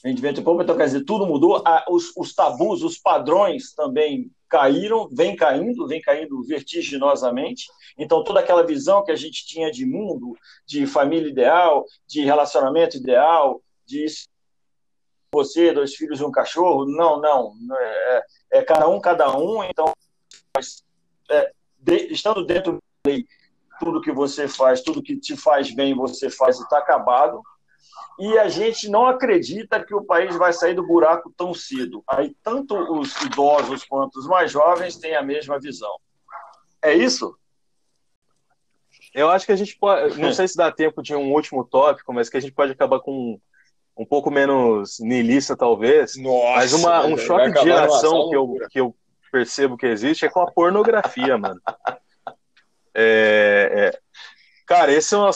em 0.04 0.42
popa, 0.42 0.62
então 0.62 0.76
quer 0.76 0.86
dizer, 0.86 1.04
tudo 1.04 1.26
mudou, 1.26 1.62
os, 1.88 2.12
os 2.16 2.34
tabus, 2.34 2.82
os 2.82 2.96
padrões 2.98 3.74
também 3.74 4.30
caíram, 4.48 5.08
vem 5.12 5.36
caindo, 5.36 5.86
vem 5.86 6.00
caindo 6.00 6.42
vertiginosamente, 6.42 7.66
então 7.98 8.24
toda 8.24 8.40
aquela 8.40 8.64
visão 8.64 9.04
que 9.04 9.12
a 9.12 9.16
gente 9.16 9.46
tinha 9.46 9.70
de 9.70 9.84
mundo, 9.84 10.36
de 10.66 10.86
família 10.86 11.28
ideal, 11.28 11.84
de 12.06 12.24
relacionamento 12.24 12.96
ideal, 12.96 13.60
de 13.86 14.06
você, 15.32 15.72
dois 15.72 15.94
filhos 15.94 16.20
e 16.20 16.24
um 16.24 16.30
cachorro. 16.30 16.84
Não, 16.86 17.20
não. 17.20 17.54
É, 17.72 18.24
é 18.52 18.62
cada 18.62 18.88
um, 18.88 19.00
cada 19.00 19.36
um. 19.36 19.62
Então, 19.64 19.92
é, 21.30 21.52
de, 21.78 22.12
estando 22.12 22.44
dentro 22.44 22.72
da 22.72 23.10
lei, 23.10 23.26
tudo 23.78 24.00
que 24.00 24.12
você 24.12 24.48
faz, 24.48 24.82
tudo 24.82 25.02
que 25.02 25.16
te 25.16 25.36
faz 25.36 25.72
bem, 25.74 25.94
você 25.94 26.28
faz 26.28 26.58
e 26.58 26.62
está 26.62 26.78
acabado. 26.78 27.40
E 28.18 28.38
a 28.38 28.48
gente 28.48 28.88
não 28.88 29.06
acredita 29.06 29.82
que 29.82 29.94
o 29.94 30.04
país 30.04 30.36
vai 30.36 30.52
sair 30.52 30.74
do 30.74 30.86
buraco 30.86 31.32
tão 31.36 31.54
cedo. 31.54 32.02
Aí, 32.06 32.34
tanto 32.42 32.74
os 32.98 33.14
idosos 33.22 33.84
quanto 33.84 34.18
os 34.18 34.26
mais 34.26 34.50
jovens 34.50 34.96
têm 34.96 35.16
a 35.16 35.22
mesma 35.22 35.58
visão. 35.58 35.94
É 36.82 36.92
isso? 36.92 37.36
Eu 39.14 39.28
acho 39.30 39.46
que 39.46 39.52
a 39.52 39.56
gente 39.56 39.76
pode. 39.76 40.18
Não 40.20 40.32
sei 40.32 40.46
se 40.48 40.56
dá 40.56 40.70
tempo 40.70 41.02
de 41.02 41.14
um 41.14 41.32
último 41.32 41.64
tópico, 41.64 42.12
mas 42.12 42.28
que 42.28 42.36
a 42.36 42.40
gente 42.40 42.52
pode 42.52 42.72
acabar 42.72 43.00
com 43.00 43.40
um 43.96 44.06
pouco 44.06 44.30
menos 44.30 44.98
niilista, 45.00 45.56
talvez. 45.56 46.16
Nossa, 46.16 46.56
mas 46.56 46.72
uma, 46.72 47.04
um 47.06 47.18
choque 47.18 47.52
de 47.52 47.62
geração 47.62 48.28
que 48.30 48.36
eu, 48.36 48.56
que 48.70 48.80
eu 48.80 48.96
percebo 49.30 49.76
que 49.76 49.86
existe 49.86 50.24
é 50.24 50.28
com 50.28 50.40
a 50.40 50.50
pornografia, 50.50 51.36
mano. 51.38 51.60
É, 52.92 53.92
é... 53.94 53.98
Cara, 54.66 54.92
esse 54.92 55.14
é, 55.14 55.18
um, 55.18 55.30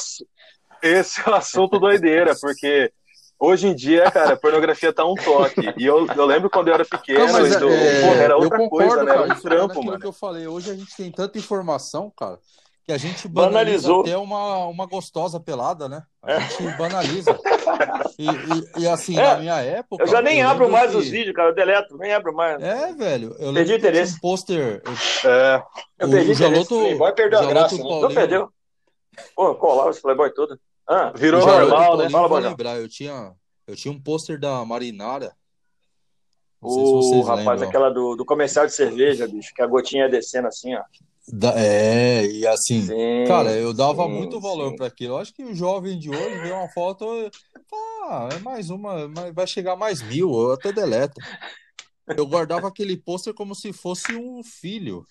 esse 0.87 1.21
é 1.21 1.31
um 1.31 1.35
assunto 1.35 1.79
doideira, 1.79 2.35
porque 2.41 2.93
hoje 3.39 3.67
em 3.69 3.75
dia, 3.75 4.11
cara, 4.11 4.35
a 4.35 4.37
pornografia 4.37 4.93
tá 4.93 5.05
um 5.05 5.15
toque. 5.15 5.73
E 5.77 5.85
eu, 5.87 6.07
eu 6.07 6.25
lembro 6.27 6.49
quando 6.51 6.69
eu 6.69 6.75
era 6.75 6.85
pequeno, 6.85 7.27
Não, 7.27 7.33
mas, 7.33 7.55
eu, 7.61 7.69
é, 7.71 8.01
porra, 8.03 8.23
era 8.23 8.37
outra 8.37 8.59
concordo, 8.59 8.89
coisa, 8.89 9.05
né? 9.05 9.13
Era 9.13 9.23
um 9.25 9.29
cara, 9.29 9.41
trampo, 9.41 9.83
mano. 9.85 9.99
que 9.99 10.07
eu 10.07 10.13
falei, 10.13 10.47
hoje 10.47 10.71
a 10.71 10.75
gente 10.75 10.95
tem 10.97 11.11
tanta 11.11 11.39
informação, 11.39 12.13
cara, 12.17 12.39
que 12.87 12.93
a 12.93 12.99
gente 12.99 13.27
Banalizou. 13.27 14.03
até 14.03 14.15
uma, 14.17 14.67
uma 14.67 14.85
gostosa 14.87 15.41
pelada, 15.41 15.89
né? 15.89 16.03
A 16.23 16.39
gente 16.41 16.77
banaliza. 16.77 17.39
E, 18.19 18.27
e- 18.29 18.83
e, 18.83 18.87
assim, 18.87 19.19
É, 19.19 19.23
na 19.23 19.37
minha 19.39 19.55
época. 19.63 20.03
Eu 20.05 20.07
já 20.07 20.21
nem 20.21 20.43
abro 20.43 20.65
lembro 20.67 20.73
mais 20.79 20.91
que- 20.91 20.97
os 20.99 21.09
vídeos, 21.09 21.35
cara. 21.35 21.49
Eu 21.49 21.55
deleto, 21.55 21.97
nem 21.97 22.13
abro 22.13 22.35
mais. 22.35 22.63
É, 22.63 22.93
velho. 22.93 23.35
Eu 23.39 23.55
Perdi 23.55 23.73
eu 23.73 23.79
interesse. 23.79 24.15
um 24.17 24.19
pôster. 24.21 24.83
eu- 24.85 25.31
É, 25.31 25.63
Eu 25.99 26.09
o 26.09 26.11
perdi 26.11 26.33
interesse. 26.33 26.35
Jaloto, 26.35 26.79
Playboy 26.79 27.13
perdeu 27.15 27.39
a 27.41 27.47
graça, 27.47 27.75
o 27.75 27.79
né? 27.79 28.01
Não 28.03 28.15
perdeu. 28.15 28.49
Pô, 29.35 29.55
colava 29.55 29.89
esse 29.91 30.03
Playboy 30.03 30.31
todo. 30.35 30.59
Ah, 30.87 31.13
virou 31.15 31.43
o 31.43 31.47
normal, 31.47 31.67
né? 31.67 31.71
Paulinho 31.71 32.11
Fala, 32.11 32.29
vão 32.29 32.37
Bojão. 32.37 32.51
lembrar. 32.51 32.81
Eu 32.81 32.89
tinha, 32.89 33.33
eu 33.67 33.77
tinha 33.77 33.93
um 33.93 34.01
pôster 34.01 34.39
da 34.39 34.65
Marinara. 34.65 35.35
Se 36.61 36.81
o 36.81 37.03
vocês 37.03 37.27
rapaz, 37.27 37.47
lembram. 37.49 37.69
aquela 37.69 37.91
do, 37.91 38.17
do 38.17 38.25
comercial 38.25 38.67
de 38.67 38.73
cerveja, 38.73 39.29
bicho, 39.29 39.53
que 39.55 39.61
a 39.61 39.67
gotinha 39.67 40.05
ia 40.05 40.11
descendo 40.11 40.49
assim, 40.49 40.75
ó. 40.75 40.83
Da- 41.27 41.55
é, 41.59 42.25
e 42.27 42.47
assim, 42.47 42.83
Sim, 42.83 43.25
Cara, 43.27 43.53
eu 43.53 43.73
dava 43.73 44.05
sim, 44.07 44.11
muito 44.13 44.41
valor 44.41 44.75
para 44.77 44.87
aquilo. 44.87 45.15
Eu 45.15 45.19
acho 45.19 45.33
que 45.33 45.43
o 45.43 45.55
jovem 45.55 45.99
de 45.99 46.11
hoje 46.11 46.39
vê 46.43 46.51
uma 46.51 46.69
foto, 46.69 47.07
ah, 48.05 48.29
é 48.33 48.39
mais 48.39 48.69
uma, 48.71 49.09
vai 49.33 49.47
chegar 49.47 49.77
mais 49.77 50.03
mil, 50.03 50.31
eu 50.33 50.53
até 50.53 50.71
deleto. 50.73 51.21
Eu 52.17 52.27
guardava 52.27 52.69
aquele 52.69 52.97
pôster 52.97 53.33
como 53.33 53.55
se 53.55 53.73
fosse 53.73 54.15
um 54.15 54.43
filho. 54.45 55.07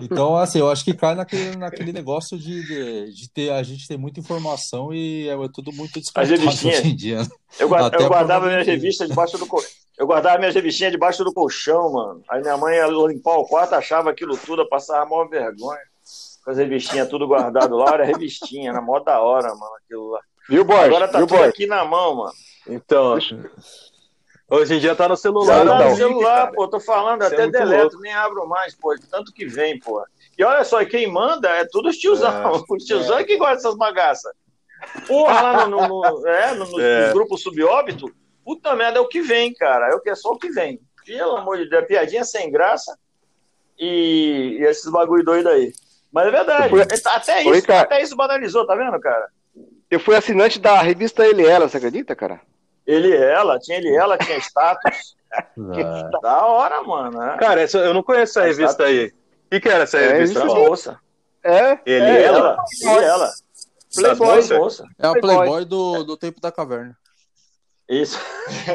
Então, 0.00 0.36
assim, 0.36 0.58
eu 0.58 0.70
acho 0.70 0.84
que 0.84 0.94
cai 0.94 1.14
naquele, 1.14 1.56
naquele 1.56 1.92
negócio 1.92 2.38
de, 2.38 2.64
de, 2.64 3.12
de 3.12 3.30
ter, 3.30 3.50
a 3.52 3.62
gente 3.62 3.88
ter 3.88 3.96
muita 3.96 4.20
informação 4.20 4.92
e 4.94 5.28
é 5.28 5.34
tudo 5.52 5.72
muito 5.72 6.00
revistinhas. 6.14 6.78
hoje 6.80 6.88
em 6.88 6.96
dia. 6.96 7.22
né? 7.22 7.28
Eu, 7.58 7.68
guarda- 7.68 7.96
eu 7.98 8.08
guardava 8.08 8.46
minhas 8.46 8.66
revistas 8.66 9.08
debaixo 9.08 9.36
do 9.38 9.46
colchão. 9.46 9.70
Eu 9.98 10.06
guardava 10.06 10.38
minhas 10.38 10.54
revistinhas 10.54 10.92
debaixo 10.92 11.24
do 11.24 11.32
colchão, 11.32 11.92
mano. 11.92 12.22
Aí 12.30 12.40
minha 12.40 12.56
mãe 12.56 12.76
ia 12.76 12.86
limpar 12.86 13.36
o 13.36 13.44
quarto, 13.44 13.74
achava 13.74 14.10
aquilo 14.10 14.36
tudo, 14.36 14.62
eu 14.62 14.68
passava 14.68 15.02
a 15.02 15.06
maior 15.08 15.28
vergonha. 15.28 15.80
Com 16.44 16.50
as 16.50 16.56
revistinhas 16.56 17.08
tudo 17.08 17.26
guardado 17.26 17.76
lá, 17.76 17.92
era 17.94 18.04
revistinha, 18.04 18.72
na 18.72 18.80
mó 18.80 18.98
da 19.00 19.20
hora, 19.20 19.48
mano, 19.48 19.72
aquilo 19.84 20.10
lá. 20.10 20.20
Viu, 20.48 20.64
Borges? 20.64 20.86
Agora 20.86 21.08
tá 21.08 21.18
Viu, 21.18 21.26
tudo 21.26 21.36
Borges? 21.36 21.54
aqui 21.54 21.66
na 21.66 21.84
mão, 21.84 22.16
mano. 22.16 22.32
Então, 22.66 23.18
hoje 24.50 24.74
em 24.74 24.78
dia 24.78 24.94
tá 24.94 25.08
no 25.08 25.14
Já 25.14 25.22
celular. 25.22 25.64
tá 25.66 25.88
no 25.90 25.96
celular, 25.96 26.52
pô, 26.52 26.68
tô 26.68 26.80
falando, 26.80 27.22
Isso 27.22 27.30
é 27.32 27.34
até 27.34 27.42
muito 27.44 27.52
deleto, 27.58 27.82
louco. 27.84 28.00
nem 28.00 28.12
abro 28.12 28.46
mais, 28.48 28.74
pô, 28.74 28.94
de 28.94 29.06
tanto 29.08 29.32
que 29.32 29.46
vem, 29.46 29.78
pô. 29.78 30.04
E 30.36 30.44
olha 30.44 30.64
só, 30.64 30.80
e 30.82 30.86
quem 30.86 31.06
manda 31.10 31.48
é 31.48 31.64
tudo 31.70 31.88
os 31.88 31.96
tiozão. 31.96 32.30
É. 32.30 32.62
Os 32.74 32.84
tiozão 32.84 33.18
é 33.18 33.24
que 33.24 33.36
gosta 33.36 33.56
dessas 33.56 33.76
bagaças. 33.76 34.32
Porra, 35.06 35.40
lá 35.40 35.66
no, 35.66 35.86
no, 35.88 35.88
no- 35.88 36.26
é, 36.28 36.54
no, 36.54 36.66
no, 36.66 36.80
É. 36.80 37.04
nos 37.04 37.12
grupos 37.12 37.42
subóbito, 37.42 38.06
puta 38.44 38.74
merda, 38.74 38.98
é 38.98 39.00
o 39.00 39.08
que 39.08 39.20
vem, 39.20 39.52
cara. 39.54 39.90
É 39.90 39.94
o 39.94 40.00
que 40.00 40.08
é 40.10 40.14
só 40.14 40.30
o 40.30 40.38
que 40.38 40.48
vem. 40.50 40.80
Pelo 41.04 41.36
amor 41.36 41.58
de 41.58 41.68
Deus, 41.68 41.86
piadinha 41.86 42.24
sem 42.24 42.50
graça 42.50 42.96
e, 43.78 44.58
e 44.60 44.64
esses 44.64 44.90
bagulho 44.90 45.24
doido 45.24 45.48
aí. 45.48 45.72
Mas 46.12 46.26
é 46.26 46.30
verdade, 46.30 46.68
Foi- 46.70 46.82
até 46.82 47.42
Foi, 47.44 47.58
isso, 47.58 47.66
cara. 47.66 47.82
até 47.82 48.02
isso 48.02 48.16
banalizou, 48.16 48.66
tá 48.66 48.74
vendo, 48.74 48.98
cara? 49.00 49.28
Eu 49.90 50.00
fui 50.00 50.14
assinante 50.16 50.58
da 50.58 50.80
revista 50.80 51.24
Ele 51.26 51.46
Ela, 51.46 51.68
você 51.68 51.76
acredita, 51.76 52.14
cara? 52.16 52.40
Ele 52.90 53.08
e 53.08 53.16
ela, 53.16 53.58
tinha 53.58 53.78
ele 53.78 53.88
e 53.90 53.96
ela, 53.96 54.18
tinha 54.18 54.38
status. 54.38 55.14
Da 56.22 56.44
hora, 56.44 56.82
mano. 56.82 57.16
né? 57.18 57.36
Cara, 57.38 57.60
essa- 57.60 57.78
eu 57.78 57.94
não 57.94 58.02
conheço 58.02 58.38
essa 58.40 58.48
revista 58.48 58.84
aí. 58.84 59.06
O 59.46 59.50
que, 59.50 59.60
que 59.60 59.68
era 59.68 59.84
essa 59.84 59.98
É, 59.98 60.12
revista? 60.12 60.44
Moças. 60.44 60.96
É? 61.44 61.78
Ele 61.86 62.04
É 62.04 62.20
e 62.20 62.22
ela? 62.24 62.38
ela, 62.38 62.56
ele 62.82 62.90
e 63.00 63.04
ela. 63.04 63.30
Playboy, 63.94 64.58
moça. 64.58 64.84
É 64.98 65.06
a 65.06 65.12
Playboy. 65.12 65.36
Playboy 65.36 65.64
do, 65.64 66.02
do 66.04 66.16
tempo 66.16 66.40
da 66.40 66.50
caverna. 66.50 66.96
Isso. 67.88 68.18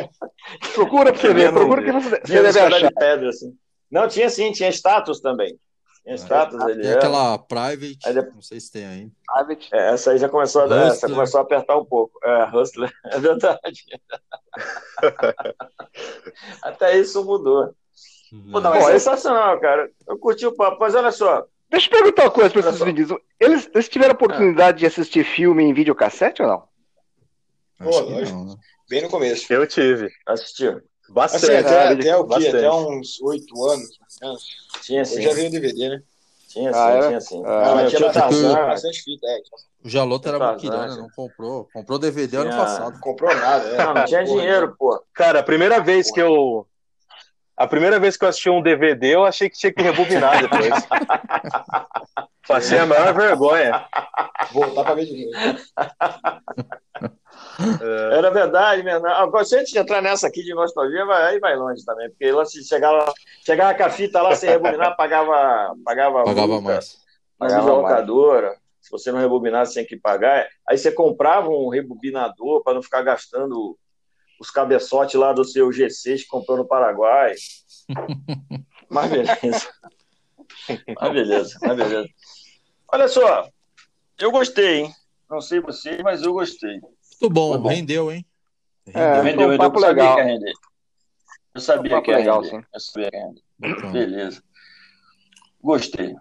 Procura 0.74 1.12
pra 1.12 1.22
você 1.22 1.34
ver, 1.34 1.52
procura 1.54 1.84
que 1.84 1.92
você, 1.92 2.20
deve 2.42 2.48
achar. 2.60 2.70
de 2.82 2.94
pedra, 2.94 3.30
assim. 3.30 3.54
Não, 3.92 4.08
tinha 4.08 4.30
sim, 4.30 4.52
tinha 4.52 4.70
status 4.70 5.20
também. 5.22 5.58
Tinha 6.06 6.16
status, 6.18 6.62
ele 6.68 6.82
Tem 6.84 6.92
era. 6.92 7.00
aquela 7.00 7.38
Private, 7.40 7.98
Aí 8.06 8.14
não 8.14 8.42
sei 8.42 8.60
se 8.60 8.72
tem 8.72 8.86
ainda. 8.86 9.12
Private. 9.26 9.70
É, 9.74 9.90
essa 9.94 10.12
aí 10.12 10.18
já 10.20 10.30
começou 10.30 10.62
a, 10.62 10.66
Hustler. 10.66 10.88
essa 10.88 11.10
começou 11.10 11.40
a 11.40 11.44
apertar 11.44 11.78
um 11.78 11.84
pouco. 11.86 12.18
É, 12.24 12.44
Hustler, 12.56 12.94
é 13.12 13.20
verdade. 13.20 13.84
Até 16.62 16.98
isso 16.98 17.24
mudou. 17.24 17.74
Pô, 18.52 18.60
não, 18.60 18.74
é 18.74 18.80
Pô, 18.80 18.90
esse- 18.90 19.00
sensacional, 19.00 19.60
cara. 19.60 19.90
Eu 20.08 20.18
curti 20.18 20.46
o 20.46 20.56
papo, 20.56 20.78
mas 20.80 20.94
olha 20.96 21.12
só. 21.12 21.46
Deixa 21.70 21.88
eu 21.88 21.92
perguntar 21.92 22.24
uma 22.24 22.32
coisa 22.32 22.54
Olha 22.60 22.70
esses 22.70 22.82
meninos. 22.82 23.18
Eles, 23.40 23.70
eles 23.74 23.90
tiveram 23.90 24.14
oportunidade 24.14 24.80
de 24.80 24.86
assistir 24.86 25.24
filme 25.24 25.64
em 25.64 25.74
videocassete 25.74 26.42
ou 26.42 26.48
não? 26.48 26.64
Lógico. 27.80 28.38
não, 28.38 28.46
né? 28.46 28.56
Bem 28.90 29.02
no 29.02 29.10
começo. 29.10 29.52
Eu 29.52 29.66
tive. 29.66 30.10
Assistiu. 30.28 30.82
Assim, 31.06 31.14
Bastante. 31.14 31.56
até, 31.56 31.78
Ah, 31.88 31.92
até 31.92 32.18
o 32.18 32.28
quê? 32.28 32.48
Até 32.48 32.72
uns 32.72 33.22
oito 33.22 33.66
anos. 33.66 33.90
né? 34.22 34.34
Tinha 34.82 35.02
Eu 35.02 35.06
sim. 35.06 35.22
já 35.22 35.34
vi 35.34 35.48
o 35.48 35.52
DVD, 35.52 35.90
né? 35.90 36.02
Tinha 36.48 36.74
sim, 36.74 36.80
Ah, 36.80 36.90
era? 36.92 37.08
tinha 37.08 37.22
sim. 37.22 37.44
Ah, 37.46 37.72
Ah, 37.72 37.76
mas 37.76 37.90
tinha 37.90 37.98
tinha 38.00 38.10
do 38.10 38.14
Tarzan. 38.14 38.54
Bastante 38.68 39.02
fita, 39.04 39.28
é. 39.28 39.40
O 39.84 39.90
Jaloto 39.90 40.28
era 40.28 40.40
já. 40.90 40.96
não 40.98 41.10
comprou. 41.10 41.70
Comprou 41.72 42.00
DVD 42.00 42.38
ano 42.38 42.50
Tinha- 42.50 42.62
passado. 42.62 43.00
Comprou 43.00 43.36
nada, 43.36 43.68
é. 43.68 43.78
Não, 43.78 43.94
não 43.94 44.06
tinha 44.06 44.26
Porra, 44.26 44.40
dinheiro, 44.42 44.76
pô. 44.78 45.04
Cara, 45.14 45.40
a 45.40 45.44
primeira 45.44 45.80
vez 45.82 46.10
que 46.12 46.20
eu. 46.22 46.66
A 47.58 47.68
primeira 47.68 48.00
vez 48.00 48.18
que 48.18 48.26
eu 48.26 48.30
assisti 48.30 48.50
um 48.50 48.62
DVD, 48.62 49.16
eu 49.16 49.24
achei 49.26 49.50
que 49.50 49.58
tinha 49.58 49.72
que 49.72 49.82
rebobinar 49.82 50.42
depois. 50.42 50.74
Passei 52.48 52.78
a 52.80 52.86
maior 52.86 53.14
vergonha. 53.14 53.86
Voltar 54.52 54.84
pra 54.84 54.94
ver 54.96 55.06
de 55.06 55.26
novo. 55.26 55.60
É, 57.82 58.18
Era 58.18 58.30
verdade 58.32 58.84
mesmo. 58.84 59.08
Agora, 59.08 59.46
se 59.46 59.56
a 59.56 59.60
gente 59.60 59.78
entrar 59.78 60.02
nessa 60.02 60.28
aqui 60.28 60.44
de 60.44 60.54
nostalgia, 60.54 61.06
vai, 61.06 61.34
aí 61.34 61.40
vai 61.40 61.56
longe 61.56 61.84
também. 61.86 62.10
Porque 62.10 62.32
lá 62.32 62.46
se 62.46 62.64
chegava, 62.64 63.14
chegava 63.46 63.74
com 63.74 63.84
a 63.84 63.90
fita 63.90 64.22
lá 64.22 64.36
sem 64.36 64.50
rebobinar, 64.50 64.96
pagava, 64.98 65.76
pagava, 65.84 66.24
Pagava 66.24 66.48
multa 66.48 66.62
mais. 66.62 66.98
Pagava 67.38 67.62
videolocadora. 67.62 68.58
Se 68.82 68.92
você 68.92 69.12
não 69.12 69.20
rebobinasse, 69.20 69.74
tinha 69.74 69.86
que 69.86 69.98
pagar. 69.98 70.48
Aí 70.68 70.78
você 70.78 70.92
comprava 70.92 71.50
um 71.50 71.70
rebobinador 71.70 72.64
para 72.64 72.76
não 72.76 72.84
ficar 72.84 73.02
gastando 73.02 73.78
os 74.40 74.52
cabeçotes 74.52 75.16
lá 75.16 75.34
do 75.34 75.44
seu 75.44 75.70
G6 75.70 76.20
que 76.20 76.28
comprou 76.28 76.58
no 76.58 76.68
Paraguai. 76.68 77.34
Mas 78.90 79.10
beleza. 79.10 79.70
Mas 81.00 81.12
beleza, 81.12 81.60
mas 81.62 81.76
beleza. 81.76 82.08
Olha 82.92 83.08
só, 83.08 83.50
eu 84.18 84.32
gostei, 84.32 84.82
hein? 84.82 84.96
Não 85.30 85.42
sei 85.42 85.60
você, 85.60 86.02
mas 86.04 86.22
eu 86.22 86.34
gostei. 86.34 86.80
Muito 87.22 87.34
bom, 87.34 87.58
bom. 87.58 87.70
rendeu, 87.70 88.12
hein? 88.12 88.26
É, 88.94 89.22
Rendeu, 89.22 89.48
um 89.48 89.52
rendeu. 89.52 89.58
papo 89.58 89.78
Eu 89.78 89.82
sabia 89.82 90.16
que 90.16 90.22
ia. 90.22 90.54
Eu 91.56 91.62
sabia 91.62 91.98
um 91.98 92.02
que 92.02 92.12
ia 92.12 92.18
legal, 92.18 92.42
render. 92.42 92.62
sim. 92.62 92.66
Eu 92.74 92.80
sabia 92.80 93.12
que 93.12 93.18
ia. 93.18 93.34
Bacana. 93.58 93.92
Beleza. 93.92 94.44
Gostei. 95.62 96.16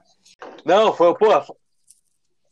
Não, 0.64 0.92
foi, 0.94 1.14
pô. 1.16 1.26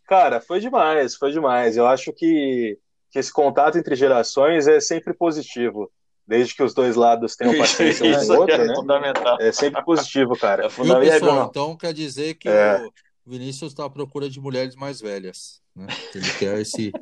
Cara, 0.06 0.40
foi 0.40 0.60
demais, 0.60 1.14
foi 1.14 1.30
demais. 1.32 1.76
Eu 1.76 1.86
acho 1.86 2.12
que, 2.12 2.78
que 3.10 3.18
esse 3.18 3.32
contato 3.32 3.78
entre 3.78 3.94
gerações 3.96 4.66
é 4.66 4.80
sempre 4.80 5.14
positivo. 5.14 5.90
Desde 6.26 6.54
que 6.54 6.62
os 6.62 6.74
dois 6.74 6.94
lados 6.96 7.34
tenham 7.34 7.56
paciência 7.58 8.04
um 8.06 8.26
com 8.26 8.32
o 8.32 8.38
outro, 8.40 8.54
é 8.54 8.66
né? 8.66 8.74
fundamental. 8.74 9.38
É 9.40 9.52
sempre 9.52 9.82
positivo, 9.84 10.36
cara. 10.38 10.66
É 10.66 10.68
fundamental. 10.68 11.16
E 11.16 11.20
pessoal? 11.20 11.46
Então 11.48 11.76
quer 11.76 11.92
dizer 11.94 12.34
que 12.34 12.48
É. 12.48 12.76
o 12.84 13.30
Vinícius 13.30 13.72
está 13.72 13.86
à 13.86 13.90
procura 13.90 14.28
de 14.28 14.38
mulheres 14.40 14.76
mais 14.76 15.00
velhas. 15.00 15.61
Né? 15.74 15.86
Ele 16.14 16.30
quer 16.38 16.60
esse. 16.60 16.92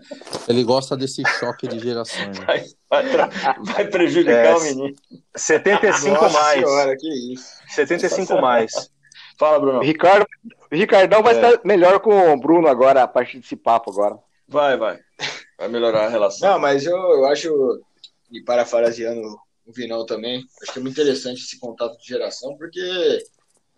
Ele 0.49 0.63
gosta 0.63 0.97
desse 0.97 1.23
choque 1.39 1.67
de 1.67 1.79
gerações. 1.81 2.39
né? 2.39 2.45
Vai, 2.47 2.65
vai, 2.89 3.29
vai 3.65 3.85
prejudicar 3.89 4.33
É, 4.47 4.55
o 4.57 4.61
menino. 4.63 4.97
75 5.37 6.15
Nossa 6.23 6.39
mais. 6.41 6.61
senhora, 6.61 6.97
que 6.97 7.35
isso. 7.35 7.47
75 7.69 8.41
mais. 8.41 8.73
Fala, 9.39 9.59
Bruno. 9.59 9.81
Ricardo, 9.83 10.27
Ricardão 10.71 11.23
vai 11.23 11.35
É. 11.35 11.37
estar 11.37 11.61
melhor 11.65 11.99
com 12.01 12.33
o 12.33 12.39
Bruno 12.39 12.69
agora, 12.69 13.03
a 13.03 13.09
partir 13.09 13.39
desse 13.41 13.57
papo 13.57 13.91
agora. 13.91 14.19
Vai, 14.47 14.77
vai. 14.77 14.99
Vai 15.59 15.69
melhorar 15.69 16.07
a 16.07 16.09
relação. 16.09 16.51
Não, 16.53 16.59
mas 16.59 16.85
eu, 16.87 16.97
eu 16.97 17.25
acho 17.27 17.81
e 18.31 18.41
parafraseando 18.43 19.21
o 19.67 19.73
Vinão 19.73 20.07
também, 20.07 20.45
acho 20.63 20.73
que 20.73 20.79
é 20.79 20.83
muito 20.83 21.01
interessante 21.01 21.43
esse 21.43 21.59
contato 21.59 21.97
de 21.99 22.07
geração, 22.07 22.57
porque 22.57 22.81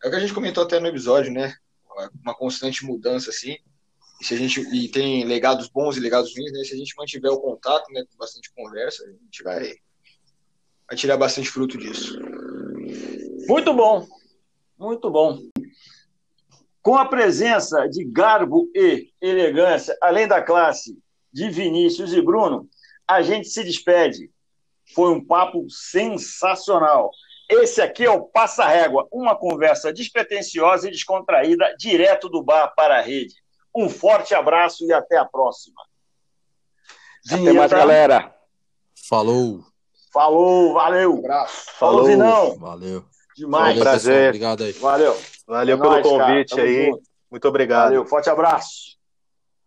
é 0.02 0.08
o 0.08 0.10
que 0.10 0.16
a 0.16 0.20
gente 0.20 0.34
comentou 0.34 0.64
até 0.64 0.78
no 0.80 0.86
episódio, 0.88 1.32
né? 1.32 1.54
Uma 2.22 2.34
constante 2.34 2.84
mudança, 2.84 3.30
assim. 3.30 3.56
E, 4.22 4.24
se 4.24 4.34
a 4.34 4.36
gente, 4.36 4.60
e 4.72 4.88
tem 4.88 5.24
legados 5.24 5.68
bons 5.68 5.96
e 5.96 6.00
legados 6.00 6.32
ruins, 6.32 6.52
né? 6.52 6.62
Se 6.62 6.74
a 6.74 6.76
gente 6.76 6.94
mantiver 6.96 7.32
o 7.32 7.40
contato, 7.40 7.90
né, 7.90 8.04
com 8.08 8.16
bastante 8.16 8.52
conversa, 8.54 9.04
a 9.04 9.10
gente 9.10 9.42
vai, 9.42 9.74
vai 10.86 10.96
tirar 10.96 11.16
bastante 11.16 11.50
fruto 11.50 11.76
disso. 11.76 12.20
Muito 13.48 13.74
bom, 13.74 14.06
muito 14.78 15.10
bom. 15.10 15.40
Com 16.80 16.96
a 16.96 17.04
presença 17.04 17.88
de 17.88 18.04
garbo 18.04 18.70
e 18.72 19.10
elegância, 19.20 19.98
além 20.00 20.28
da 20.28 20.40
classe 20.40 20.96
de 21.32 21.50
Vinícius 21.50 22.12
e 22.12 22.22
Bruno, 22.22 22.68
a 23.08 23.22
gente 23.22 23.48
se 23.48 23.64
despede. 23.64 24.30
Foi 24.94 25.10
um 25.10 25.24
papo 25.24 25.68
sensacional. 25.68 27.10
Esse 27.50 27.82
aqui 27.82 28.04
é 28.04 28.10
o 28.10 28.22
Passa 28.22 28.66
Régua, 28.66 29.08
uma 29.10 29.36
conversa 29.36 29.92
despretensiosa 29.92 30.86
e 30.86 30.92
descontraída, 30.92 31.74
direto 31.76 32.28
do 32.28 32.40
bar 32.40 32.72
para 32.76 32.98
a 32.98 33.02
rede. 33.02 33.41
Um 33.74 33.88
forte 33.88 34.34
abraço 34.34 34.84
e 34.84 34.92
até 34.92 35.16
a 35.16 35.24
próxima. 35.24 35.80
Até 37.30 37.52
mais, 37.52 37.70
galera. 37.70 38.34
Falou. 39.08 39.64
Falou, 40.12 40.74
valeu. 40.74 41.14
Um 41.14 41.18
abraço. 41.20 41.70
Falou, 41.78 42.02
Falou 42.02 42.04
Vinão. 42.04 42.58
Valeu. 42.58 43.04
Demais. 43.36 43.68
Valeu, 43.68 43.82
prazer. 43.82 44.12
Pessoal. 44.12 44.26
Obrigado 44.28 44.64
aí. 44.64 44.72
Valeu. 44.72 45.22
Valeu 45.46 45.76
É 45.76 45.80
pelo 45.80 45.90
nóis, 45.90 46.06
convite 46.06 46.60
aí. 46.60 46.86
junto. 46.86 47.02
Muito 47.30 47.48
obrigado. 47.48 47.84
Valeu, 47.84 48.06
forte 48.06 48.28
abraço. 48.28 48.98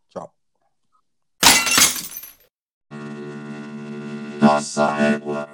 Tchau. 0.09 0.31
Nossa 4.39 4.91
régua. 4.93 5.49